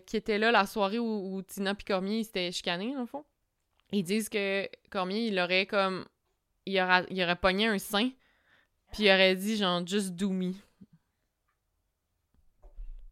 qui 0.06 0.18
étaient 0.18 0.38
là 0.40 0.52
la 0.52 0.66
soirée 0.66 1.00
où, 1.00 1.36
où 1.36 1.42
Tina 1.44 1.72
et 1.80 1.84
Cormier 1.84 2.24
s'étaient 2.24 2.52
chicanés, 2.52 2.94
dans 2.94 3.02
le 3.02 3.06
fond, 3.08 3.26
ils 3.92 4.04
disent 4.04 4.30
que 4.30 4.68
Cormier, 4.90 5.28
il 5.28 5.40
aurait 5.40 5.66
comme. 5.68 6.06
Il 6.68 6.80
aurait, 6.82 7.06
il 7.12 7.22
aurait 7.22 7.36
pogné 7.36 7.68
un 7.68 7.78
sein, 7.78 8.10
puis 8.92 9.04
il 9.04 9.10
aurait 9.12 9.36
dit 9.36 9.58
genre 9.58 9.86
just 9.86 10.16
do 10.16 10.30
me. 10.32 10.54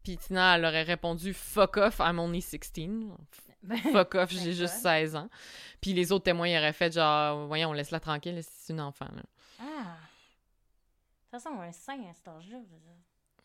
Puis 0.03 0.17
Tina, 0.17 0.55
elle 0.57 0.65
aurait 0.65 0.83
répondu 0.83 1.33
fuck 1.33 1.77
off, 1.77 1.99
I'm 1.99 2.19
only 2.19 2.41
16. 2.41 2.59
Fuck 3.93 4.15
off, 4.15 4.29
j'ai 4.31 4.53
juste 4.53 4.75
16 4.75 5.15
ans. 5.15 5.29
Puis 5.81 5.93
les 5.93 6.11
autres 6.11 6.25
témoins, 6.25 6.49
ils 6.49 6.57
auraient 6.57 6.73
fait 6.73 6.93
genre, 6.93 7.47
voyons, 7.47 7.71
laisse-la 7.73 7.99
tranquille, 8.01 8.39
c'est 8.43 8.73
une 8.73 8.81
enfant. 8.81 9.07
Là. 9.15 9.23
Ah. 9.59 9.63
De 9.63 11.37
toute 11.37 11.41
façon, 11.43 11.59
un 11.61 11.71
sein 11.71 12.01
à 12.09 12.13
cet 12.13 12.27
âge-là, 12.27 12.57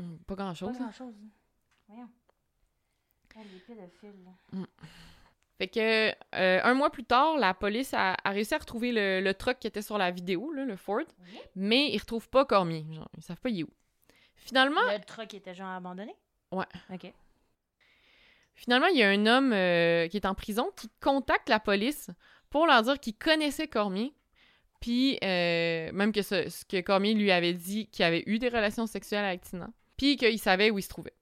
Hum, 0.01 0.19
Pas 0.27 0.37
pas 0.37 0.43
grand-chose. 0.45 0.77
hein. 0.77 0.79
grand-chose. 0.85 1.15
Voyons. 1.89 2.09
Les 3.37 3.61
pédophiles, 3.61 4.25
là. 4.25 4.63
Fait 5.59 5.69
que 5.69 6.09
euh, 6.35 6.61
un 6.65 6.75
mois 6.75 6.91
plus 6.91 7.05
tard, 7.05 7.37
la 7.37 7.55
police 7.55 7.95
a, 7.95 8.17
a 8.25 8.31
réussi 8.31 8.55
à 8.55 8.59
retrouver 8.59 8.91
le, 8.93 9.21
le 9.21 9.35
truck 9.35 9.59
qui 9.61 9.67
était 9.69 9.83
sur 9.83 9.97
la 9.99 10.11
vidéo, 10.11 10.53
là, 10.53 10.65
le 10.65 10.77
Ford, 10.77 11.01
Oui. 11.21 11.39
mais 11.57 11.91
ils 11.93 11.99
retrouvent 11.99 12.29
pas 12.29 12.45
Cormier. 12.45 12.85
Genre, 12.93 13.09
ils 13.17 13.23
savent 13.23 13.41
pas 13.41 13.49
il 13.51 13.61
est 13.61 13.63
où. 13.65 13.71
Finalement, 14.35 14.81
Le 14.91 15.05
truck 15.05 15.35
était 15.35 15.55
genre 15.55 15.69
abandonné? 15.71 16.15
Ouais. 16.53 16.65
OK. 16.93 17.13
finalement, 18.55 18.87
il 18.89 18.99
y 18.99 19.03
a 19.03 19.09
un 19.11 19.27
homme 19.27 19.53
euh, 19.53 20.09
qui 20.09 20.17
est 20.17 20.27
en 20.27 20.35
prison 20.35 20.71
qui 20.77 20.89
contacte 21.01 21.49
la 21.49 21.61
police 21.61 22.11
pour 22.51 22.67
leur 22.67 22.83
dire 22.83 22.99
qu'il 22.99 23.15
connaissait 23.15 23.69
Cormier, 23.69 24.15
puis 24.81 25.19
euh, 25.23 25.91
même 25.93 26.13
que 26.13 26.23
ce, 26.23 26.49
ce 26.49 26.65
que 26.65 26.81
Cormier 26.81 27.15
lui 27.15 27.31
avait 27.31 27.53
dit 27.55 27.87
qu'il 27.89 28.05
avait 28.05 28.23
eu 28.27 28.39
des 28.39 28.49
relations 28.49 28.87
sexuelles 28.87 29.25
avec 29.25 29.43
Tina, 29.43 29.69
puis 29.97 30.17
qu'il 30.17 30.39
savait 30.39 30.71
où 30.71 30.79
il 30.79 30.83
se 30.83 30.89
trouvait. 30.89 31.15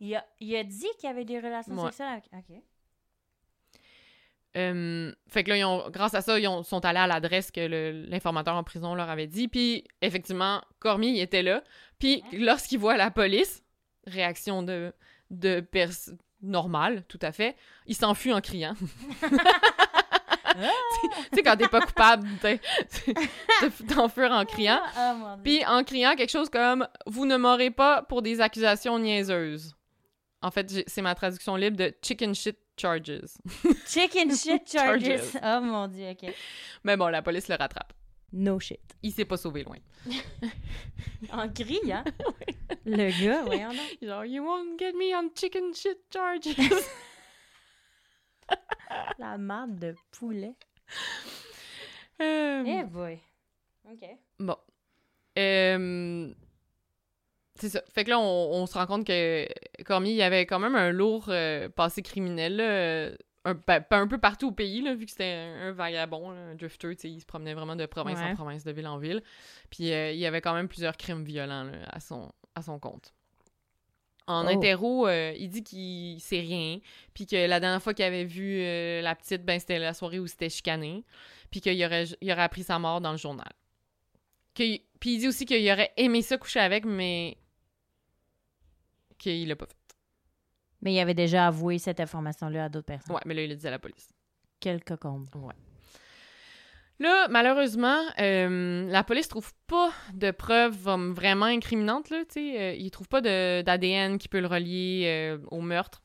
Il 0.00 0.14
a, 0.14 0.26
il 0.40 0.54
a 0.56 0.64
dit 0.64 0.86
qu'il 0.98 1.08
avait 1.08 1.24
des 1.24 1.38
relations 1.38 1.74
Ouais. 1.74 1.84
sexuelles 1.86 2.08
avec... 2.08 2.24
OK. 2.50 2.56
Euh, 4.56 5.12
fait 5.28 5.44
que 5.44 5.50
là, 5.50 5.56
ils 5.58 5.64
ont, 5.64 5.90
grâce 5.90 6.14
à 6.14 6.22
ça, 6.22 6.38
ils 6.38 6.48
ont- 6.48 6.62
sont 6.62 6.82
allés 6.84 6.98
à 6.98 7.06
l'adresse 7.06 7.50
que 7.50 8.06
l'informateur 8.08 8.56
en 8.56 8.64
prison 8.64 8.94
leur 8.94 9.10
avait 9.10 9.26
dit. 9.26 9.48
Puis, 9.48 9.84
effectivement, 10.00 10.62
Cormier 10.78 11.10
il 11.10 11.20
était 11.20 11.42
là. 11.42 11.62
Puis, 11.98 12.22
lorsqu'il 12.32 12.78
voit 12.78 12.96
la 12.96 13.10
police, 13.10 13.62
réaction 14.06 14.62
de, 14.62 14.92
de 15.30 15.60
pers 15.60 15.90
normale, 16.42 17.04
tout 17.08 17.18
à 17.22 17.32
fait, 17.32 17.56
il 17.86 17.96
s'enfuit 17.96 18.32
en 18.32 18.40
criant. 18.40 18.74
tu 20.54 21.34
sais, 21.34 21.42
quand 21.42 21.56
t'es 21.56 21.68
pas 21.68 21.80
coupable, 21.80 22.28
t'enfuir 23.94 24.32
en 24.32 24.44
criant. 24.44 24.80
Ah, 24.96 25.36
Dieu. 25.36 25.42
Puis, 25.42 25.66
en 25.66 25.82
criant 25.84 26.14
quelque 26.14 26.30
chose 26.30 26.48
comme 26.50 26.86
«Vous 27.06 27.26
ne 27.26 27.36
m'aurez 27.36 27.70
pas 27.70 28.02
pour 28.02 28.22
des 28.22 28.40
accusations 28.40 28.98
niaiseuses». 28.98 29.74
En 30.42 30.50
fait, 30.50 30.84
c'est 30.86 31.02
ma 31.02 31.14
traduction 31.14 31.56
libre 31.56 31.76
de 31.76 31.94
«chicken 32.02 32.34
shit 32.34 32.58
charges». 32.76 33.22
Chicken 33.86 34.34
shit 34.34 34.70
charges. 34.70 35.02
Charges. 35.02 35.40
Oh 35.42 35.60
mon 35.60 35.88
dieu, 35.88 36.10
ok. 36.10 36.32
Mais 36.84 36.96
bon, 36.96 37.08
la 37.08 37.22
police 37.22 37.48
le 37.48 37.56
rattrape. 37.56 37.92
No 38.38 38.58
shit. 38.60 38.80
Il 39.02 39.12
s'est 39.12 39.24
pas 39.24 39.36
sauvé 39.38 39.64
loin. 39.64 39.78
En 41.32 41.48
criant. 41.48 42.04
Le 42.84 43.24
gars, 43.24 43.42
voyons 43.44 43.70
donc. 43.70 43.98
Genre, 44.02 44.24
you 44.26 44.44
won't 44.44 44.78
get 44.78 44.92
me 44.92 45.14
on 45.16 45.30
chicken 45.34 45.72
shit 45.74 45.98
charges. 46.12 46.54
La 49.18 49.38
marde 49.38 49.78
de 49.78 49.94
poulet. 50.12 50.54
Euh, 52.20 52.62
Eh 52.66 52.84
boy. 52.84 53.18
Ok. 53.90 54.04
Bon. 54.38 54.56
Euh, 55.38 56.32
C'est 57.54 57.68
ça. 57.70 57.82
Fait 57.92 58.04
que 58.04 58.10
là, 58.10 58.18
on, 58.18 58.22
on 58.52 58.66
se 58.66 58.74
rend 58.74 58.86
compte 58.86 59.06
que 59.06 59.46
Cormier, 59.84 60.12
il 60.12 60.22
avait 60.22 60.46
quand 60.46 60.58
même 60.58 60.74
un 60.76 60.90
lourd 60.92 61.26
euh, 61.28 61.68
passé 61.68 62.02
criminel, 62.02 62.56
là, 62.56 62.64
euh, 62.64 63.16
un, 63.46 64.06
peu 64.06 64.18
partout 64.18 64.48
au 64.48 64.52
pays, 64.52 64.82
là, 64.82 64.94
vu 64.94 65.04
que 65.06 65.10
c'était 65.10 65.24
un, 65.24 65.68
un 65.68 65.72
vagabond, 65.72 66.30
là, 66.30 66.38
un 66.38 66.54
drifter, 66.54 66.96
il 67.04 67.20
se 67.20 67.26
promenait 67.26 67.54
vraiment 67.54 67.76
de 67.76 67.86
province 67.86 68.18
Ouais. 68.18 68.30
en 68.30 68.34
province, 68.34 68.64
de 68.64 68.72
ville 68.72 68.86
en 68.88 68.98
ville. 68.98 69.22
Puis 69.70 69.92
euh, 69.92 70.12
il 70.12 70.18
y 70.18 70.26
avait 70.26 70.40
quand 70.40 70.54
même 70.54 70.68
plusieurs 70.68 70.96
crimes 70.96 71.24
violents 71.24 71.64
là, 71.64 71.72
à, 71.88 72.00
son, 72.00 72.32
à 72.54 72.62
son 72.62 72.78
compte. 72.78 73.14
En 74.26 74.44
Oh. 74.46 74.48
interro, 74.48 75.06
euh, 75.06 75.32
il 75.38 75.48
dit 75.48 75.62
qu'il 75.62 76.20
sait 76.20 76.40
rien, 76.40 76.80
puis 77.14 77.26
que 77.26 77.46
la 77.46 77.60
dernière 77.60 77.80
fois 77.80 77.94
qu'il 77.94 78.04
avait 78.04 78.24
vu 78.24 78.58
euh, 78.60 79.00
la 79.00 79.14
petite, 79.14 79.44
ben 79.44 79.60
c'était 79.60 79.78
la 79.78 79.94
soirée 79.94 80.18
où 80.18 80.26
c'était 80.26 80.50
chicané, 80.50 81.04
puis 81.50 81.60
qu'il 81.60 81.84
aurait, 81.84 82.06
il 82.20 82.32
aurait 82.32 82.42
appris 82.42 82.64
sa 82.64 82.78
mort 82.80 83.00
dans 83.00 83.12
le 83.12 83.18
journal. 83.18 83.52
Puis 84.54 84.82
il 85.04 85.18
dit 85.18 85.28
aussi 85.28 85.44
qu'il 85.44 85.70
aurait 85.70 85.92
aimé 85.96 86.22
ça 86.22 86.38
coucher 86.38 86.58
avec, 86.60 86.84
mais 86.84 87.36
qu'il 89.18 89.46
l'a 89.48 89.54
pas 89.56 89.66
fait. 89.66 89.85
Mais 90.86 90.94
il 90.94 91.00
avait 91.00 91.14
déjà 91.14 91.48
avoué 91.48 91.78
cette 91.80 91.98
information-là 91.98 92.66
à 92.66 92.68
d'autres 92.68 92.86
personnes. 92.86 93.16
Ouais, 93.16 93.22
mais 93.26 93.34
là, 93.34 93.42
il 93.42 93.48
l'a 93.50 93.56
dit 93.56 93.66
à 93.66 93.72
la 93.72 93.80
police. 93.80 94.08
Quel 94.60 94.84
cocombe. 94.84 95.26
Là, 97.00 97.26
malheureusement, 97.28 98.00
euh, 98.20 98.88
la 98.88 99.02
police 99.02 99.26
trouve 99.26 99.52
pas 99.66 99.90
de 100.14 100.30
preuves 100.30 100.88
vraiment 101.12 101.46
incriminantes, 101.46 102.08
là, 102.10 102.22
sais. 102.28 102.60
euh, 102.60 102.74
ils 102.74 102.92
trouvent 102.92 103.08
pas 103.08 103.20
de- 103.20 103.62
d'ADN 103.62 104.16
qui 104.18 104.28
peut 104.28 104.38
le 104.38 104.46
relier 104.46 105.02
euh, 105.06 105.38
au 105.50 105.60
meurtre 105.60 106.04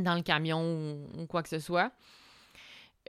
dans 0.00 0.16
le 0.16 0.22
camion 0.22 0.60
ou, 0.64 1.20
ou 1.20 1.26
quoi 1.28 1.44
que 1.44 1.48
ce 1.48 1.60
soit. 1.60 1.92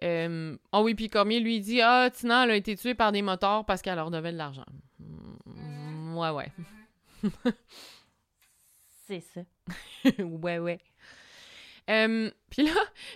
Euh, 0.04 0.56
Ah 0.72 0.84
oui, 0.84 0.94
puis 0.94 1.10
Cormier 1.10 1.40
lui 1.40 1.60
dit 1.60 1.82
«Ah, 1.84 2.10
Tina, 2.14 2.44
elle 2.44 2.52
a 2.52 2.56
été 2.56 2.76
tuée 2.78 2.94
par 2.94 3.12
des 3.12 3.24
motards 3.24 3.66
parce 3.66 3.82
qu'elle 3.82 3.96
leur 3.96 4.12
devait 4.12 4.32
de 4.32 4.38
l'argent. 4.38 4.66
Mm, 5.00 6.18
Ouais, 6.18 6.30
ouais. 6.30 6.52
C'est 9.22 9.46
ça. 10.08 10.14
ouais, 10.24 10.60
ouais. 10.60 10.80
Euh, 11.90 12.32
Puis 12.50 12.64
là, 12.64 12.72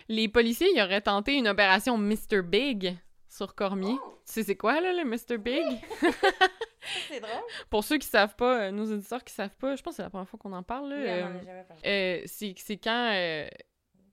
les 0.10 0.28
policiers, 0.28 0.68
ils 0.76 0.82
auraient 0.82 1.02
tenté 1.02 1.36
une 1.36 1.48
opération 1.48 1.98
Mr. 1.98 2.42
Big 2.44 2.98
sur 3.30 3.56
Cormier. 3.56 3.94
Tu 4.26 4.34
sais 4.34 4.44
c'est 4.44 4.56
quoi, 4.58 4.82
là, 4.82 4.94
le 4.94 5.06
Mr. 5.06 5.38
Big? 5.38 5.64
C'est 7.10 7.20
drôle. 7.20 7.42
Pour 7.70 7.84
ceux 7.84 7.98
qui 7.98 8.08
savent 8.08 8.36
pas, 8.36 8.68
euh, 8.68 8.72
nos 8.72 8.90
auditeurs 8.94 9.24
qui 9.24 9.34
savent 9.34 9.56
pas, 9.58 9.76
je 9.76 9.82
pense 9.82 9.94
que 9.94 9.96
c'est 9.98 10.04
la 10.04 10.10
première 10.10 10.28
fois 10.30 10.40
qu'on 10.40 10.54
en 10.54 10.64
parle, 10.64 10.90
là. 10.90 10.96
euh, 10.96 11.40
euh, 11.86 12.22
c'est 12.26 12.78
quand... 12.78 13.12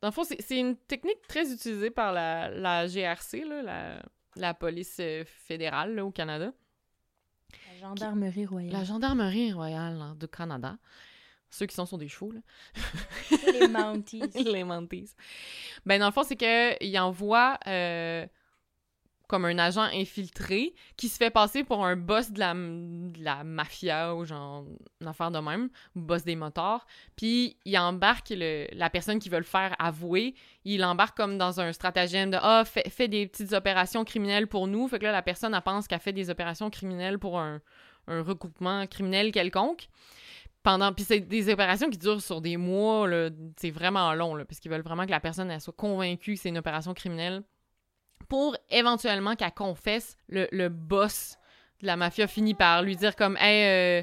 Dans 0.00 0.08
le 0.08 0.12
fond, 0.12 0.24
c'est 0.24 0.58
une 0.58 0.76
technique 0.76 1.22
très 1.28 1.52
utilisée 1.52 1.90
par 1.90 2.12
la, 2.12 2.50
la 2.50 2.86
GRC, 2.88 3.44
là, 3.44 3.62
la, 3.62 4.02
la 4.34 4.54
police 4.54 5.00
fédérale 5.24 5.94
là, 5.94 6.04
au 6.04 6.10
Canada. 6.10 6.52
La 7.72 7.78
gendarmerie 7.88 8.44
royale. 8.46 8.72
La 8.72 8.84
gendarmerie 8.84 9.52
royale 9.52 10.00
hein, 10.00 10.16
du 10.18 10.26
Canada. 10.26 10.76
Ceux 11.50 11.66
qui 11.66 11.74
sont 11.74 11.86
sur 11.86 11.98
des 11.98 12.08
chevaux, 12.08 12.32
là. 12.32 12.40
Les 13.52 13.68
Mounties. 13.68 14.22
les 14.44 14.64
Mounties. 14.64 15.14
Ben, 15.86 16.00
dans 16.00 16.06
le 16.06 16.12
fond, 16.12 16.24
c'est 16.24 16.36
qu'il 16.36 16.98
envoie 16.98 17.58
euh, 17.68 18.26
comme 19.28 19.44
un 19.46 19.56
agent 19.58 19.82
infiltré 19.92 20.74
qui 20.96 21.08
se 21.08 21.16
fait 21.16 21.30
passer 21.30 21.62
pour 21.64 21.86
un 21.86 21.96
boss 21.96 22.30
de 22.32 22.40
la, 22.40 22.52
de 22.54 23.22
la 23.24 23.42
mafia 23.44 24.14
ou 24.16 24.24
genre 24.24 24.64
une 25.00 25.06
affaire 25.06 25.30
de 25.30 25.38
même, 25.38 25.70
boss 25.94 26.24
des 26.24 26.36
motards. 26.36 26.86
Puis 27.16 27.56
il 27.64 27.78
embarque 27.78 28.30
le- 28.30 28.66
la 28.72 28.90
personne 28.90 29.18
qui 29.20 29.28
veut 29.28 29.38
le 29.38 29.44
faire 29.44 29.74
avouer. 29.78 30.34
Il 30.64 30.84
embarque 30.84 31.16
comme 31.16 31.38
dans 31.38 31.60
un 31.60 31.72
stratagème 31.72 32.30
de 32.32 32.38
Ah, 32.42 32.64
fais, 32.66 32.88
fais 32.90 33.06
des 33.08 33.26
petites 33.28 33.52
opérations 33.52 34.04
criminelles 34.04 34.48
pour 34.48 34.66
nous. 34.66 34.88
Fait 34.88 34.98
que 34.98 35.04
là, 35.04 35.12
la 35.12 35.22
personne, 35.22 35.54
elle 35.54 35.62
pense 35.62 35.86
qu'elle 35.86 36.00
fait 36.00 36.12
des 36.12 36.30
opérations 36.30 36.68
criminelles 36.68 37.18
pour 37.20 37.38
un, 37.38 37.60
un 38.08 38.22
regroupement 38.22 38.86
criminel 38.88 39.30
quelconque. 39.32 39.88
Pendant. 40.64 40.92
Puis 40.92 41.04
c'est 41.04 41.20
des 41.20 41.52
opérations 41.52 41.88
qui 41.88 41.98
durent 41.98 42.20
sur 42.20 42.40
des 42.40 42.56
mois, 42.56 43.06
là. 43.06 43.30
C'est 43.56 43.70
vraiment 43.70 44.12
long, 44.14 44.34
là. 44.34 44.44
Parce 44.44 44.58
qu'ils 44.58 44.72
veulent 44.72 44.82
vraiment 44.82 45.06
que 45.06 45.12
la 45.12 45.20
personne, 45.20 45.48
elle 45.50 45.60
soit 45.60 45.76
convaincue 45.76 46.34
que 46.34 46.40
c'est 46.40 46.48
une 46.48 46.58
opération 46.58 46.92
criminelle. 46.94 47.44
Pour 48.28 48.56
éventuellement 48.70 49.36
qu'elle 49.36 49.52
confesse, 49.52 50.16
le, 50.28 50.48
le 50.50 50.68
boss 50.68 51.36
de 51.80 51.86
la 51.86 51.96
mafia 51.96 52.26
finit 52.26 52.54
par 52.54 52.82
lui 52.82 52.96
dire 52.96 53.14
comme 53.14 53.36
Hey, 53.36 54.02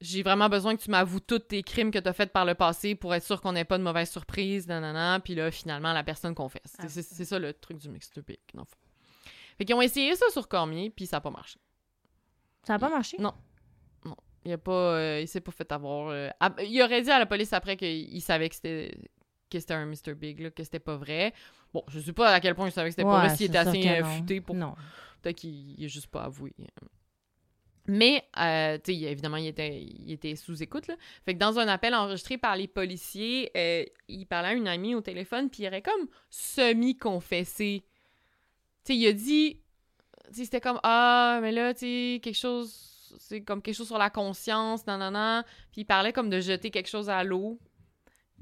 j'ai 0.00 0.22
vraiment 0.22 0.48
besoin 0.48 0.76
que 0.76 0.82
tu 0.82 0.90
m'avoues 0.90 1.20
tous 1.20 1.40
tes 1.40 1.62
crimes 1.64 1.90
que 1.90 1.98
tu 1.98 2.08
as 2.08 2.12
faits 2.12 2.32
par 2.32 2.44
le 2.44 2.54
passé 2.54 2.94
pour 2.94 3.14
être 3.14 3.24
sûr 3.24 3.40
qu'on 3.40 3.52
n'ait 3.52 3.64
pas 3.64 3.78
de 3.78 3.82
mauvaise 3.82 4.08
surprise, 4.08 4.68
nanana. 4.68 5.20
Puis 5.20 5.34
là, 5.34 5.50
finalement, 5.50 5.92
la 5.92 6.04
personne 6.04 6.34
confesse. 6.34 6.76
Ah, 6.78 6.88
c'est 6.88 7.02
c'est 7.02 7.24
ça 7.24 7.38
le 7.38 7.52
truc 7.52 7.78
du 7.78 7.88
dans 7.88 7.94
le 7.94 8.64
fond. 8.64 8.76
Fait 9.58 9.64
qu'ils 9.64 9.74
ont 9.74 9.82
essayé 9.82 10.14
ça 10.14 10.26
sur 10.30 10.46
Cormier, 10.46 10.90
puis 10.90 11.06
ça 11.06 11.16
n'a 11.16 11.20
pas 11.20 11.30
marché. 11.30 11.58
Ça 12.62 12.74
n'a 12.74 12.78
pas 12.78 12.88
marché? 12.88 13.16
Non. 13.18 13.34
Il 14.48 14.54
a 14.54 14.58
pas, 14.58 14.72
euh, 14.72 15.20
il 15.20 15.28
s'est 15.28 15.40
pas 15.40 15.52
fait 15.52 15.70
avoir. 15.70 16.08
euh, 16.08 16.30
il 16.66 16.82
aurait 16.82 17.02
dit 17.02 17.10
à 17.10 17.18
la 17.18 17.26
police 17.26 17.52
après 17.52 17.76
qu'il 17.76 18.22
savait 18.22 18.48
que 18.48 18.54
c'était 18.54 18.98
que 19.50 19.60
c'était 19.60 19.74
un 19.74 19.86
Mr. 19.86 20.14
Big, 20.14 20.40
là, 20.40 20.50
que 20.50 20.62
c'était 20.62 20.78
pas 20.78 20.96
vrai. 20.96 21.32
Bon, 21.72 21.82
je 21.88 22.00
sais 22.00 22.12
pas 22.12 22.32
à 22.32 22.40
quel 22.40 22.54
point 22.54 22.68
il 22.68 22.72
savait 22.72 22.88
que 22.88 22.96
c'était 22.96 23.04
pas 23.04 23.26
vrai, 23.26 23.36
s'il 23.36 23.46
était 23.46 23.58
assez 23.58 24.02
futé 24.16 24.40
pour 24.40 24.54
Non. 24.54 24.74
Peut-être 25.22 25.36
qu'il 25.36 25.78
il 25.78 25.84
a 25.84 25.88
juste 25.88 26.08
pas 26.08 26.24
avoué. 26.24 26.54
Mais, 27.86 28.22
euh, 28.38 28.76
tu 28.84 28.92
sais, 28.92 29.00
évidemment, 29.00 29.38
il 29.38 29.46
était, 29.46 29.80
il 29.82 30.12
était 30.12 30.36
sous 30.36 30.62
écoute, 30.62 30.88
là. 30.88 30.96
Fait 31.24 31.32
que 31.32 31.38
dans 31.38 31.58
un 31.58 31.68
appel 31.68 31.94
enregistré 31.94 32.36
par 32.36 32.54
les 32.54 32.68
policiers, 32.68 33.50
euh, 33.56 33.84
il 34.08 34.26
parlait 34.26 34.48
à 34.48 34.52
une 34.52 34.68
amie 34.68 34.94
au 34.94 35.00
téléphone, 35.00 35.48
puis 35.48 35.62
il 35.62 35.68
aurait 35.68 35.80
comme 35.80 36.08
semi-confessé. 36.28 37.82
Tu 38.84 38.92
sais, 38.92 38.96
il 38.96 39.06
a 39.06 39.12
dit... 39.12 39.60
Tu 40.26 40.34
sais, 40.34 40.44
c'était 40.44 40.60
comme, 40.60 40.78
ah, 40.82 41.38
mais 41.40 41.50
là, 41.50 41.72
tu 41.72 41.80
sais, 41.80 42.20
quelque 42.22 42.36
chose... 42.36 42.94
C'est 43.18 43.42
comme 43.42 43.62
quelque 43.62 43.74
chose 43.74 43.86
sur 43.88 43.98
la 43.98 44.10
conscience, 44.10 44.86
nan, 44.86 44.98
nan, 44.98 45.12
nan. 45.12 45.44
Puis 45.72 45.82
il 45.82 45.84
parlait 45.84 46.12
comme 46.12 46.30
de 46.30 46.40
jeter 46.40 46.70
quelque 46.70 46.88
chose 46.88 47.08
à 47.10 47.22
l'eau. 47.24 47.58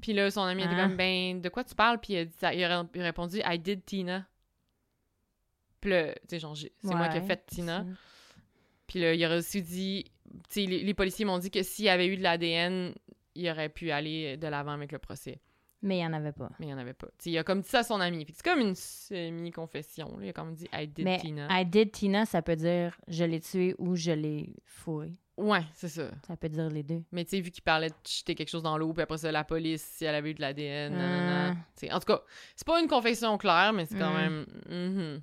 Puis 0.01 0.12
là, 0.12 0.31
son 0.31 0.43
ami 0.43 0.62
était 0.64 0.75
Ah. 0.77 0.83
comme, 0.89 0.97
ben, 0.97 1.41
de 1.41 1.49
quoi 1.49 1.64
tu 1.64 1.75
parles? 1.75 1.99
Puis 2.01 2.14
il 2.14 2.29
a, 2.45 2.55
il 2.55 2.64
a 2.64 2.81
a 2.81 2.87
répondu, 2.95 3.41
I 3.45 3.59
did 3.59 3.85
Tina. 3.85 4.27
Puis 5.81 5.91
là, 5.91 6.12
tu 6.12 6.21
sais, 6.29 6.39
genre, 6.39 6.57
c'est 6.57 6.73
moi 6.83 7.09
qui 7.09 7.19
ai 7.19 7.23
fait 7.23 7.45
Tina. 7.47 7.85
Puis 8.87 9.01
là, 9.01 9.14
il 9.14 9.25
aurait 9.25 9.39
aussi 9.39 9.62
dit, 9.62 10.05
tu 10.51 10.61
sais, 10.62 10.67
les, 10.67 10.83
les 10.85 10.95
policiers 10.95 11.25
m'ont 11.25 11.39
dit 11.39 11.51
que 11.51 11.62
s'il 11.62 11.85
y 11.87 11.89
avait 11.89 12.07
eu 12.07 12.17
de 12.17 12.23
l'ADN, 12.23 12.95
il 13.35 13.51
aurait 13.51 13.69
pu 13.69 13.91
aller 13.91 14.37
de 14.37 14.47
l'avant 14.49 14.73
avec 14.73 14.93
le 14.93 14.99
procès. 14.99 15.41
Mais 15.83 15.97
il 15.97 16.01
n'y 16.01 16.07
en 16.07 16.12
avait 16.14 16.33
pas. 16.33 16.51
Mais 16.59 16.66
il 16.66 16.68
n'y 16.68 16.74
en 16.74 16.79
avait 16.79 16.95
pas. 16.95 17.07
Tu 17.18 17.24
sais, 17.24 17.31
il 17.31 17.39
a 17.39 17.45
comme 17.45 17.61
dit 17.61 17.68
ça 17.68 17.81
à 17.81 17.83
son 17.85 18.01
ami. 18.01 18.27
C'est 18.33 18.43
comme 18.45 18.61
une 18.61 18.74
semi-confession. 18.74 20.18
Il 20.22 20.29
a 20.31 20.33
comme 20.33 20.55
dit 20.55 20.66
I 20.72 20.87
did 20.89 21.05
Mais 21.05 21.18
Tina. 21.18 21.47
I 21.51 21.64
did 21.66 21.93
Tina, 21.93 22.24
ça 22.27 22.43
peut 22.43 22.57
dire 22.57 22.99
je 23.09 23.24
l'ai 23.24 23.41
tué 23.41 23.74
ou 23.79 23.95
je 23.95 24.12
l'ai 24.12 24.55
fourré. 24.64 25.12
Ouais, 25.37 25.61
c'est 25.74 25.89
ça. 25.89 26.11
Ça 26.27 26.35
peut 26.37 26.49
dire 26.49 26.70
les 26.70 26.83
deux. 26.83 27.03
Mais 27.12 27.24
tu 27.24 27.33
sais, 27.33 27.41
vu 27.43 27.51
qu'il 27.51 27.62
parlait 27.62 27.91
de 27.91 27.95
jeter 28.09 28.35
quelque 28.35 28.49
chose 28.49 28.62
dans 28.62 28.79
l'eau, 28.79 28.95
puis 28.95 29.03
après 29.03 29.18
ça, 29.18 29.31
la 29.31 29.45
police, 29.45 29.83
si 29.83 30.07
elle 30.07 30.14
avait 30.14 30.31
eu 30.31 30.35
de 30.35 30.41
l'ADN. 30.41 30.95
Ah. 30.99 31.95
En 31.95 32.01
tout 32.01 32.07
cas, 32.07 32.22
c'est 32.55 32.66
pas 32.66 32.81
une 32.81 32.89
confession 32.89 33.37
claire, 33.37 33.74
mais 33.74 33.85
c'est 33.85 33.99
quand 33.99 34.12
Mm. 34.12 34.16
même. 34.16 34.47
mhm. 34.70 35.20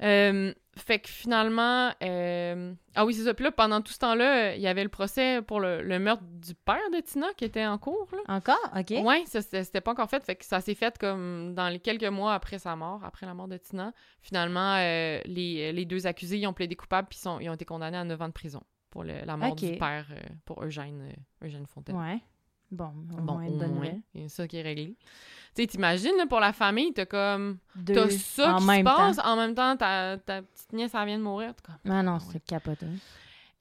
Euh, 0.00 0.54
fait 0.78 0.98
que 1.00 1.08
finalement. 1.08 1.92
euh, 2.02 2.72
Ah 2.94 3.04
oui, 3.04 3.14
c'est 3.14 3.24
ça. 3.24 3.34
Puis 3.34 3.44
là, 3.44 3.52
pendant 3.52 3.80
tout 3.80 3.92
ce 3.92 3.98
temps-là, 3.98 4.54
il 4.56 4.60
y 4.60 4.66
avait 4.66 4.82
le 4.82 4.88
procès 4.88 5.42
pour 5.42 5.60
le, 5.60 5.82
le 5.82 5.98
meurtre 5.98 6.22
du 6.24 6.54
père 6.54 6.80
de 6.92 7.00
Tina 7.00 7.26
qui 7.36 7.44
était 7.44 7.66
en 7.66 7.78
cours. 7.78 8.08
Là. 8.12 8.18
Encore? 8.36 8.72
OK. 8.76 8.90
Ça, 9.26 9.42
c'était 9.42 9.80
pas 9.80 9.92
encore 9.92 10.08
fait. 10.10 10.24
Fait 10.24 10.36
que 10.36 10.44
ça 10.44 10.60
s'est 10.60 10.74
fait 10.74 10.96
comme 10.98 11.54
dans 11.54 11.68
les 11.68 11.78
quelques 11.80 12.04
mois 12.04 12.34
après 12.34 12.58
sa 12.58 12.74
mort, 12.76 13.04
après 13.04 13.26
la 13.26 13.34
mort 13.34 13.48
de 13.48 13.56
Tina. 13.56 13.92
Finalement, 14.22 14.76
euh, 14.78 15.20
les, 15.26 15.72
les 15.72 15.84
deux 15.84 16.06
accusés, 16.06 16.38
ils 16.38 16.46
ont 16.46 16.52
plaidé 16.52 16.74
coupables 16.76 17.08
puis 17.08 17.18
sont, 17.18 17.38
ils 17.40 17.48
ont 17.50 17.54
été 17.54 17.64
condamnés 17.64 17.96
à 17.98 18.04
9 18.04 18.20
ans 18.22 18.28
de 18.28 18.32
prison 18.32 18.62
pour 18.90 19.04
le- 19.04 19.24
la 19.24 19.36
mort 19.36 19.54
du 19.72 19.78
père, 19.78 20.06
euh, 20.12 20.20
pour 20.44 20.64
Eugène, 20.64 21.12
Eugène 21.44 21.66
Fontaine. 21.66 21.96
Ouais. 21.96 22.18
Bon, 22.70 22.92
au 23.12 23.20
Bon, 23.22 23.34
moins 23.34 23.46
au 23.46 23.68
moins, 23.68 23.98
il 24.14 24.22
y 24.22 24.24
a 24.24 24.28
ça 24.28 24.46
qui 24.46 24.58
est 24.58 24.62
réglé. 24.62 24.94
Tu 25.54 25.62
sais, 25.62 25.66
t'imagines, 25.66 26.16
là, 26.18 26.26
pour 26.26 26.40
la 26.40 26.52
famille, 26.52 26.92
t'as 26.92 27.06
comme... 27.06 27.58
Deux 27.74 27.94
T'as 27.94 28.10
ça 28.10 28.56
qui 28.58 28.64
se 28.64 28.82
passe, 28.84 29.16
temps. 29.16 29.26
en 29.26 29.36
même 29.36 29.54
temps, 29.54 29.76
ta, 29.76 30.18
ta 30.18 30.42
petite 30.42 30.72
nièce, 30.74 30.92
elle 30.94 31.06
vient 31.06 31.18
de 31.18 31.22
mourir. 31.24 31.54
t'es 31.54 31.62
comme- 31.64 31.92
Ah 31.92 32.02
non, 32.02 32.18
Ah 32.20 32.24
c'est 32.30 32.44
capoté. 32.44 32.86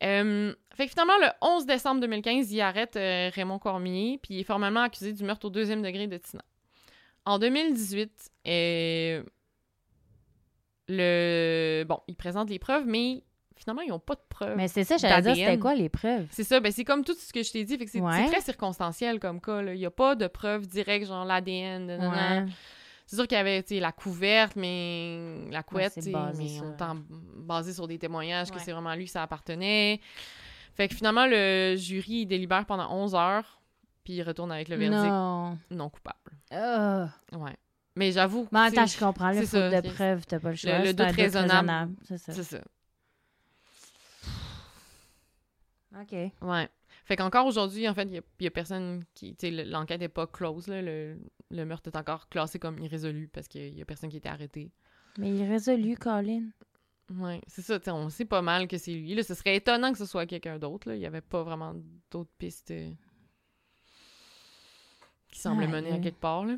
Euh, 0.04 0.54
fait 0.76 0.86
que 0.86 0.92
finalement, 0.92 1.18
le 1.22 1.28
11 1.42 1.66
décembre 1.66 2.02
2015, 2.02 2.52
il 2.52 2.62
arrête 2.62 2.96
euh, 2.98 3.32
Raymond 3.34 3.58
Cormier, 3.60 4.20
puis 4.22 4.36
il 4.36 4.40
est 4.42 4.44
formellement 4.44 4.82
accusé 4.82 5.12
du 5.14 5.24
meurtre 5.24 5.48
au 5.48 5.50
deuxième 5.50 5.82
degré 5.82 6.06
de 6.08 6.18
Tina. 6.18 6.44
En 7.26 7.40
2018, 7.40 8.30
euh, 8.48 9.24
le... 10.88 11.84
Bon, 11.88 12.00
il 12.08 12.16
présente 12.16 12.50
les 12.50 12.60
preuves, 12.60 12.86
mais 12.86 13.24
finalement, 13.58 13.82
ils 13.82 13.90
n'ont 13.90 14.00
pas 14.00 14.16
de 14.16 14.22
preuves. 14.30 14.56
Mais 14.58 14.68
c'est 14.68 14.84
ça, 14.84 14.98
j'allais 14.98 15.22
dire, 15.22 15.36
c'était 15.36 15.60
quoi 15.60 15.76
les 15.76 15.90
preuves? 15.90 16.28
C'est 16.32 16.44
ça, 16.44 16.60
ben 16.60 16.72
c'est 16.72 16.84
comme 16.84 17.04
tout 17.04 17.14
ce 17.14 17.32
que 17.34 17.44
je 17.44 17.52
t'ai 17.52 17.64
dit, 17.64 17.78
fait 17.78 17.86
que 17.86 17.92
c'est 17.92 18.00
Ouais. 18.02 18.26
très 18.28 18.42
circonstanciel 18.42 19.20
comme 19.20 19.42
cas. 19.42 19.62
là. 19.62 19.74
Il 19.74 19.80
n'y 19.80 19.86
a 19.86 19.92
pas 19.92 20.16
de 20.16 20.28
preuves 20.28 20.68
directes, 20.68 21.08
genre 21.08 21.26
l'ADN. 21.26 21.90
Ouais. 21.90 22.46
C'est 23.06 23.16
sûr 23.16 23.26
qu'il 23.28 23.38
y 23.38 23.42
avait 23.42 23.64
la 23.70 23.92
couverte, 23.94 24.56
mais 24.58 25.46
la 25.50 25.64
couette, 25.64 25.94
sais, 25.94 26.12
basé 26.12 26.44
mais 26.44 26.50
sur- 26.50 26.66
on 26.66 27.04
basé 27.38 27.72
sur 27.74 27.88
des 27.88 27.98
témoignages 27.98 28.50
que 28.50 28.56
Ouais. 28.56 28.62
c'est 28.64 28.74
vraiment 28.74 28.94
lui 28.96 29.06
que 29.06 29.12
ça 29.12 29.24
appartenait. 29.24 30.02
Fait 30.76 30.88
que 30.90 30.96
finalement, 30.96 31.26
le 31.26 31.76
jury 31.78 32.22
il 32.22 32.26
délibère 32.26 32.66
pendant 32.66 32.92
11 32.94 33.16
heures, 33.16 33.62
puis 34.04 34.14
il 34.14 34.24
retourne 34.24 34.52
avec 34.52 34.68
le 34.68 34.76
verdict 34.76 35.02
non, 35.06 35.58
Non. 35.72 35.90
coupable. 35.90 36.18
Ah. 36.52 37.08
Ouais. 37.32 37.56
Mais 37.96 38.12
j'avoue, 38.12 38.48
Mais 38.52 38.70
sais, 38.70 38.86
je 38.86 39.00
comprends. 39.00 39.34
C'est 39.34 39.40
faute 39.40 39.50
ça, 39.72 39.82
de 39.82 39.90
preuves, 39.90 40.26
t'as 40.28 40.40
pas 40.40 40.50
le 40.52 40.56
choix. 40.56 40.78
le 40.80 40.86
C'est 40.88 40.94
doute 40.94 41.12
raisonnable. 41.16 41.94
C'est 42.04 42.18
ça. 42.20 42.34
c'est 42.34 42.44
ça. 42.44 42.60
OK. 46.00 46.16
Ouais. 46.42 46.70
Fait 47.06 47.16
qu'encore 47.16 47.46
aujourd'hui, 47.46 47.88
en 47.88 47.94
fait, 47.94 48.04
il 48.04 48.22
y 48.44 48.48
a- 48.48 48.52
personne 48.52 49.04
qui. 49.14 49.36
Tu 49.36 49.48
sais, 49.50 49.66
l'enquête 49.66 50.00
n'est 50.00 50.10
pas 50.10 50.28
close, 50.28 50.68
là. 50.68 50.82
Le, 50.82 51.18
le 51.52 51.66
meurtre 51.66 51.90
est 51.90 51.98
encore 51.98 52.30
classé 52.30 52.60
comme 52.60 52.80
irrésolu 52.80 53.28
parce 53.28 53.48
qu'il 53.48 53.74
y 53.78 53.82
a 53.82 53.86
personne 53.86 54.10
qui 54.10 54.18
a 54.18 54.20
été 54.20 54.30
arrêté. 54.30 54.72
Mais 55.18 55.30
il 55.30 55.42
est 55.42 55.48
résolu, 55.48 55.96
Colin. 55.98 56.44
Ouais, 57.16 57.42
c'est 57.48 57.62
ça, 57.62 57.80
tu 57.80 57.86
sais, 57.86 57.92
on 57.92 58.10
sait 58.10 58.26
pas 58.26 58.42
mal 58.42 58.68
que 58.68 58.78
c'est 58.78 58.94
lui. 58.94 59.16
Là, 59.16 59.24
ce 59.24 59.34
serait 59.34 59.56
étonnant 59.56 59.92
que 59.94 59.98
ce 59.98 60.06
soit 60.06 60.26
quelqu'un 60.26 60.60
d'autre. 60.60 60.90
là. 60.90 60.96
Il 60.96 61.02
y 61.02 61.06
avait 61.06 61.22
pas 61.22 61.42
vraiment 61.42 61.74
d'autres 62.12 62.32
pistes 62.38 62.72
euh, 62.72 62.92
qui 65.32 65.40
semblent 65.40 65.64
Aïe, 65.64 65.70
mener 65.72 65.94
à 65.94 66.00
quelque 66.00 66.20
part. 66.20 66.46
Là. 66.46 66.58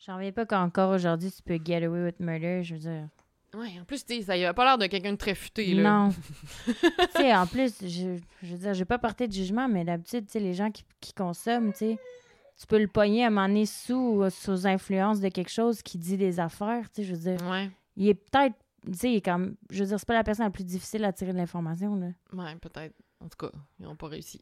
J'en 0.00 0.16
reviens 0.16 0.32
pas 0.32 0.46
qu'encore 0.46 0.90
aujourd'hui, 0.92 1.30
tu 1.30 1.42
peux 1.42 1.58
get 1.64 1.84
away 1.84 2.04
with 2.06 2.20
murder. 2.20 2.62
Je 2.64 2.74
veux 2.74 2.80
dire. 2.80 3.08
Ouais, 3.54 3.78
en 3.80 3.84
plus, 3.84 4.04
tu 4.04 4.16
sais, 4.16 4.22
ça 4.22 4.36
y 4.36 4.44
avait 4.44 4.54
pas 4.54 4.64
l'air 4.64 4.78
de 4.78 4.86
quelqu'un 4.86 5.12
de 5.12 5.16
très 5.18 5.34
futé. 5.34 5.74
Là. 5.74 5.82
Non. 6.06 6.10
tu 6.66 6.72
sais, 7.16 7.34
en 7.34 7.46
plus, 7.46 7.74
je, 7.82 8.18
je 8.42 8.52
veux 8.52 8.58
dire, 8.58 8.74
j'ai 8.74 8.84
pas 8.84 8.98
porté 8.98 9.28
de 9.28 9.32
jugement, 9.32 9.68
mais 9.68 9.84
d'habitude, 9.84 10.26
tu 10.26 10.32
sais, 10.32 10.40
les 10.40 10.54
gens 10.54 10.70
qui, 10.70 10.84
qui 11.00 11.12
consomment, 11.12 11.72
tu 11.72 11.78
sais, 11.78 11.98
tu 12.58 12.66
peux 12.66 12.78
le 12.80 12.88
pogner 12.88 13.24
à 13.24 13.28
un 13.28 13.30
moment 13.30 13.48
donné 13.48 13.66
sous, 13.66 14.24
sous 14.30 14.66
influence 14.66 15.20
de 15.20 15.28
quelque 15.28 15.50
chose 15.50 15.82
qui 15.82 15.98
dit 15.98 16.16
des 16.16 16.40
affaires, 16.40 16.88
tu 16.90 17.02
sais, 17.02 17.04
je 17.04 17.14
veux 17.14 17.36
dire. 17.36 17.48
Ouais, 17.50 17.70
Il 17.96 18.08
est 18.08 18.14
peut-être, 18.14 18.54
tu 18.86 18.94
sais, 18.98 19.12
il 19.12 19.16
est 19.16 19.24
comme, 19.24 19.56
je 19.70 19.80
veux 19.82 19.88
dire, 19.88 19.98
c'est 19.98 20.06
pas 20.08 20.14
la 20.14 20.24
personne 20.24 20.46
la 20.46 20.50
plus 20.50 20.64
difficile 20.64 21.04
à 21.04 21.12
tirer 21.12 21.32
de 21.32 21.38
l'information, 21.38 21.94
là. 21.96 22.08
ouais, 22.32 22.56
peut-être. 22.56 22.94
En 23.20 23.28
tout 23.28 23.38
cas, 23.46 23.52
ils 23.80 23.86
ont 23.86 23.96
pas 23.96 24.08
réussi. 24.08 24.40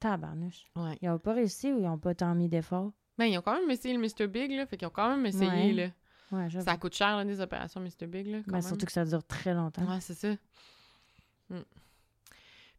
Tabarnouche. 0.00 0.64
Ouais. 0.76 0.98
Ils 1.00 1.08
ont 1.10 1.18
pas 1.18 1.32
réussi 1.34 1.72
ou 1.72 1.78
ils 1.78 1.86
ont 1.86 1.98
pas 1.98 2.14
tant 2.14 2.34
mis 2.34 2.48
d'efforts? 2.48 2.90
Ben, 3.18 3.26
ils 3.26 3.38
ont 3.38 3.42
quand 3.42 3.54
même 3.60 3.70
essayé 3.70 3.94
le 3.96 4.00
Mr. 4.00 4.26
Big, 4.26 4.50
là. 4.52 4.66
Fait 4.66 4.76
qu'ils 4.76 4.88
ont 4.88 4.92
quand 4.92 5.08
même 5.16 5.24
essayé, 5.26 5.48
Ouais. 5.50 5.72
là. 5.72 5.88
Ouais. 6.32 6.48
Ça 6.62 6.76
coûte 6.76 6.94
cher, 6.94 7.16
là, 7.16 7.24
des 7.24 7.40
opérations 7.40 7.80
Mr. 7.80 8.06
Big, 8.06 8.26
là. 8.26 8.38
Quand 8.38 8.44
Ben, 8.46 8.52
même. 8.54 8.62
surtout 8.62 8.86
que 8.86 8.92
ça 8.92 9.04
dure 9.04 9.22
très 9.24 9.54
longtemps. 9.54 9.82
Ouais, 9.84 10.00
c'est 10.00 10.14
ça. 10.14 10.32
Mm. 11.50 11.60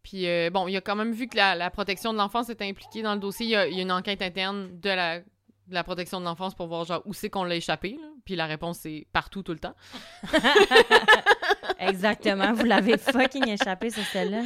Puis, 0.01 0.27
euh, 0.27 0.49
bon, 0.51 0.67
il 0.67 0.75
a 0.75 0.81
quand 0.81 0.95
même 0.95 1.13
vu 1.13 1.27
que 1.27 1.37
la, 1.37 1.55
la 1.55 1.69
protection 1.69 2.11
de 2.11 2.17
l'enfance 2.17 2.49
était 2.49 2.67
impliquée 2.67 3.01
dans 3.03 3.13
le 3.13 3.19
dossier. 3.21 3.45
Il 3.45 3.49
y 3.51 3.55
a, 3.55 3.67
il 3.67 3.75
y 3.75 3.79
a 3.79 3.83
une 3.83 3.91
enquête 3.91 4.21
interne 4.21 4.79
de 4.79 4.89
la, 4.89 5.19
de 5.19 5.25
la 5.69 5.83
protection 5.83 6.19
de 6.19 6.25
l'enfance 6.25 6.55
pour 6.55 6.67
voir, 6.67 6.83
genre, 6.83 7.01
où 7.05 7.13
c'est 7.13 7.29
qu'on 7.29 7.43
l'a 7.45 7.55
échappé. 7.55 7.97
là. 8.01 8.07
Puis 8.25 8.35
la 8.35 8.45
réponse, 8.47 8.79
c'est 8.79 9.07
partout, 9.13 9.43
tout 9.43 9.53
le 9.53 9.59
temps. 9.59 9.75
Exactement. 11.79 12.53
Vous 12.53 12.65
l'avez 12.65 12.97
fucking 12.97 13.47
échappé 13.47 13.89
sur 13.89 14.03
celle-là. 14.03 14.43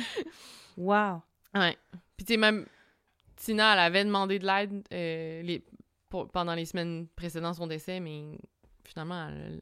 Wow. 0.78 1.22
Ouais. 1.56 1.78
Puis, 2.16 2.26
tu 2.26 2.34
sais, 2.34 2.38
même 2.38 2.66
Tina, 3.36 3.74
elle 3.74 3.80
avait 3.80 4.04
demandé 4.06 4.40
de 4.40 4.46
l'aide 4.46 4.84
euh, 4.94 5.42
les- 5.44 5.64
pendant 6.10 6.54
les 6.56 6.66
semaines 6.66 7.08
précédant 7.16 7.54
son 7.54 7.68
décès, 7.68 8.00
mais 8.00 8.38
finalement, 8.88 9.28
elle, 9.30 9.62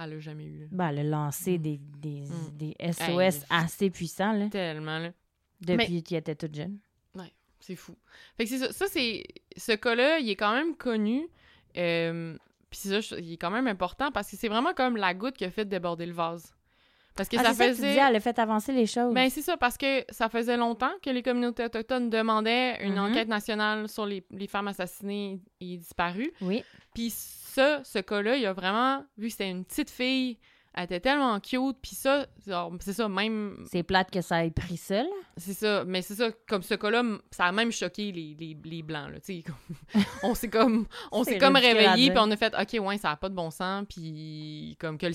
elle 0.00 0.10
l'a 0.10 0.20
jamais 0.20 0.44
eu. 0.44 0.58
là. 0.60 0.66
Ben, 0.72 0.88
elle 0.88 0.98
a 1.00 1.04
lancé 1.04 1.58
Mm. 1.58 1.62
des, 1.62 1.80
des, 1.98 2.20
Mm. 2.22 2.56
des 2.56 2.76
SOS 2.92 3.36
Hey. 3.36 3.42
assez 3.50 3.90
puissants, 3.90 4.32
là, 4.32 4.48
Tellement, 4.48 4.98
là. 4.98 5.12
depuis 5.60 6.02
qu'il 6.02 6.16
était 6.16 6.34
toute 6.34 6.54
jeune. 6.54 6.78
C'est 7.64 7.76
fou. 7.76 7.96
Fait 8.36 8.42
que 8.42 8.50
c'est 8.50 8.58
ça. 8.58 8.72
Ça, 8.72 8.86
c'est... 8.88 9.22
Ce 9.56 9.70
cas-là, 9.70 10.18
il 10.18 10.28
est 10.28 10.34
quand 10.34 10.52
même 10.52 10.74
connu. 10.74 11.28
Euh, 11.76 12.36
Puis 12.70 12.80
ça, 12.80 12.98
il 13.18 13.34
est 13.34 13.36
quand 13.36 13.52
même 13.52 13.68
important 13.68 14.10
parce 14.10 14.28
que 14.28 14.36
c'est 14.36 14.48
vraiment 14.48 14.74
comme 14.74 14.96
la 14.96 15.14
goutte 15.14 15.36
qui 15.36 15.44
a 15.44 15.50
fait 15.52 15.64
déborder 15.64 16.06
le 16.06 16.12
vase. 16.12 16.52
Parce 17.16 17.28
que 17.28 17.36
Ah, 17.38 17.42
ça 17.44 17.48
c'est 17.50 17.56
ça 17.56 17.64
que 17.66 17.70
tu 17.70 17.76
faisait... 17.76 17.96
elle 17.96 18.16
a 18.16 18.20
fait 18.20 18.38
avancer 18.38 18.72
les 18.72 18.86
choses. 18.86 19.12
Ben, 19.14 19.28
c'est 19.28 19.42
ça, 19.42 19.56
parce 19.56 19.76
que 19.76 20.04
ça 20.10 20.28
faisait 20.28 20.56
longtemps 20.56 20.92
que 21.02 21.10
les 21.10 21.22
communautés 21.22 21.64
autochtones 21.64 22.08
demandaient 22.10 22.82
une 22.84 22.94
Mhm. 22.94 22.98
enquête 23.10 23.28
nationale 23.28 23.88
sur 23.88 24.06
les, 24.06 24.24
les 24.30 24.46
femmes 24.46 24.68
assassinées 24.68 25.40
et 25.60 25.76
disparues. 25.76 26.32
oui. 26.40 26.64
Puis 26.94 27.10
ça, 27.10 27.82
ce 27.84 27.98
cas-là, 28.00 28.36
il 28.36 28.46
a 28.46 28.52
vraiment, 28.52 29.04
vu 29.18 29.26
que 29.26 29.32
c'était 29.32 29.50
une 29.50 29.64
petite 29.64 29.90
fille 29.90 30.38
Elle 30.74 30.84
était 30.84 31.00
tellement 31.00 31.38
cute. 31.40 31.76
Puis 31.82 31.94
ça, 31.94 32.26
c'est 32.80 32.92
ça, 32.92 33.08
même. 33.08 33.64
C'est 33.70 33.82
plate 33.82 34.10
que 34.10 34.20
ça 34.22 34.44
ait 34.44 34.50
pris 34.50 34.76
ça, 34.76 35.02
là. 35.02 35.08
C'est 35.36 35.52
ça. 35.54 35.84
Mais 35.86 36.00
c'est 36.02 36.14
ça, 36.14 36.30
comme 36.48 36.62
ce 36.62 36.74
cas-là, 36.74 37.02
ça 37.30 37.44
a 37.46 37.52
même 37.52 37.70
choqué 37.72 38.10
les, 38.12 38.34
les, 38.38 38.56
les 38.64 38.82
Blancs, 38.82 39.10
là. 39.12 39.20
Tu 39.20 39.38
sais, 39.38 39.42
comme- 39.42 40.02
on 40.22 40.34
s'est 40.34 40.48
comme, 40.48 40.86
on 41.10 41.24
s'est 41.24 41.38
comme 41.38 41.56
réveillés, 41.56 42.10
puis 42.10 42.18
on 42.22 42.30
a 42.30 42.36
fait, 42.36 42.54
OK, 42.58 42.86
ouais, 42.86 42.98
ça 42.98 43.10
a 43.10 43.16
pas 43.16 43.28
de 43.28 43.34
bon 43.34 43.50
sens. 43.50 43.84
Puis 43.88 44.76
comme 44.80 44.96
que 44.98 45.06
le, 45.06 45.12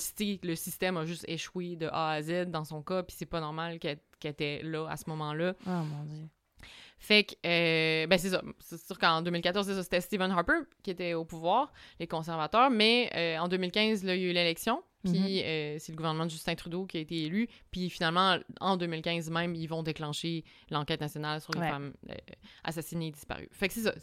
le 0.48 0.56
système 0.56 0.98
a 0.98 1.06
juste 1.06 1.26
échoué 1.28 1.76
de 1.76 1.88
A 1.88 2.12
à 2.12 2.22
Z 2.22 2.46
dans 2.52 2.64
son 2.64 2.82
cas. 2.84 3.04
Puis 3.04 3.16
c'est 3.18 3.26
pas 3.26 3.40
normal 3.40 3.80
qu'elle 3.80 4.00
était 4.24 4.62
là 4.64 4.88
à 4.90 4.98
ce 4.98 5.04
moment-là. 5.10 5.54
Oh 5.66 5.70
mon 5.70 6.04
dieu. 6.06 6.28
Fait 7.00 7.24
que, 7.26 7.36
euh, 7.46 8.08
ben 8.08 8.18
c'est 8.18 8.30
ça. 8.32 8.42
C'est 8.60 8.80
sûr 8.84 8.98
qu'en 8.98 9.22
2014, 9.22 9.68
c'est 9.68 9.76
ça, 9.76 9.84
c'était 9.84 10.02
Stephen 10.02 10.32
Harper 10.32 10.54
qui 10.82 10.90
était 10.90 11.14
au 11.14 11.26
pouvoir, 11.26 11.72
les 12.00 12.08
conservateurs. 12.08 12.72
Mais 12.72 13.12
euh, 13.16 13.38
en 13.38 13.48
2015, 13.48 14.04
là, 14.04 14.16
il 14.16 14.22
y 14.22 14.26
a 14.26 14.30
eu 14.30 14.34
l'élection. 14.34 14.82
Puis 15.14 15.44
euh, 15.44 15.78
c'est 15.80 15.92
le 15.92 15.98
gouvernement 15.98 16.26
de 16.26 16.30
Justin 16.32 16.56
Trudeau 16.56 16.86
qui 16.86 16.98
a 16.98 17.00
été 17.02 17.24
élu. 17.24 17.48
Puis 17.72 17.90
finalement, 17.90 18.38
en 18.60 18.78
2015 18.78 19.30
même, 19.30 19.56
ils 19.56 19.68
vont 19.68 19.84
déclencher 19.84 20.44
l'enquête 20.70 21.02
nationale 21.02 21.42
sur 21.42 21.54
les 21.54 21.60
Ouais. 21.62 21.70
femmes 21.70 21.94
euh, 22.10 22.16
assassinées 22.64 23.08
et 23.08 23.12
disparues. 23.12 23.50
Fait 23.52 23.68
que 23.68 23.74
c'est 23.74 23.82
ça. 23.82 23.94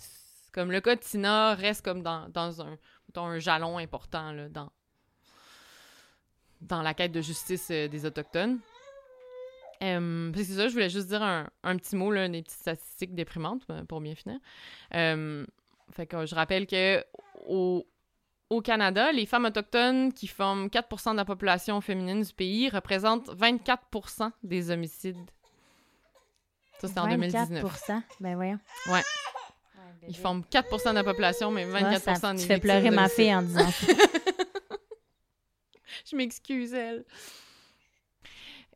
Comme 0.52 0.70
le 0.70 0.80
cas 0.80 0.94
de 0.94 1.00
Tina 1.00 1.54
reste 1.54 1.84
comme 1.84 2.02
dans, 2.02 2.28
dans 2.28 2.62
un, 2.62 2.78
mettons, 3.08 3.24
un 3.26 3.38
jalon 3.40 3.78
important 3.78 4.30
là, 4.32 4.48
dans, 4.48 4.70
dans 6.60 6.82
la 6.82 6.94
quête 6.94 7.12
de 7.12 7.20
justice 7.20 7.68
euh, 7.70 7.88
des 7.88 8.06
Autochtones. 8.06 8.58
Euh, 9.82 10.30
c'est 10.36 10.44
ça, 10.44 10.68
je 10.68 10.72
voulais 10.72 10.88
juste 10.88 11.08
dire 11.08 11.22
un, 11.22 11.50
un 11.64 11.76
petit 11.76 11.96
mot, 11.96 12.10
là, 12.12 12.28
des 12.28 12.42
petites 12.42 12.60
statistiques 12.60 13.14
déprimantes 13.14 13.66
pour 13.88 14.00
bien 14.00 14.14
finir. 14.14 14.38
Euh, 14.94 15.44
fait 15.90 16.06
que 16.06 16.24
je 16.24 16.34
rappelle 16.34 16.66
que 16.66 17.04
au, 17.46 17.84
au 18.50 18.60
Canada, 18.60 19.10
les 19.12 19.26
femmes 19.26 19.46
autochtones 19.46 20.12
qui 20.12 20.26
forment 20.26 20.66
4% 20.68 21.12
de 21.12 21.16
la 21.16 21.24
population 21.24 21.80
féminine 21.80 22.22
du 22.22 22.32
pays 22.32 22.68
représentent 22.68 23.28
24% 23.30 24.30
des 24.42 24.70
homicides. 24.70 25.16
Ça, 26.80 26.88
c'était 26.88 27.00
en 27.00 27.08
2019. 27.08 27.64
24%. 27.64 28.02
Ben 28.20 28.34
voyons. 28.36 28.58
Ouais. 28.88 29.00
Ils 30.06 30.16
forment 30.16 30.42
4% 30.50 30.90
de 30.90 30.94
la 30.96 31.04
population, 31.04 31.50
mais 31.50 31.64
24% 31.64 31.82
Ouais, 31.84 31.98
ça- 32.16 32.32
des 32.34 32.40
Tu 32.40 32.46
fais 32.46 32.58
pleurer 32.60 32.90
ma 32.90 33.08
fille 33.08 33.34
en 33.34 33.42
disant 33.42 33.70
ça. 33.70 33.86
Je 36.10 36.16
m'excuse, 36.16 36.74
elle. 36.74 37.04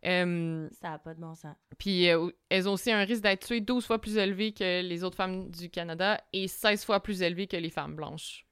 Euh, 0.07 0.69
Ça 0.81 0.91
n'a 0.91 0.99
pas 0.99 1.13
de 1.15 1.21
bon 1.21 1.35
sens. 1.35 1.57
Puis 1.77 2.09
euh, 2.09 2.31
elles 2.49 2.69
ont 2.69 2.73
aussi 2.75 2.91
un 2.93 3.05
risque 3.05 3.23
d'être 3.23 3.47
tuées 3.47 3.61
12 3.61 3.85
fois 3.85 4.01
plus 4.01 4.17
élevé 4.17 4.53
que 4.53 4.81
les 4.81 5.03
autres 5.05 5.17
femmes 5.17 5.51
du 5.51 5.69
Canada 5.71 6.21
et 6.33 6.47
16 6.49 6.85
fois 6.85 7.03
plus 7.03 7.21
élevé 7.23 7.47
que 7.49 7.57
les 7.57 7.69
femmes 7.71 7.97
blanches. 7.97 8.47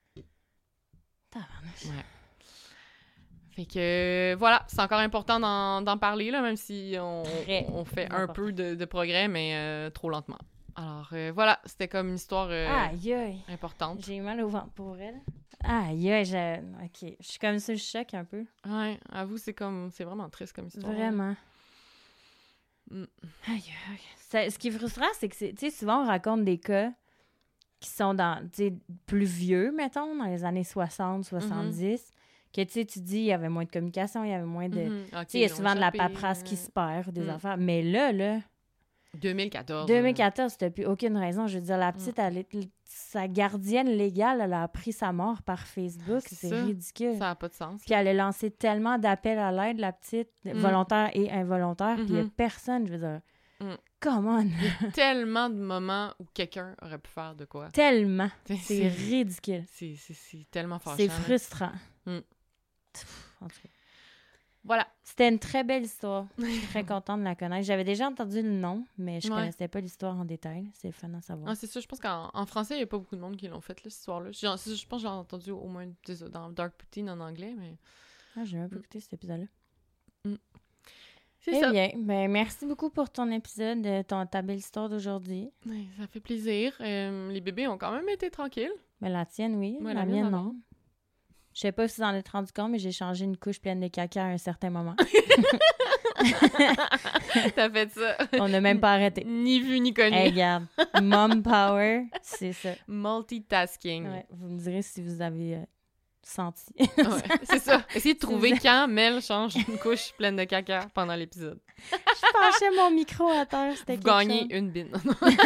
Fait 3.52 3.64
que 3.64 4.32
euh, 4.32 4.36
voilà, 4.36 4.64
c'est 4.68 4.80
encore 4.80 4.98
important 4.98 5.40
d'en 5.80 5.98
parler, 5.98 6.30
là, 6.30 6.42
même 6.42 6.56
si 6.56 6.94
on, 7.00 7.24
fait 7.86 8.06
un 8.12 8.22
important. 8.24 8.32
peu 8.34 8.52
de, 8.52 8.74
de 8.74 8.84
progrès, 8.84 9.28
mais 9.28 9.54
euh, 9.54 9.90
trop 9.90 10.10
lentement. 10.10 10.38
Alors 10.74 11.08
euh, 11.14 11.32
voilà, 11.34 11.58
c'était 11.64 11.88
comme 11.88 12.08
une 12.08 12.16
histoire 12.16 12.48
euh, 12.50 12.68
Aïe, 12.68 13.14
aïe. 13.14 13.42
importante. 13.48 14.04
J'ai 14.04 14.16
eu 14.16 14.20
mal 14.20 14.42
au 14.42 14.48
ventre 14.48 14.72
pour 14.72 14.98
elle. 14.98 15.18
Aïe, 15.64 16.12
aïe, 16.12 16.24
je... 16.26 16.58
OK. 16.84 17.16
Je 17.18 17.26
suis 17.26 17.38
comme 17.38 17.58
ça, 17.58 17.74
je 17.74 17.82
choque 17.82 18.12
un 18.12 18.24
peu. 18.26 18.44
Ouais, 18.68 19.00
avoue, 19.10 19.38
c'est 19.38 19.54
comme 19.54 19.90
c'est 19.90 20.04
vraiment 20.04 20.28
triste 20.28 20.52
comme 20.54 20.66
histoire. 20.66 20.92
Vraiment. 20.92 21.34
Mm. 22.90 23.04
Aïe, 23.48 23.64
aïe. 23.90 23.98
Ça- 24.28 24.50
ce 24.50 24.58
qui 24.58 24.68
est 24.68 24.72
frustrant, 24.72 25.06
c'est 25.14 25.30
que, 25.30 25.34
tu 25.34 25.56
sais, 25.56 25.70
souvent, 25.70 26.02
on 26.02 26.06
raconte 26.06 26.44
des 26.44 26.58
cas 26.58 26.92
qui 27.86 27.92
sont 27.92 28.14
dans, 28.14 28.42
plus 29.06 29.24
vieux, 29.24 29.72
mettons, 29.72 30.16
dans 30.16 30.24
les 30.26 30.44
années 30.44 30.64
60, 30.64 31.24
70, 31.24 32.12
que, 32.52 32.62
tu 32.62 32.84
tu 32.86 33.00
dis, 33.00 33.18
il 33.18 33.24
y 33.24 33.32
avait 33.32 33.48
moins 33.48 33.64
de 33.64 33.70
communication, 33.70 34.24
il 34.24 34.30
y 34.30 34.34
avait 34.34 34.44
moins 34.44 34.68
de... 34.68 34.80
Mhm, 34.80 35.04
sais, 35.28 35.38
il 35.38 35.40
y 35.40 35.44
a 35.44 35.48
souvent 35.48 35.74
de 35.74 35.80
la 35.80 35.92
paperasse 35.92 36.42
qui 36.42 36.56
se 36.56 36.70
perd, 36.70 37.10
des 37.12 37.22
Mm. 37.22 37.28
affaires. 37.30 37.56
Mais 37.58 37.82
là, 37.82 38.12
là, 38.12 38.38
2014. 39.14 39.86
2014, 39.86 40.56
t'as 40.58 40.70
plus 40.70 40.84
aucune 40.86 41.16
raison. 41.16 41.46
Je 41.46 41.58
veux 41.58 41.64
dire, 41.64 41.78
la 41.78 41.90
Mm. 41.90 41.94
petite, 41.94 42.18
elle 42.18 42.38
est- 42.38 42.70
sa 42.84 43.28
gardienne 43.28 43.88
légale, 43.88 44.40
elle 44.42 44.52
a 44.52 44.62
appris 44.62 44.92
sa 44.92 45.12
mort 45.12 45.42
par 45.42 45.66
Facebook. 45.66 46.22
C'est 46.26 46.48
ridicule. 46.64 47.14
Ça 47.14 47.26
n'a 47.26 47.34
pas 47.34 47.48
de 47.48 47.54
sens. 47.54 47.80
Puis 47.84 47.94
elle 47.94 48.08
a 48.08 48.14
lancé 48.14 48.50
tellement 48.50 48.98
d'appels 48.98 49.38
à 49.38 49.50
l'aide, 49.52 49.78
la 49.78 49.92
petite, 49.92 50.28
Mm. 50.44 50.52
volontaire 50.52 51.10
et 51.14 51.30
involontaire, 51.30 51.96
puis 51.96 52.06
il 52.08 52.12
n'y 52.14 52.20
a 52.20 52.24
Mhm. 52.24 52.30
personne, 52.30 52.86
je 52.86 52.92
veux 52.92 52.98
dire. 52.98 53.20
Mm. 53.60 53.74
Come 54.00 54.26
on! 54.26 54.50
tellement 54.92 55.48
de 55.48 55.54
moments 55.56 56.12
où 56.18 56.24
quelqu'un 56.34 56.74
aurait 56.82 56.98
pu 56.98 57.10
faire 57.10 57.34
de 57.34 57.44
quoi. 57.46 57.70
tellement! 57.70 58.30
C'est 58.62 58.88
ridicule. 58.88 59.64
c'est- 59.68 60.46
tellement 60.50 60.78
fâchant. 60.78 60.96
C'est 60.98 61.08
frustrant. 61.08 61.72
Mm. 62.04 62.18
Pff, 62.92 63.32
en 63.40 63.48
tout 63.48 63.60
cas. 63.62 63.68
Voilà. 64.64 64.86
C'était 65.04 65.28
une 65.28 65.38
très 65.38 65.62
belle 65.64 65.84
histoire. 65.84 66.26
Je 66.38 66.44
suis 66.44 66.66
très 66.66 66.84
contente 66.84 67.20
de 67.20 67.24
la 67.24 67.34
connaître. 67.36 67.64
J'avais 67.64 67.84
déjà 67.84 68.08
entendu 68.08 68.42
le 68.42 68.50
nom, 68.50 68.84
mais 68.98 69.20
je 69.20 69.28
Ouais. 69.28 69.34
connaissais 69.36 69.68
pas 69.68 69.80
l'histoire 69.80 70.16
en 70.18 70.24
détail. 70.24 70.68
C'est 70.74 70.90
fun 70.92 71.14
à 71.14 71.20
savoir. 71.22 71.50
Ah, 71.50 71.54
c'est 71.54 71.68
ça, 71.68 71.78
je 71.80 71.86
pense 71.86 72.00
qu'en 72.00 72.30
en 72.34 72.46
français, 72.46 72.74
il 72.74 72.78
n'y 72.78 72.82
a 72.82 72.86
pas 72.88 72.98
beaucoup 72.98 73.14
de 73.16 73.20
monde 73.20 73.36
qui 73.36 73.46
l'ont 73.48 73.60
fait, 73.60 73.82
là, 73.84 73.90
cette 73.90 74.00
histoire-là. 74.00 74.32
Je 74.32 74.46
pense 74.86 75.00
que 75.02 75.02
j'ai 75.02 75.06
entendu 75.08 75.50
au 75.52 75.68
moins 75.68 75.86
dans 76.32 76.50
Dark 76.50 76.74
Poutine 76.76 77.08
en 77.10 77.20
anglais, 77.20 77.54
mais 77.56 77.76
Ah, 78.36 78.44
J'ai 78.44 78.58
Mm. 78.58 78.62
un 78.64 78.68
peu 78.68 78.78
écouté 78.78 79.00
cet 79.00 79.12
épisode-là. 79.14 79.46
C'est 81.52 81.60
Eh 81.68 81.70
bien, 81.70 81.90
ben, 81.96 82.30
merci 82.30 82.66
beaucoup 82.66 82.90
pour 82.90 83.10
ton 83.10 83.30
épisode, 83.30 83.82
de 83.82 84.02
ton, 84.02 84.26
ta 84.26 84.42
belle 84.42 84.58
histoire 84.58 84.88
d'aujourd'hui. 84.88 85.50
Ouais, 85.66 85.86
ça 85.98 86.06
fait 86.06 86.20
plaisir. 86.20 86.74
Euh, 86.80 87.30
les 87.30 87.40
bébés 87.40 87.68
ont 87.68 87.78
quand 87.78 87.92
même 87.92 88.08
été 88.08 88.30
tranquilles. 88.30 88.72
Mais 89.00 89.10
la 89.10 89.26
tienne, 89.26 89.56
oui. 89.56 89.78
La, 89.80 89.94
la 89.94 90.06
mienne, 90.06 90.22
mienne, 90.24 90.30
non. 90.30 90.56
Je 91.54 91.60
sais 91.60 91.72
pas 91.72 91.88
si 91.88 92.00
vous 92.00 92.06
en 92.06 92.14
êtes 92.14 92.28
rendu 92.28 92.52
compte, 92.52 92.70
mais 92.70 92.78
j'ai 92.78 92.92
changé 92.92 93.24
une 93.24 93.36
couche 93.36 93.60
pleine 93.60 93.80
de 93.80 93.88
caca 93.88 94.24
à 94.24 94.28
un 94.28 94.38
certain 94.38 94.70
moment. 94.70 94.94
T'as 97.54 97.70
fait 97.70 97.90
ça. 97.92 98.16
On 98.34 98.48
n'a 98.48 98.60
même 98.60 98.80
pas 98.80 98.92
arrêté. 98.92 99.24
Ni 99.24 99.60
vu 99.60 99.80
ni 99.80 99.94
connu. 99.94 100.16
Hey, 100.16 100.30
regarde. 100.30 100.66
Mom 101.02 101.42
power, 101.42 102.04
c'est 102.22 102.52
ça. 102.52 102.70
Multitasking. 102.88 104.06
Ouais, 104.06 104.26
vous 104.30 104.48
me 104.48 104.58
direz 104.58 104.82
si 104.82 105.02
vous 105.02 105.20
avez 105.22 105.56
euh, 105.56 105.62
senti. 106.28 106.64
Ouais, 106.78 106.86
c'est 107.44 107.58
ça. 107.60 107.82
Essayez 107.94 108.14
de 108.14 108.18
trouver 108.20 108.52
quand 108.60 108.88
Mel 108.88 109.22
change 109.22 109.54
une 109.56 109.78
couche 109.78 110.12
pleine 110.18 110.36
de 110.36 110.44
caca 110.44 110.86
pendant 110.94 111.14
l'épisode. 111.14 111.60
Je 111.78 112.32
penchais 112.32 112.70
mon 112.76 112.90
micro 112.90 113.28
à 113.28 113.46
terre, 113.46 113.76
c'était 113.76 113.96
Vous 113.96 114.02
gagnez 114.02 114.40
chose. 114.40 114.48
une 114.50 114.70
bine. 114.70 114.92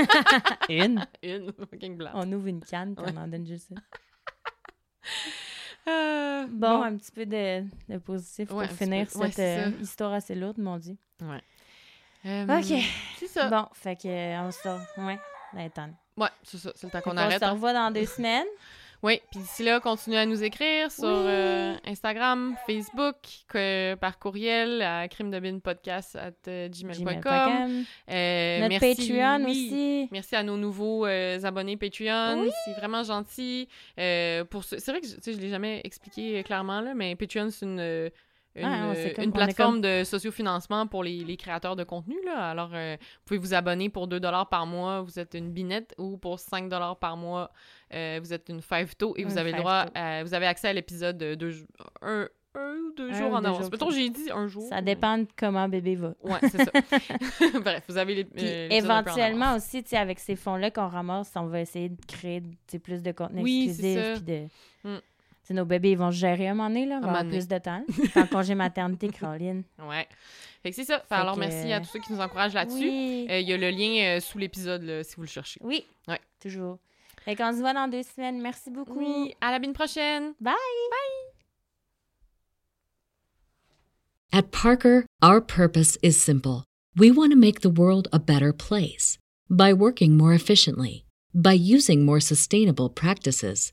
Une? 0.69 1.07
une 1.23 1.53
fucking. 1.53 1.99
On 2.15 2.33
ouvre 2.33 2.47
une 2.47 2.65
canne 2.65 2.95
puis 2.95 3.05
Ouais. 3.05 3.13
on 3.15 3.21
en 3.21 3.29
donne 3.29 3.47
juste 3.47 3.69
ça. 3.69 3.81
Euh, 5.89 6.47
Bon, 6.51 6.83
un 6.83 6.97
petit 6.97 7.11
peu 7.11 7.25
de, 7.25 7.65
de 7.89 7.99
positif 7.99 8.49
pour 8.49 8.59
Ouais, 8.59 8.69
finir 8.69 9.07
peu. 9.11 9.19
Ouais, 9.21 9.31
cette 9.31 9.67
euh, 9.69 9.71
histoire 9.81 10.13
assez 10.13 10.35
lourde, 10.35 10.59
mon 10.59 10.77
Dieu. 10.77 10.97
Euh, 12.27 12.45
OK. 12.59 12.85
C'est 13.19 13.27
ça. 13.29 13.49
Bon, 13.49 13.67
fait 13.73 13.97
que 13.97 14.07
euh, 14.07 14.43
on 14.43 14.51
se... 14.53 14.69
Ouais, 15.01 15.19
ben, 15.55 15.67
attends. 15.67 15.89
Ouais, 16.19 16.29
c'est 16.43 16.59
ça. 16.59 16.71
C'est 16.77 16.87
le 16.87 16.91
temps 16.93 17.01
qu'on 17.01 17.13
On 17.13 17.17
arrête. 17.17 17.41
se 17.41 17.45
hein. 17.47 17.53
revoit 17.53 17.73
dans 17.73 17.91
deux 17.91 18.05
semaines. 18.05 18.47
Oui, 19.03 19.21
puis 19.31 19.41
d'ici 19.41 19.63
là, 19.63 19.81
continuez 19.81 20.19
à 20.19 20.27
nous 20.27 20.43
écrire 20.43 20.93
sur 20.93 21.05
Oui. 21.05 21.11
euh, 21.27 21.75
Instagram, 21.87 22.55
Facebook, 22.67 23.17
que- 23.49 23.95
par 23.95 24.19
courriel 24.19 24.83
à 24.83 25.09
gmail.com. 26.69 27.85
Euh, 28.11 28.59
Notre 28.61 28.69
merci, 28.69 28.95
Patreon 28.97 29.45
oui. 29.45 29.51
aussi. 29.51 30.09
Merci 30.13 30.37
à 30.37 30.43
nos 30.43 30.57
nouveaux 30.57 31.07
euh, 31.07 31.39
abonnés 31.45 31.77
Patreon. 31.77 32.43
Oui. 32.43 32.51
C'est 32.65 32.73
vraiment 32.75 33.03
gentil. 33.03 33.69
Euh, 33.99 34.45
pour 34.45 34.65
ce- 34.65 34.79
C'est 34.79 34.91
vrai 34.91 35.01
que 35.01 35.07
je 35.07 35.31
ne 35.31 35.37
l'ai 35.41 35.49
jamais 35.51 35.81
expliqué 35.85 36.43
clairement, 36.43 36.81
là, 36.81 36.95
mais 36.95 37.17
Patreon, 37.17 37.51
c'est 37.51 37.67
une, 37.67 38.11
une, 38.57 38.65
Ah, 38.65 38.93
euh, 38.93 39.13
une 39.19 39.33
plateforme 39.33 39.81
de 39.81 40.03
sociofinancement 40.05 40.87
pour 40.87 41.05
les, 41.05 41.25
les 41.25 41.37
créateurs 41.37 41.77
de 41.77 41.85
contenu. 41.85 42.17
Là. 42.25 42.51
Alors, 42.51 42.71
euh, 42.75 42.97
vous 43.01 43.23
pouvez 43.25 43.39
vous 43.39 43.55
abonner 43.55 43.89
pour 43.89 44.09
2 44.09 44.21
par 44.51 44.67
mois, 44.67 45.03
vous 45.03 45.19
êtes 45.19 45.35
une 45.35 45.51
binette, 45.53 45.95
ou 45.99 46.17
pour 46.17 46.39
5 46.39 46.69
par 47.01 47.17
mois, 47.17 47.51
euh, 47.95 48.19
vous 48.23 48.33
êtes 48.33 48.49
une 48.49 48.63
five-to, 48.63 49.15
et 49.17 49.25
vous 49.25 49.39
avez 49.39 49.53
le 49.53 49.59
droit, 49.59 49.87
à- 49.95 50.23
vous 50.25 50.35
avez 50.35 50.47
accès 50.47 50.69
à 50.69 50.73
l'épisode 50.73 51.19
de 51.19 51.51
un, 52.03 52.29
un 52.55 52.75
ou 52.77 52.93
deux 52.97 53.11
Un 53.11 53.15
jours 53.15 53.31
ou 53.31 53.35
en 53.37 53.41
deux 53.41 53.47
avance. 53.49 53.71
Mettons, 53.71 53.91
ça. 53.91 53.97
j'ai 53.97 54.09
dit 54.11 54.31
un 54.33 54.49
jour. 54.49 54.65
Ça 54.69 54.83
dépend 54.83 55.19
de 55.19 55.27
comment 55.37 55.69
bébé 55.69 55.95
va. 55.95 56.15
Ouais, 56.23 56.39
c'est 56.43 56.65
ça. 56.65 56.71
Bref, 57.61 57.85
vous 57.89 57.97
avez 57.97 58.15
les. 58.17 58.25
Puis 58.25 58.45
euh, 58.47 58.69
éventuellement 58.71 59.55
aussi, 59.55 59.83
tu 59.83 59.91
sais, 59.91 59.97
avec 59.97 60.19
ces 60.19 60.37
fonds-là 60.37 60.71
qu'on 60.71 60.89
ramasse, 60.89 61.33
on 61.37 61.47
va 61.47 61.61
essayer 61.61 61.91
de 61.91 62.05
créer 62.07 62.43
plus 62.83 63.03
de 63.03 63.13
contenu 63.13 63.43
Oui, 63.43 63.67
exclusif. 63.69 64.15
Puis 64.15 64.23
de... 64.23 64.89
Mm. 64.89 65.01
Nos 65.55 65.65
bébés, 65.65 65.93
ils 65.93 65.99
vont 65.99 66.11
se 66.11 66.17
gérer 66.19 66.49
à 66.49 66.53
un 66.53 66.55
moment 66.55 66.69
donné, 66.69 66.87
là, 66.87 66.99
avoir 66.99 67.25
plus 67.27 67.47
de 67.49 67.59
temps. 67.59 67.85
En 68.17 68.27
congé 68.27 68.55
maternité, 68.57 69.09
Caroline. 69.09 69.63
Ouais. 69.83 70.07
Fait 70.63 70.71
que 70.71 70.77
c'est 70.77 70.85
ça. 70.85 70.99
Fait 71.01 71.07
Fait 71.09 71.15
alors, 71.15 71.35
que- 71.35 71.41
merci 71.41 71.73
à 71.73 71.81
tous 71.81 71.89
ceux 71.89 72.01
qui 72.01 72.13
nous 72.13 72.21
encouragent 72.21 72.55
là-dessus. 72.55 72.77
Oui. 72.89 73.27
Euh, 73.31 73.41
Il 73.41 73.49
y 73.49 73.53
a 73.53 73.57
le 73.57 73.71
lien 73.71 74.17
euh, 74.17 74.21
sous 74.21 74.39
l'épisode 74.39 74.83
là, 74.83 75.03
si 75.05 75.17
vous 75.17 75.23
le 75.23 75.29
cherchez. 75.29 75.61
oui. 75.63 75.85
Ouais. 76.09 76.21
Toujours. 76.41 76.79
Fait 77.25 77.37
qu'on 77.37 77.53
se 77.53 77.59
voit 77.59 77.75
dans 77.75 77.87
deux 77.89 78.03
semaines. 78.03 78.41
Merci 78.41 78.71
beaucoup. 78.71 78.99
Oui, 78.99 79.35
à 79.41 79.51
la 79.51 79.59
bine 79.59 79.73
prochaine. 79.75 80.33
At 84.33 84.51
Parker, 84.53 85.05
our 85.23 85.41
purpose 85.41 85.99
is 86.03 86.13
simple. 86.17 86.65
We 86.97 87.11
want 87.11 87.31
to 87.31 87.37
make 87.37 87.61
the 87.61 87.71
world 87.71 88.09
a 88.13 88.19
better 88.19 88.53
place 88.53 89.19
by 89.49 89.73
working 89.73 90.17
more 90.17 90.33
efficiently, 90.33 91.05
by 91.35 91.53
using 91.53 92.05
more 92.05 92.21
sustainable 92.21 92.89
practices, 92.89 93.73